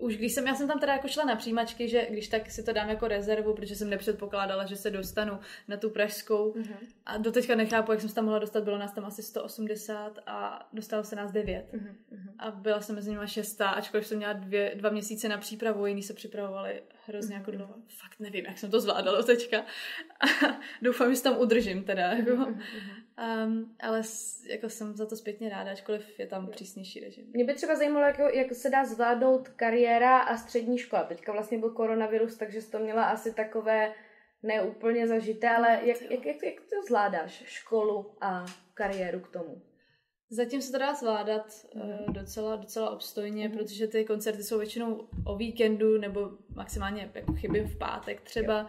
už 0.00 0.16
když 0.16 0.32
jsem, 0.32 0.46
já 0.46 0.54
jsem 0.54 0.68
tam 0.68 0.80
teda 0.80 0.92
jako 0.92 1.08
šla 1.08 1.24
na 1.24 1.36
přijímačky, 1.36 1.88
že 1.88 2.06
když 2.10 2.28
tak 2.28 2.50
si 2.50 2.62
to 2.62 2.72
dám 2.72 2.88
jako 2.88 3.08
rezervu, 3.08 3.54
protože 3.54 3.76
jsem 3.76 3.90
nepředpokládala, 3.90 4.66
že 4.66 4.76
se 4.76 4.90
dostanu 4.90 5.38
na 5.68 5.76
tu 5.76 5.90
pražskou. 5.90 6.52
Uh-huh. 6.52 6.76
A 7.06 7.16
doteďka 7.16 7.54
nechápu, 7.54 7.92
jak 7.92 8.00
jsem 8.00 8.08
se 8.08 8.14
tam 8.14 8.24
mohla 8.24 8.38
dostat, 8.38 8.64
bylo 8.64 8.78
nás 8.78 8.92
tam 8.92 9.04
asi 9.04 9.22
180 9.22 10.18
a 10.26 10.68
dostalo 10.72 11.04
se 11.04 11.16
nás 11.16 11.32
9. 11.32 11.66
Uh-huh. 11.72 11.94
A 12.38 12.50
byla 12.50 12.80
jsem 12.80 12.96
mezi 12.96 13.10
nimi 13.10 13.28
šestá, 13.28 13.70
ačkoliv 13.70 14.06
jsem 14.06 14.16
měla 14.16 14.32
dvě, 14.32 14.72
dva 14.74 14.90
měsíce 14.90 15.28
na 15.28 15.38
přípravu, 15.38 15.86
jiní 15.86 16.02
se 16.02 16.14
připravovali 16.14 16.82
hrozně 17.06 17.34
jako 17.34 17.50
dlouho. 17.50 17.74
Fakt 17.88 18.20
nevím, 18.20 18.44
jak 18.44 18.58
jsem 18.58 18.70
to 18.70 18.80
zvládala 18.80 19.16
doteďka. 19.16 19.58
A 19.60 20.26
doufám, 20.82 21.10
že 21.10 21.16
se 21.16 21.22
tam 21.22 21.38
udržím 21.38 21.84
teda. 21.84 22.02
Jako. 22.02 22.32
Um, 22.32 23.76
ale 23.80 24.02
jako 24.48 24.68
jsem 24.68 24.96
za 24.96 25.06
to 25.06 25.16
zpětně 25.16 25.48
ráda, 25.48 25.72
ačkoliv 25.72 26.18
je 26.18 26.26
tam 26.26 26.50
přísnější 26.50 27.00
režim. 27.00 27.26
Mě 27.32 27.44
by 27.44 27.54
třeba 27.54 27.76
zajímalo, 27.76 28.06
jak, 28.06 28.18
jak 28.34 28.52
se 28.52 28.70
dá 28.70 28.84
zvládnout 28.84 29.48
kariéra 29.48 30.18
a 30.18 30.36
střední 30.36 30.78
škola. 30.78 31.02
Teďka 31.02 31.32
vlastně 31.32 31.58
byl 31.58 31.70
koronavirus, 31.70 32.36
takže 32.36 32.62
jsi 32.62 32.70
to 32.70 32.78
měla 32.78 33.04
asi 33.04 33.34
takové 33.34 33.94
neúplně 34.42 35.08
zažité, 35.08 35.50
ale 35.50 35.80
jak, 35.82 36.02
jak, 36.02 36.26
jak, 36.26 36.42
jak 36.42 36.60
to 36.60 36.82
zvládáš, 36.86 37.42
školu 37.46 38.16
a 38.20 38.46
kariéru 38.74 39.20
k 39.20 39.28
tomu? 39.28 39.62
Zatím 40.32 40.62
se 40.62 40.72
to 40.72 40.78
dá 40.78 40.94
zvládat 40.94 41.66
mm. 41.74 42.12
docela, 42.12 42.56
docela 42.56 42.90
obstojně, 42.90 43.48
mm. 43.48 43.58
protože 43.58 43.86
ty 43.86 44.04
koncerty 44.04 44.42
jsou 44.42 44.58
většinou 44.58 45.08
o 45.24 45.36
víkendu 45.36 45.98
nebo 45.98 46.30
maximálně 46.54 47.10
jako 47.14 47.32
chybím 47.32 47.68
v 47.68 47.78
pátek 47.78 48.20
třeba. 48.20 48.58
Jo. 48.60 48.66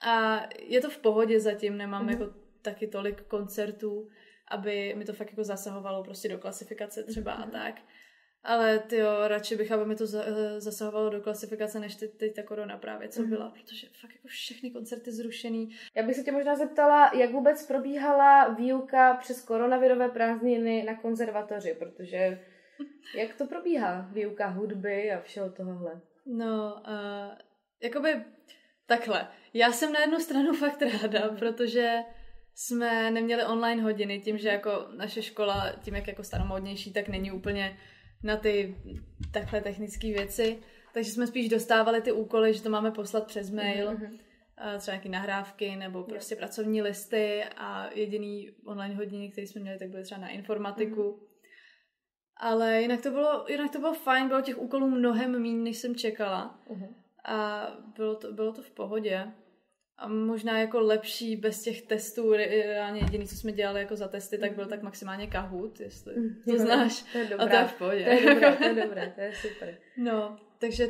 A 0.00 0.42
je 0.58 0.80
to 0.80 0.90
v 0.90 0.98
pohodě 0.98 1.40
zatím, 1.40 1.76
nemám 1.76 2.02
mm. 2.02 2.08
jako 2.08 2.34
taky 2.62 2.86
tolik 2.86 3.22
koncertů, 3.22 4.08
aby 4.50 4.94
mi 4.94 5.04
to 5.04 5.12
fakt 5.12 5.30
jako 5.30 5.44
zasahovalo 5.44 6.04
prostě 6.04 6.28
do 6.28 6.38
klasifikace 6.38 7.02
třeba 7.02 7.34
mm. 7.34 7.42
a 7.42 7.44
mhm. 7.44 7.52
tak. 7.52 7.80
Ale 8.46 8.78
ty 8.78 8.96
jo, 8.96 9.28
radši 9.28 9.56
bych, 9.56 9.72
aby 9.72 9.86
mi 9.86 9.96
to 9.96 10.06
zasahovalo 10.58 11.10
do 11.10 11.20
klasifikace, 11.20 11.80
než 11.80 11.94
teď, 11.94 12.10
teď 12.10 12.34
ta 12.34 12.42
korona 12.42 12.78
právě, 12.78 13.08
co 13.08 13.22
mm. 13.22 13.28
byla, 13.28 13.50
protože 13.50 13.86
fakt 14.00 14.14
jako 14.14 14.28
všechny 14.28 14.70
koncerty 14.70 15.12
zrušený. 15.12 15.76
Já 15.94 16.02
bych 16.02 16.16
se 16.16 16.22
tě 16.22 16.32
možná 16.32 16.56
zeptala, 16.56 17.10
jak 17.14 17.30
vůbec 17.30 17.66
probíhala 17.66 18.48
výuka 18.48 19.14
přes 19.14 19.42
koronavirové 19.42 20.08
prázdniny 20.08 20.82
na 20.82 20.94
konzervatoři, 20.94 21.76
protože 21.78 22.40
jak 23.16 23.34
to 23.34 23.46
probíhá, 23.46 24.08
výuka 24.12 24.46
hudby 24.46 25.12
a 25.12 25.20
všeho 25.20 25.50
tohohle? 25.50 26.00
No, 26.26 26.82
uh, 26.88 27.34
jakoby 27.82 28.24
takhle. 28.86 29.28
Já 29.54 29.72
jsem 29.72 29.92
na 29.92 30.00
jednu 30.00 30.18
stranu 30.18 30.52
fakt 30.58 30.82
ráda, 30.82 31.30
mm. 31.30 31.36
protože 31.36 31.98
jsme 32.54 33.10
neměli 33.10 33.44
online 33.44 33.82
hodiny, 33.82 34.20
tím, 34.20 34.38
že 34.38 34.48
jako 34.48 34.86
naše 34.96 35.22
škola, 35.22 35.72
tím 35.82 35.94
jak 35.94 36.08
jako 36.08 36.22
staromodnější, 36.22 36.92
tak 36.92 37.08
není 37.08 37.32
úplně 37.32 37.78
na 38.26 38.36
ty 38.36 38.76
takhle 39.32 39.60
technické 39.60 40.06
věci. 40.06 40.58
Takže 40.94 41.10
jsme 41.10 41.26
spíš 41.26 41.48
dostávali 41.48 42.02
ty 42.02 42.12
úkoly, 42.12 42.54
že 42.54 42.62
to 42.62 42.70
máme 42.70 42.90
poslat 42.90 43.26
přes 43.26 43.50
mail, 43.50 43.92
mm-hmm. 43.92 44.18
třeba 44.78 44.94
nějaké 44.94 45.08
nahrávky 45.08 45.76
nebo 45.76 46.02
prostě 46.02 46.34
yeah. 46.34 46.40
pracovní 46.40 46.82
listy 46.82 47.44
a 47.56 47.90
jediný 47.94 48.50
online 48.64 48.94
hodiny, 48.94 49.30
které 49.30 49.46
jsme 49.46 49.60
měli, 49.60 49.78
tak 49.78 49.88
byly 49.88 50.02
třeba 50.02 50.20
na 50.20 50.28
informatiku. 50.28 51.02
Mm-hmm. 51.02 51.26
Ale 52.36 52.82
jinak 52.82 53.02
to, 53.02 53.10
bylo, 53.10 53.46
jinak 53.48 53.72
to 53.72 53.78
bylo 53.78 53.94
fajn, 53.94 54.28
bylo 54.28 54.40
těch 54.40 54.58
úkolů 54.58 54.88
mnohem 54.88 55.42
méně, 55.42 55.62
než 55.62 55.78
jsem 55.78 55.94
čekala. 55.94 56.60
Uh-huh. 56.70 56.94
A 57.24 57.66
bylo 57.96 58.14
to, 58.14 58.32
bylo 58.32 58.52
to 58.52 58.62
v 58.62 58.70
pohodě 58.70 59.32
a 59.98 60.08
možná 60.08 60.58
jako 60.58 60.80
lepší 60.80 61.36
bez 61.36 61.62
těch 61.62 61.82
testů, 61.82 62.32
reálně 62.32 63.00
jediný, 63.00 63.26
co 63.28 63.36
jsme 63.36 63.52
dělali 63.52 63.80
jako 63.80 63.96
za 63.96 64.08
testy, 64.08 64.38
tak 64.38 64.54
byl 64.54 64.66
tak 64.66 64.82
maximálně 64.82 65.26
Kahoot, 65.26 65.80
jestli 65.80 66.14
mm, 66.16 66.42
to 66.50 66.58
znáš. 66.58 67.02
To 67.12 67.18
je 67.18 67.24
dobré. 67.24 67.46
A 67.46 67.48
to 67.48 67.56
je 67.56 67.64
v 67.64 67.74
pohodě. 67.74 68.04
To 68.04 68.10
je 68.10 68.34
dobré, 68.34 68.56
to 68.56 68.64
je 68.64 68.74
dobré, 68.84 69.12
to 69.14 69.20
je 69.20 69.32
super. 69.34 69.78
No, 69.96 70.38
takže 70.58 70.88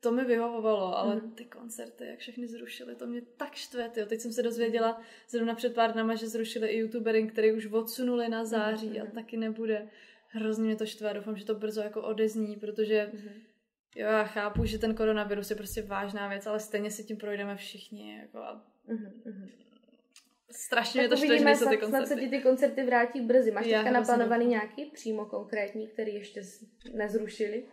to 0.00 0.12
mi 0.12 0.24
vyhovovalo, 0.24 0.98
ale 0.98 1.14
mm. 1.14 1.30
ty 1.30 1.44
koncerty, 1.44 2.06
jak 2.06 2.18
všechny 2.18 2.48
zrušili, 2.48 2.94
to 2.94 3.06
mě 3.06 3.22
tak 3.36 3.54
štve, 3.54 3.90
jo. 3.96 4.06
Teď 4.06 4.20
jsem 4.20 4.32
se 4.32 4.42
dozvěděla 4.42 5.00
zrovna 5.28 5.54
před 5.54 5.74
pár 5.74 5.92
dnama, 5.92 6.14
že 6.14 6.28
zrušili 6.28 6.68
i 6.68 6.78
youtubery, 6.78 7.26
který 7.26 7.52
už 7.52 7.66
odsunuli 7.66 8.28
na 8.28 8.44
září 8.44 8.90
mm. 8.90 9.02
a 9.02 9.10
taky 9.14 9.36
nebude. 9.36 9.88
Hrozně 10.28 10.64
mě 10.64 10.76
to 10.76 10.86
štve, 10.86 11.14
doufám, 11.14 11.36
že 11.36 11.44
to 11.44 11.54
brzo 11.54 11.80
jako 11.80 12.02
odezní, 12.02 12.56
protože 12.56 13.10
mm 13.12 13.42
Jo, 13.96 14.06
já 14.06 14.24
chápu, 14.24 14.64
že 14.64 14.78
ten 14.78 14.94
koronavirus 14.94 15.50
je 15.50 15.56
prostě 15.56 15.82
vážná 15.82 16.28
věc, 16.28 16.46
ale 16.46 16.60
stejně 16.60 16.90
si 16.90 17.04
tím 17.04 17.16
projdeme 17.16 17.56
všichni. 17.56 18.18
Jako 18.18 18.38
a... 18.38 18.64
mm-hmm. 18.88 19.48
Strašně 20.50 21.08
tak 21.08 21.18
mě 21.18 21.28
to 21.28 21.34
štve, 21.34 21.54
že 21.54 21.66
ty 21.66 21.76
koncerty. 21.76 21.86
Snad 21.86 22.06
se 22.06 22.16
ti 22.16 22.28
ty 22.28 22.40
koncerty 22.40 22.84
vrátí 22.84 23.20
brzy. 23.20 23.50
Máš 23.50 23.66
já 23.66 23.82
teďka 23.82 24.00
naplánovaný 24.00 24.46
nějaký 24.46 24.84
přímo 24.84 25.26
konkrétní, 25.26 25.88
který 25.88 26.14
ještě 26.14 26.42
nezrušili? 26.94 27.64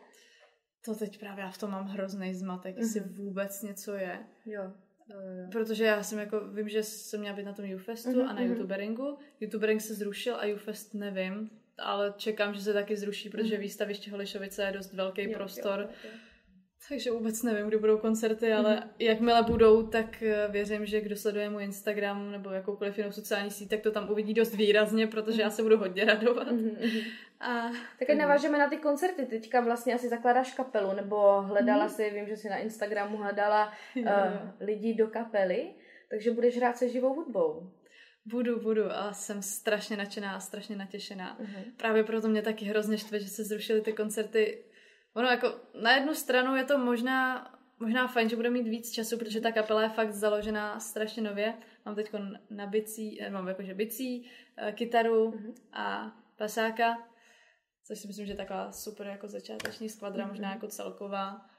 To 0.85 0.95
teď 0.95 1.19
právě 1.19 1.41
já 1.43 1.51
v 1.51 1.57
tom 1.57 1.71
mám 1.71 1.87
hrozný 1.87 2.33
zmatek, 2.33 2.75
mm-hmm. 2.75 2.79
jestli 2.79 2.99
vůbec 2.99 3.61
něco 3.61 3.93
je. 3.93 4.19
Jo. 4.45 4.63
Jo. 5.09 5.47
Protože 5.51 5.85
já 5.85 6.03
jsem 6.03 6.19
jako, 6.19 6.47
vím, 6.47 6.69
že 6.69 6.83
jsem 6.83 7.19
měla 7.19 7.35
být 7.35 7.45
na 7.45 7.53
tom 7.53 7.65
YouFestu 7.65 8.09
mm-hmm. 8.09 8.29
a 8.29 8.33
na 8.33 8.41
mhm. 8.41 8.51
YouTuberingu. 8.51 9.17
YouTubering 9.39 9.81
se 9.81 9.93
zrušil 9.93 10.35
a 10.35 10.45
YouFest 10.45 10.93
nevím 10.93 11.58
ale 11.81 12.13
čekám, 12.17 12.53
že 12.53 12.61
se 12.61 12.73
taky 12.73 12.95
zruší, 12.95 13.29
protože 13.29 13.55
mm. 13.55 13.61
výstaviště 13.61 14.11
Holišovice 14.11 14.63
je 14.63 14.71
dost 14.71 14.93
velký 14.93 15.23
jo, 15.23 15.37
prostor. 15.37 15.79
Jo, 15.79 15.87
jo, 16.03 16.09
jo. 16.13 16.19
Takže 16.89 17.11
vůbec 17.11 17.43
nevím, 17.43 17.67
kdy 17.67 17.77
budou 17.77 17.97
koncerty, 17.97 18.53
ale 18.53 18.75
mm. 18.75 18.81
jakmile 18.99 19.43
budou, 19.43 19.87
tak 19.87 20.23
eh, 20.23 20.47
věřím, 20.49 20.85
že 20.85 21.01
kdo 21.01 21.15
sleduje 21.15 21.49
můj 21.49 21.63
Instagram 21.63 22.31
nebo 22.31 22.49
jakoukoliv 22.49 22.97
jinou 22.97 23.11
sociální 23.11 23.51
síť, 23.51 23.69
tak 23.69 23.81
to 23.81 23.91
tam 23.91 24.09
uvidí 24.09 24.33
dost 24.33 24.53
výrazně, 24.55 25.07
protože 25.07 25.33
mm. 25.33 25.39
já 25.39 25.49
se 25.49 25.63
budu 25.63 25.77
hodně 25.77 26.05
radovat. 26.05 26.51
Mm. 26.51 26.77
A... 27.39 27.71
Tak 27.99 28.17
navážeme 28.17 28.57
na 28.57 28.69
ty 28.69 28.77
koncerty. 28.77 29.25
Teďka 29.25 29.61
vlastně 29.61 29.93
asi 29.93 30.09
zakládáš 30.09 30.53
kapelu, 30.53 30.93
nebo 30.93 31.41
hledala 31.41 31.83
mm. 31.83 31.89
si, 31.89 32.09
vím, 32.09 32.27
že 32.27 32.37
si 32.37 32.49
na 32.49 32.57
Instagramu 32.57 33.17
hledala 33.17 33.73
uh, 33.95 34.05
lidi 34.59 34.93
do 34.93 35.07
kapely, 35.07 35.69
takže 36.09 36.31
budeš 36.31 36.57
hrát 36.57 36.77
se 36.77 36.89
živou 36.89 37.13
hudbou. 37.13 37.71
Budu, 38.29 38.59
budu 38.59 38.91
a 38.91 39.13
jsem 39.13 39.41
strašně 39.41 39.97
nadšená 39.97 40.35
a 40.35 40.39
strašně 40.39 40.75
natěšená. 40.75 41.39
Uh-huh. 41.39 41.63
Právě 41.77 42.03
proto 42.03 42.27
mě 42.27 42.41
taky 42.41 42.65
hrozně 42.65 42.97
štve, 42.97 43.19
že 43.19 43.27
se 43.27 43.43
zrušily 43.43 43.81
ty 43.81 43.93
koncerty. 43.93 44.63
Ono 45.13 45.27
jako 45.27 45.53
na 45.81 45.95
jednu 45.95 46.13
stranu 46.13 46.55
je 46.55 46.63
to 46.63 46.77
možná, 46.77 47.49
možná 47.79 48.07
fajn, 48.07 48.29
že 48.29 48.35
bude 48.35 48.49
mít 48.49 48.67
víc 48.67 48.91
času, 48.91 49.17
protože 49.17 49.41
ta 49.41 49.51
kapela 49.51 49.83
je 49.83 49.89
fakt 49.89 50.13
založená 50.13 50.79
strašně 50.79 51.23
nově. 51.23 51.53
Mám 51.85 51.95
teď 51.95 52.11
na 52.49 52.65
bicí, 52.65 53.21
eh, 53.21 53.29
mám 53.29 53.47
jakože 53.47 53.73
bicí, 53.73 54.31
eh, 54.57 54.71
kytaru 54.71 55.31
uh-huh. 55.31 55.53
a 55.73 56.15
pasáka, 56.35 56.97
což 57.83 57.99
si 57.99 58.07
myslím, 58.07 58.25
že 58.25 58.31
je 58.31 58.37
taková 58.37 58.71
super 58.71 59.07
jako 59.07 59.27
začáteční 59.27 59.89
skvadra, 59.89 60.25
uh-huh. 60.25 60.29
možná 60.29 60.51
jako 60.51 60.67
celková 60.67 61.49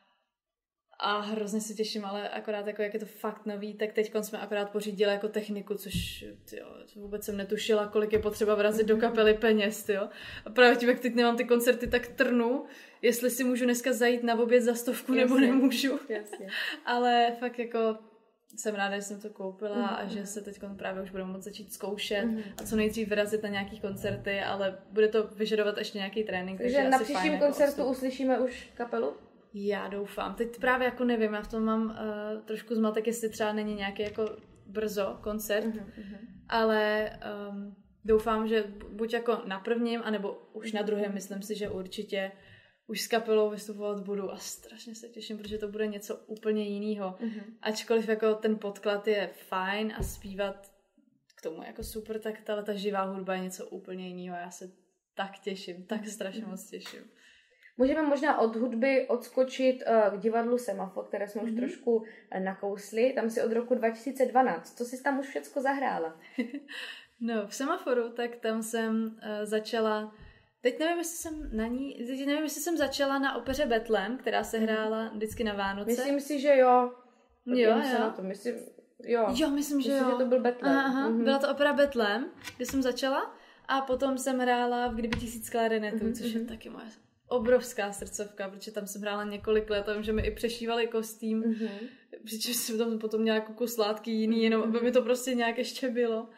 a 1.03 1.21
hrozně 1.21 1.61
se 1.61 1.75
těším, 1.75 2.05
ale 2.05 2.29
akorát 2.29 2.67
jako 2.67 2.83
jak 2.83 2.95
je 2.95 3.01
to 3.01 3.07
fakt 3.07 3.47
nový, 3.47 3.75
tak 3.75 3.93
teď 3.93 4.13
jsme 4.21 4.39
akorát 4.39 4.71
pořídili 4.71 5.13
jako 5.13 5.29
techniku, 5.29 5.75
což 5.75 6.25
tyjo, 6.51 6.67
vůbec 6.97 7.25
jsem 7.25 7.37
netušila, 7.37 7.87
kolik 7.87 8.13
je 8.13 8.19
potřeba 8.19 8.55
vrazit 8.55 8.87
do 8.87 8.97
kapely 8.97 9.35
peněz, 9.35 9.89
jo. 9.89 10.09
A 10.45 10.51
právě 10.51 10.77
tím, 10.77 10.89
jak 10.89 11.01
teď 11.01 11.15
nemám 11.15 11.37
ty 11.37 11.45
koncerty, 11.45 11.87
tak 11.87 12.09
trnu, 12.09 12.65
jestli 13.03 13.31
si 13.31 13.45
můžu 13.45 13.65
dneska 13.65 13.93
zajít 13.93 14.23
na 14.23 14.41
oběd 14.41 14.63
za 14.63 14.75
stovku, 14.75 15.15
Jasně. 15.15 15.25
nebo 15.25 15.41
nemůžu. 15.41 15.99
Jasně. 16.09 16.49
ale 16.85 17.37
fakt 17.41 17.59
jako 17.59 17.99
jsem 18.57 18.75
ráda, 18.75 18.97
že 18.97 19.03
jsem 19.03 19.21
to 19.21 19.31
koupila 19.31 19.77
mm. 19.77 19.85
a 19.85 20.05
že 20.07 20.27
se 20.27 20.41
teď 20.41 20.61
právě 20.77 21.03
už 21.03 21.11
budu 21.11 21.25
moct 21.25 21.43
začít 21.43 21.73
zkoušet 21.73 22.25
mm. 22.25 22.43
a 22.59 22.63
co 22.63 22.77
nejdřív 22.77 23.09
vyrazit 23.09 23.43
na 23.43 23.49
nějaký 23.49 23.81
koncerty, 23.81 24.41
ale 24.41 24.79
bude 24.91 25.09
to 25.09 25.27
vyžadovat 25.27 25.79
ještě 25.79 25.99
nějaký 25.99 26.25
trénink. 26.25 26.59
Takže, 26.59 26.77
takže 26.77 26.91
na 26.91 26.99
příštím 26.99 27.33
jako 27.33 27.45
koncertu 27.45 27.81
jako 27.81 27.91
uslyšíme 27.91 28.39
už 28.39 28.71
kapelu? 28.75 29.13
Já 29.55 29.89
doufám. 29.89 30.35
Teď 30.35 30.61
právě 30.61 30.85
jako 30.85 31.05
nevím, 31.05 31.35
já 31.35 31.43
v 31.43 31.51
tom 31.51 31.65
mám 31.65 31.85
uh, 31.85 32.43
trošku 32.45 32.75
zmatek, 32.75 33.07
jestli 33.07 33.29
třeba 33.29 33.53
není 33.53 33.75
nějaký 33.75 34.03
jako 34.03 34.37
brzo 34.67 35.19
koncert, 35.23 35.67
uh-huh, 35.67 36.19
ale 36.49 37.11
um, 37.51 37.77
doufám, 38.05 38.49
že 38.49 38.65
buď 38.93 39.13
jako 39.13 39.43
na 39.47 39.61
prvním, 39.61 40.01
anebo 40.05 40.51
už 40.53 40.73
na 40.73 40.83
druhém, 40.83 41.15
myslím 41.15 41.43
si, 41.43 41.55
že 41.55 41.71
určitě 41.71 42.33
už 42.87 43.01
s 43.01 43.07
kapelou 43.07 43.51
vystupovat 43.51 44.01
budu 44.01 44.31
a 44.31 44.37
strašně 44.37 44.95
se 44.95 45.09
těším, 45.09 45.39
protože 45.39 45.59
to 45.59 45.69
bude 45.69 45.87
něco 45.87 46.17
úplně 46.17 46.69
jiného. 46.69 47.17
Uh-huh. 47.21 47.43
Ačkoliv 47.63 48.09
jako 48.09 48.35
ten 48.35 48.59
podklad 48.59 49.09
je 49.09 49.31
fajn 49.33 49.93
a 49.97 50.03
zpívat 50.03 50.73
k 51.37 51.43
tomu 51.43 51.63
jako 51.63 51.85
super, 51.85 52.19
tak 52.21 52.51
ale 52.51 52.63
ta 52.63 52.73
živá 52.75 53.03
hudba 53.03 53.35
je 53.35 53.41
něco 53.41 53.67
úplně 53.67 54.09
jiného. 54.09 54.37
Já 54.37 54.51
se 54.51 54.73
tak 55.15 55.39
těším, 55.39 55.87
tak 55.87 56.07
strašně 56.07 56.47
moc 56.47 56.71
těším. 56.71 57.01
Můžeme 57.77 58.03
možná 58.03 58.39
od 58.39 58.57
hudby 58.57 59.07
odskočit 59.09 59.83
uh, 59.87 60.19
k 60.19 60.21
divadlu 60.21 60.59
Semafor, 60.59 61.05
které 61.05 61.29
jsme 61.29 61.41
mm-hmm. 61.41 61.45
už 61.45 61.51
mhm. 61.51 61.61
trošku 61.61 61.97
uh, 61.97 62.05
nakousli. 62.45 63.13
Tam 63.13 63.31
si 63.31 63.43
od 63.43 63.53
roku 63.53 63.75
2012. 63.75 64.79
Co 64.79 64.85
jsi 64.85 65.03
tam 65.03 65.19
už 65.19 65.27
všecko 65.27 65.61
zahrála? 65.61 66.21
no, 67.21 67.47
v 67.47 67.55
Semaforu, 67.55 68.11
tak 68.13 68.37
tam 68.37 68.63
jsem 68.63 69.05
uh, 69.05 69.45
začala... 69.45 70.15
Teď 70.63 70.79
nevím, 70.79 70.99
jestli 70.99 71.17
jsem 71.17 71.57
na 71.57 71.67
ní... 71.67 71.95
Teď 71.95 72.27
nevím, 72.27 72.43
jestli 72.43 72.61
jsem 72.61 72.77
začala 72.77 73.19
na 73.19 73.37
opeře 73.37 73.67
Betlem, 73.67 74.17
která 74.17 74.45
se 74.45 74.59
mhm. 74.59 74.67
hrála 74.67 75.11
vždycky 75.15 75.45
na 75.45 75.55
Vánoce. 75.55 75.91
Myslím 75.91 76.21
si, 76.21 76.41
že 76.41 76.57
jo. 76.57 76.93
Jo, 77.47 77.71
jo. 77.71 77.99
Na 77.99 78.11
to. 78.11 78.23
Myslím, 78.23 78.55
jo. 79.05 79.27
jo, 79.35 79.51
myslím, 79.51 79.81
že 79.81 79.91
myslím, 79.91 80.09
jo. 80.09 80.11
že 80.11 80.25
to 80.25 80.29
byl 80.29 80.41
Betlem. 80.41 80.73
Aha, 80.73 80.87
aha. 80.87 81.09
Mm-hmm. 81.09 81.25
Byla 81.25 81.39
to 81.39 81.51
opera 81.51 81.73
Betlem, 81.73 82.31
kde 82.57 82.67
jsem 82.67 82.83
začala. 82.83 83.35
A 83.69 83.81
potom 83.81 84.19
jsem 84.19 84.39
hrála 84.39 84.89
v 84.89 84.95
Kdyby 84.95 85.19
tisíc 85.19 85.51
klarinetů, 85.51 85.97
mm-hmm. 85.97 86.19
což 86.19 86.33
je 86.33 86.41
mhm. 86.41 86.49
taky 86.49 86.69
moje 86.69 86.87
obrovská 87.31 87.93
srdcovka, 87.93 88.49
protože 88.49 88.71
tam 88.71 88.87
jsem 88.87 89.03
hrála 89.03 89.25
několik 89.25 89.71
let 89.71 89.89
a 89.89 89.93
vím, 89.93 90.03
že 90.03 90.13
mi 90.13 90.23
i 90.23 90.31
přešívali 90.31 90.87
kostým, 90.87 91.43
mm-hmm. 91.43 91.89
protože 92.23 92.55
jsem 92.55 92.79
tam 92.79 92.99
potom 92.99 93.21
měla 93.21 93.41
kus 93.41 93.77
látky 93.77 94.11
jiný, 94.11 94.43
jenom 94.43 94.63
aby 94.63 94.81
mi 94.81 94.93
to 94.93 95.03
prostě 95.03 95.35
nějak 95.35 95.59
ještě 95.59 95.89
bylo. 95.89 96.29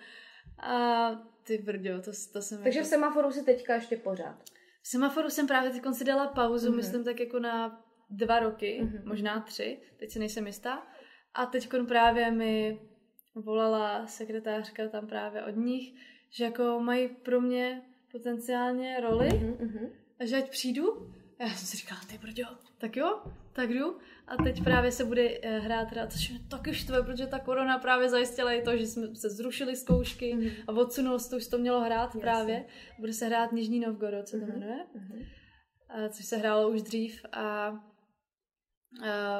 A 0.58 1.10
ty 1.42 1.58
brďo, 1.58 2.00
to, 2.02 2.10
to 2.32 2.42
jsem... 2.42 2.62
Takže 2.62 2.78
jako... 2.78 2.86
v 2.86 2.90
semaforu 2.90 3.30
si 3.30 3.44
teďka 3.44 3.74
ještě 3.74 3.96
pořád. 3.96 4.42
V 4.82 4.88
semaforu 4.88 5.30
jsem 5.30 5.46
právě 5.46 5.70
teď 5.70 5.82
si 5.92 6.04
dala 6.04 6.26
pauzu, 6.26 6.70
mm-hmm. 6.70 6.76
myslím 6.76 7.04
tak 7.04 7.20
jako 7.20 7.38
na 7.38 7.84
dva 8.10 8.40
roky, 8.40 8.80
mm-hmm. 8.82 9.04
možná 9.04 9.40
tři, 9.40 9.78
teď 9.96 10.10
si 10.10 10.18
nejsem 10.18 10.46
jistá. 10.46 10.86
A 11.34 11.46
teď 11.46 11.68
právě 11.88 12.30
mi 12.30 12.80
volala 13.34 14.06
sekretářka 14.06 14.88
tam 14.88 15.06
právě 15.06 15.42
od 15.44 15.56
nich, 15.56 15.94
že 16.30 16.44
jako 16.44 16.80
mají 16.80 17.08
pro 17.08 17.40
mě 17.40 17.82
potenciálně 18.12 19.00
roli, 19.00 19.28
mm-hmm. 19.28 19.90
Že 20.24 20.36
ať 20.36 20.50
přijdu? 20.50 21.12
A 21.38 21.42
já 21.42 21.48
jsem 21.48 21.66
si 21.66 21.76
říkala, 21.76 22.00
ty 22.10 22.18
brďo, 22.18 22.44
tak 22.78 22.96
jo, 22.96 23.22
tak 23.52 23.70
jdu. 23.70 23.96
A 24.26 24.36
teď 24.36 24.64
právě 24.64 24.92
se 24.92 25.04
bude 25.04 25.38
eh, 25.42 25.58
hrát 25.58 25.90
hra, 25.90 26.06
což 26.06 26.30
mě 26.30 26.40
taky 26.50 26.74
štve, 26.74 27.02
protože 27.02 27.26
ta 27.26 27.38
korona 27.38 27.78
právě 27.78 28.08
zajistila 28.08 28.52
i 28.52 28.62
to, 28.62 28.76
že 28.76 28.86
jsme 28.86 29.14
se 29.14 29.30
zrušili 29.30 29.76
zkoušky 29.76 30.34
mm. 30.34 30.48
a 30.66 30.72
odsunulo 30.72 31.18
se 31.18 31.30
to, 31.30 31.36
už 31.36 31.46
to 31.46 31.58
mělo 31.58 31.80
hrát 31.80 32.04
Jasně. 32.04 32.20
právě. 32.20 32.64
Bude 32.98 33.12
se 33.12 33.26
hrát 33.26 33.52
Nižní 33.52 33.80
Novgorod, 33.80 34.28
co 34.28 34.36
to 34.36 34.44
mm-hmm. 34.44 34.58
jmenuje. 34.58 34.86
Mm-hmm. 34.96 35.26
A, 35.88 36.08
což 36.08 36.24
se 36.24 36.36
hrálo 36.36 36.70
už 36.70 36.82
dřív 36.82 37.24
a 37.32 37.72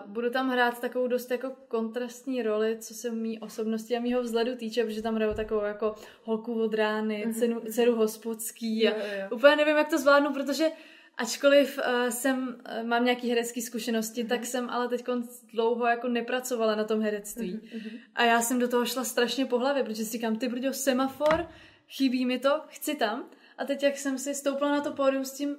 budu 0.07 0.31
tam 0.31 0.51
hrát 0.51 0.81
takovou 0.81 1.07
dost 1.07 1.31
jako 1.31 1.53
kontrastní 1.69 2.43
roli, 2.43 2.79
co 2.79 2.95
se 2.95 3.11
mý 3.11 3.39
osobnosti 3.39 3.97
a 3.97 4.01
mýho 4.01 4.23
vzhledu 4.23 4.57
týče, 4.57 4.85
protože 4.85 5.03
tam 5.03 5.15
hraju 5.15 5.35
takovou 5.35 5.61
jako 5.61 5.95
holku 6.23 6.63
od 6.63 6.75
rány, 6.75 7.25
mm-hmm. 7.27 7.39
cenu, 7.39 7.61
dceru 7.61 7.97
hospodský 7.97 8.89
a 8.89 8.91
jo, 8.91 8.97
jo. 9.21 9.37
úplně 9.37 9.57
nevím, 9.57 9.77
jak 9.77 9.89
to 9.89 9.99
zvládnu, 9.99 10.33
protože 10.33 10.71
ačkoliv 11.17 11.79
uh, 11.79 12.09
jsem, 12.09 12.49
uh, 12.49 12.87
mám 12.89 13.05
nějaký 13.05 13.29
herecký 13.29 13.63
zkušenosti, 13.63 14.25
mm-hmm. 14.25 14.29
tak 14.29 14.47
jsem 14.47 14.71
ale 14.71 14.89
teď 14.89 15.05
dlouho 15.53 15.87
jako 15.87 16.09
nepracovala 16.09 16.75
na 16.75 16.85
tom 16.85 17.01
herectví. 17.01 17.53
Mm-hmm. 17.53 18.01
A 18.15 18.25
já 18.25 18.41
jsem 18.41 18.59
do 18.59 18.69
toho 18.69 18.87
šla 18.87 19.05
strašně 19.05 19.47
po 19.47 19.59
hlavě, 19.59 19.85
protože 19.85 20.05
si 20.05 20.13
říkám, 20.13 20.37
ty 20.37 20.49
brďo, 20.49 20.73
semafor, 20.73 21.49
chybí 21.89 22.27
mi 22.27 22.39
to, 22.39 22.61
chci 22.69 22.95
tam. 22.95 23.25
A 23.59 23.65
teď, 23.65 23.83
jak 23.83 23.97
jsem 23.97 24.19
si 24.19 24.35
stoupla 24.35 24.71
na 24.71 24.81
to 24.81 24.93
pódium 24.93 25.25
s 25.25 25.33
tím 25.33 25.57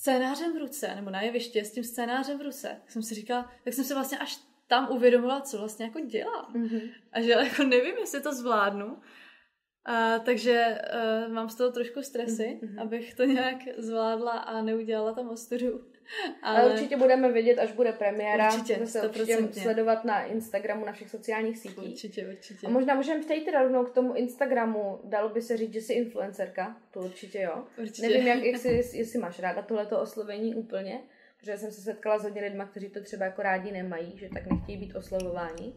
scénářem 0.00 0.52
v 0.52 0.56
ruce, 0.56 0.94
nebo 0.94 1.10
na 1.10 1.22
jeviště 1.22 1.64
s 1.64 1.72
tím 1.72 1.84
scénářem 1.84 2.38
v 2.38 2.42
ruce, 2.42 2.68
tak 2.68 2.90
jsem 2.90 3.02
si 3.02 3.14
říkala, 3.14 3.52
tak 3.64 3.74
jsem 3.74 3.84
se 3.84 3.94
vlastně 3.94 4.18
až 4.18 4.38
tam 4.66 4.90
uvědomila, 4.90 5.40
co 5.40 5.58
vlastně 5.58 5.84
jako 5.84 6.00
dělám. 6.00 6.52
Mm-hmm. 6.54 6.90
A 7.12 7.20
že 7.20 7.30
jako 7.30 7.62
nevím, 7.62 7.96
jestli 7.96 8.20
to 8.22 8.34
zvládnu. 8.34 8.98
A, 9.84 10.18
takže 10.18 10.78
uh, 11.26 11.32
mám 11.32 11.48
z 11.48 11.54
toho 11.54 11.72
trošku 11.72 12.02
stresy, 12.02 12.60
mm-hmm. 12.62 12.82
abych 12.82 13.14
to 13.14 13.24
nějak 13.24 13.56
zvládla 13.78 14.32
a 14.32 14.62
neudělala 14.62 15.12
tam 15.12 15.28
ostudu. 15.28 15.84
Ale... 16.42 16.60
Ale 16.60 16.72
určitě 16.72 16.96
budeme 16.96 17.32
vidět, 17.32 17.58
až 17.58 17.72
bude 17.72 17.92
premiéra. 17.92 18.54
Určitě, 18.54 18.86
se 18.86 19.08
určitě 19.08 19.48
sledovat 19.52 20.04
na 20.04 20.24
Instagramu, 20.24 20.86
na 20.86 20.92
všech 20.92 21.10
sociálních 21.10 21.58
sítích. 21.58 21.92
Určitě, 21.92 22.28
určitě. 22.28 22.66
A 22.66 22.70
možná 22.70 22.94
můžeme 22.94 23.20
přejít 23.20 23.44
teda 23.44 23.62
rovnou 23.62 23.84
k 23.84 23.94
tomu 23.94 24.14
Instagramu. 24.14 25.00
Dalo 25.04 25.28
by 25.28 25.42
se 25.42 25.56
říct, 25.56 25.72
že 25.72 25.80
jsi 25.80 25.92
influencerka. 25.92 26.76
To 26.90 27.00
určitě 27.00 27.40
jo. 27.40 27.64
Určitě. 27.78 28.08
Nevím, 28.08 28.26
jak, 28.26 28.42
jestli, 28.42 28.74
jestli 28.98 29.18
máš 29.18 29.38
ráda 29.38 29.62
tohleto 29.62 30.00
oslovení 30.00 30.54
úplně, 30.54 31.00
protože 31.38 31.58
jsem 31.58 31.70
se 31.70 31.80
setkala 31.80 32.18
s 32.18 32.22
hodně 32.22 32.40
lidmi, 32.40 32.62
kteří 32.70 32.88
to 32.88 33.02
třeba 33.02 33.24
jako 33.24 33.42
rádi 33.42 33.72
nemají, 33.72 34.18
že 34.18 34.28
tak 34.34 34.46
nechtějí 34.46 34.78
být 34.78 34.94
oslovováni 34.96 35.74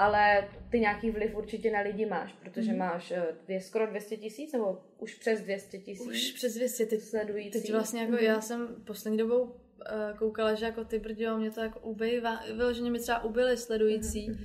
ale 0.00 0.48
ty 0.70 0.80
nějaký 0.80 1.10
vliv 1.10 1.34
určitě 1.34 1.70
na 1.70 1.80
lidi 1.80 2.06
máš, 2.06 2.32
protože 2.32 2.72
mm. 2.72 2.78
máš 2.78 3.10
eh, 3.10 3.26
dvě, 3.44 3.60
skoro 3.60 3.86
200 3.86 4.16
tisíc, 4.16 4.52
nebo 4.52 4.82
už 4.98 5.14
přes 5.14 5.40
200 5.40 5.78
tisíc. 5.78 6.06
Už 6.06 6.32
přes 6.32 6.54
200 6.54 6.86
teď, 6.86 7.00
sledující. 7.00 7.60
Teď 7.60 7.72
vlastně 7.72 8.00
jako 8.00 8.12
mm. 8.12 8.18
já 8.18 8.40
jsem 8.40 8.68
poslední 8.84 9.18
dobou 9.18 9.42
uh, 9.42 9.52
koukala, 10.18 10.54
že 10.54 10.64
jako 10.64 10.84
ty 10.84 10.98
brdio, 10.98 11.38
mě 11.38 11.50
to 11.50 11.60
jako 11.60 11.80
ubejvá, 11.80 12.40
vyloženě 12.56 12.90
mi 12.90 12.98
třeba 12.98 13.24
ubyly 13.24 13.56
sledující. 13.56 14.30
Mm. 14.30 14.36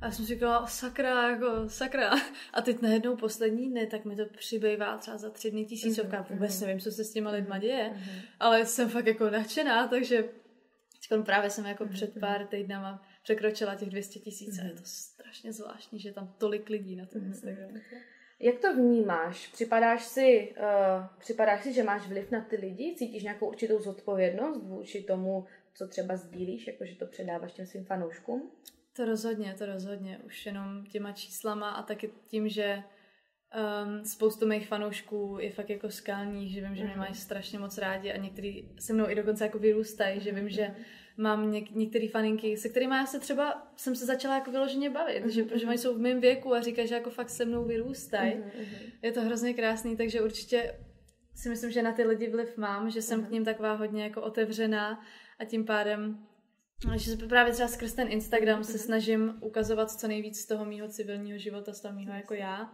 A 0.00 0.06
já 0.06 0.12
jsem 0.12 0.24
si 0.24 0.34
říkala, 0.34 0.66
sakra, 0.66 1.30
jako 1.30 1.68
sakra. 1.68 2.10
A 2.52 2.62
teď 2.62 2.82
najednou 2.82 3.16
poslední 3.16 3.70
dny, 3.70 3.86
tak 3.86 4.04
mi 4.04 4.16
to 4.16 4.22
přibývá 4.38 4.98
třeba 4.98 5.16
za 5.16 5.30
tři 5.30 5.50
dny 5.50 5.64
tisícovka. 5.64 6.18
Mm. 6.18 6.24
Vůbec 6.30 6.60
nevím, 6.60 6.80
co 6.80 6.90
se 6.90 7.04
s 7.04 7.12
těma 7.12 7.30
lidma 7.30 7.58
děje, 7.58 7.90
mm. 7.94 8.20
ale 8.40 8.66
jsem 8.66 8.88
fakt 8.88 9.06
jako 9.06 9.30
nadšená, 9.30 9.88
takže 9.88 10.24
právě 11.24 11.50
jsem 11.50 11.66
jako 11.66 11.86
před 11.86 12.20
pár 12.20 12.46
týdnama 12.46 13.02
překročila 13.24 13.74
těch 13.74 13.90
200 13.90 14.18
tisíc 14.18 14.58
a 14.58 14.62
je 14.62 14.70
to 14.70 14.74
mhm. 14.74 14.84
strašně 14.84 15.52
zvláštní, 15.52 15.98
že 15.98 16.08
je 16.08 16.12
tam 16.12 16.34
tolik 16.38 16.68
lidí 16.68 16.96
na 16.96 17.06
tom 17.06 17.20
mm-hmm. 17.20 17.26
Instagramu. 17.26 17.76
Jak 18.40 18.58
to 18.58 18.74
vnímáš? 18.74 19.48
Připadáš 19.48 20.04
si, 20.04 20.54
uh, 20.58 21.06
připadáš 21.18 21.62
si, 21.62 21.72
že 21.72 21.82
máš 21.82 22.08
vliv 22.08 22.30
na 22.30 22.40
ty 22.40 22.56
lidi? 22.56 22.94
Cítíš 22.98 23.22
nějakou 23.22 23.48
určitou 23.48 23.82
zodpovědnost 23.82 24.62
vůči 24.62 25.02
tomu, 25.02 25.46
co 25.74 25.88
třeba 25.88 26.16
sdílíš, 26.16 26.66
jakože 26.66 26.96
to 26.96 27.06
předáváš 27.06 27.52
těm 27.52 27.66
svým 27.66 27.84
fanouškům? 27.84 28.50
To 28.96 29.04
rozhodně, 29.04 29.54
to 29.58 29.66
rozhodně. 29.66 30.20
Už 30.26 30.46
jenom 30.46 30.86
těma 30.86 31.12
číslama 31.12 31.70
a 31.70 31.82
taky 31.82 32.10
tím, 32.26 32.48
že 32.48 32.82
um, 32.82 34.04
spoustu 34.04 34.46
mých 34.46 34.68
fanoušků 34.68 35.36
je 35.40 35.50
fakt 35.50 35.70
jako 35.70 35.90
skální, 35.90 36.48
že 36.48 36.60
vím, 36.60 36.76
že 36.76 36.84
mě 36.84 36.92
mhm. 36.92 37.00
mají 37.00 37.14
strašně 37.14 37.58
moc 37.58 37.78
rádi 37.78 38.12
a 38.12 38.16
někteří 38.16 38.68
se 38.78 38.92
mnou 38.92 39.08
i 39.08 39.14
dokonce 39.14 39.44
jako 39.44 39.58
vyrůstají, 39.58 40.20
že 40.20 40.32
vím, 40.32 40.48
že 40.48 40.68
mhm 40.68 40.84
mám 41.16 41.52
něk- 41.52 41.76
některé 41.76 42.08
faninky, 42.08 42.56
se 42.56 42.68
kterými 42.68 42.94
já 42.94 43.06
se 43.06 43.18
třeba 43.18 43.72
jsem 43.76 43.96
se 43.96 44.06
začala 44.06 44.34
jako 44.34 44.50
vyloženě 44.50 44.90
bavit, 44.90 45.24
mm-hmm. 45.24 45.28
že, 45.28 45.44
protože 45.44 45.66
oni 45.66 45.78
jsou 45.78 45.94
v 45.94 46.00
mém 46.00 46.20
věku 46.20 46.54
a 46.54 46.60
říkají, 46.60 46.88
že 46.88 46.94
jako 46.94 47.10
fakt 47.10 47.30
se 47.30 47.44
mnou 47.44 47.64
vyrůstají. 47.64 48.32
Mm-hmm. 48.32 48.92
Je 49.02 49.12
to 49.12 49.22
hrozně 49.22 49.54
krásný, 49.54 49.96
takže 49.96 50.22
určitě 50.22 50.80
si 51.34 51.48
myslím, 51.48 51.70
že 51.70 51.82
na 51.82 51.92
ty 51.92 52.04
lidi 52.04 52.28
vliv 52.28 52.56
mám, 52.56 52.90
že 52.90 53.02
jsem 53.02 53.20
mm-hmm. 53.20 53.26
k 53.26 53.30
ním 53.30 53.44
taková 53.44 53.72
hodně 53.72 54.02
jako 54.02 54.22
otevřená 54.22 55.04
a 55.38 55.44
tím 55.44 55.64
pádem 55.64 56.26
že 56.96 57.16
se 57.16 57.26
právě 57.26 57.52
třeba 57.52 57.68
skrz 57.68 57.94
ten 57.94 58.12
Instagram 58.12 58.60
mm-hmm. 58.60 58.72
se 58.72 58.78
snažím 58.78 59.38
ukazovat 59.40 59.90
co 59.90 60.08
nejvíc 60.08 60.40
z 60.40 60.46
toho 60.46 60.64
mýho 60.64 60.88
civilního 60.88 61.38
života, 61.38 61.72
z 61.72 61.80
toho 61.80 61.94
mýho 61.94 62.12
jako 62.12 62.34
já. 62.34 62.72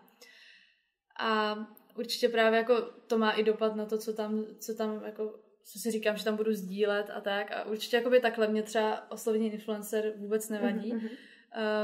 A 1.20 1.59
určitě 1.99 2.28
právě 2.28 2.59
jako 2.59 2.82
to 2.82 3.18
má 3.18 3.30
i 3.30 3.45
dopad 3.45 3.76
na 3.76 3.86
to, 3.86 3.99
co 3.99 4.12
tam, 4.12 4.47
co 4.61 4.74
tam 4.74 5.05
jako 5.05 5.41
co 5.65 5.79
si 5.79 5.91
říkám, 5.91 6.17
že 6.17 6.25
tam 6.25 6.37
budu 6.37 6.53
sdílet 6.53 7.11
a 7.11 7.21
tak. 7.21 7.53
A 7.53 7.65
určitě 7.65 7.97
jakoby 7.97 8.21
takhle 8.21 8.49
mě 8.49 8.63
třeba 8.63 9.11
oslovení 9.11 9.53
influencer 9.53 10.13
vůbec 10.17 10.49
nevadí, 10.49 10.93
mm-hmm. 10.93 11.11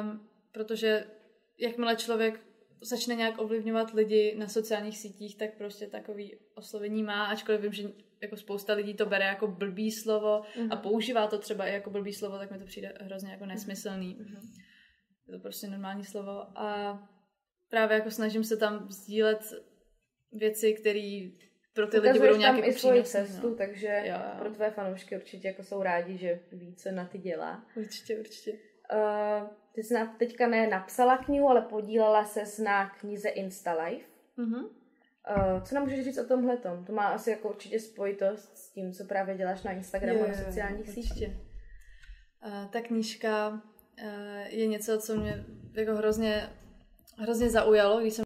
um, 0.03 0.29
protože 0.53 1.07
jakmile 1.59 1.97
člověk 1.97 2.41
začne 2.81 3.15
nějak 3.15 3.39
ovlivňovat 3.39 3.95
lidi 3.95 4.35
na 4.39 4.49
sociálních 4.49 4.99
sítích, 4.99 5.37
tak 5.37 5.57
prostě 5.57 5.87
takový 5.87 6.37
oslovení 6.55 7.03
má, 7.03 7.25
ačkoliv 7.25 7.61
vím, 7.61 7.73
že 7.73 7.89
jako 8.23 8.37
spousta 8.37 8.73
lidí 8.73 8.95
to 8.95 9.07
bere 9.07 9.25
jako 9.25 9.47
blbý 9.47 9.93
slovo 9.93 10.41
mm-hmm. 10.41 10.69
a 10.71 10.75
mhm. 10.75 10.79
používá 10.79 11.27
to 11.27 11.39
třeba 11.39 11.67
i 11.67 11.73
jako 11.73 11.91
blbý 11.91 12.13
slovo, 12.13 12.39
tak 12.39 12.51
mi 12.51 12.59
to 12.59 12.65
přijde 12.65 12.93
hrozně 13.01 13.31
jako 13.31 13.47
nesmyslný. 13.47 14.17
Mm-hmm. 14.21 14.63
Je 15.27 15.35
to 15.35 15.39
prostě 15.39 15.69
normální 15.69 16.05
slovo 16.05 16.59
a 16.59 16.99
právě 17.69 17.95
jako 17.95 18.11
snažím 18.11 18.45
se 18.45 18.57
tam 18.57 18.91
sdílet 18.91 19.55
věci, 20.33 20.75
které 20.75 21.29
pro 21.77 21.87
ty 21.87 21.99
lidi 21.99 22.19
budou 22.19 22.37
nějaký 22.37 22.61
i 22.61 22.73
svoji 22.73 23.05
cestu, 23.05 23.49
no. 23.49 23.55
takže 23.55 24.03
jo, 24.05 24.15
jo. 24.15 24.39
pro 24.39 24.51
tvé 24.51 24.71
fanoušky 24.71 25.17
určitě 25.17 25.49
jako 25.49 25.63
jsou 25.63 25.83
rádi, 25.83 26.17
že 26.17 26.41
ví, 26.53 26.75
co 26.75 26.91
na 26.93 27.05
ty 27.05 27.19
dělá. 27.19 27.65
Určitě, 27.77 28.19
určitě. 28.19 28.53
Uh, 28.53 29.49
ty 29.73 29.83
jsi 29.83 29.95
na, 29.95 30.15
teďka 30.19 30.47
ne 30.47 30.67
napsala 30.67 31.19
knihu, 31.19 31.49
ale 31.49 31.63
podílela 31.63 32.25
se 32.25 32.63
na 32.63 32.91
knize 32.91 33.29
Insta 33.29 33.85
Life. 33.85 34.07
Mm-hmm. 34.39 34.65
Uh, 34.65 35.63
co 35.63 35.75
nám 35.75 35.85
můžeš 35.85 36.05
říct 36.05 36.19
o 36.19 36.25
tomhle? 36.25 36.57
To 36.57 36.93
má 36.93 37.07
asi 37.07 37.31
jako 37.31 37.49
určitě 37.49 37.81
spojitost 37.81 38.57
s 38.57 38.73
tím, 38.73 38.93
co 38.93 39.05
právě 39.05 39.37
děláš 39.37 39.63
na 39.63 39.73
Instagramu 39.73 40.25
a 40.25 40.29
na 40.29 40.35
sociálních 40.35 40.89
sítích. 40.89 41.29
Uh, 42.47 42.71
ta 42.71 42.81
knížka 42.81 43.49
uh, 43.49 44.47
je 44.49 44.67
něco, 44.67 44.99
co 44.99 45.17
mě 45.17 45.45
jako 45.73 45.95
hrozně, 45.95 46.51
hrozně 47.19 47.51
zaujalo, 47.51 48.01
když 48.01 48.15
jsem 48.15 48.26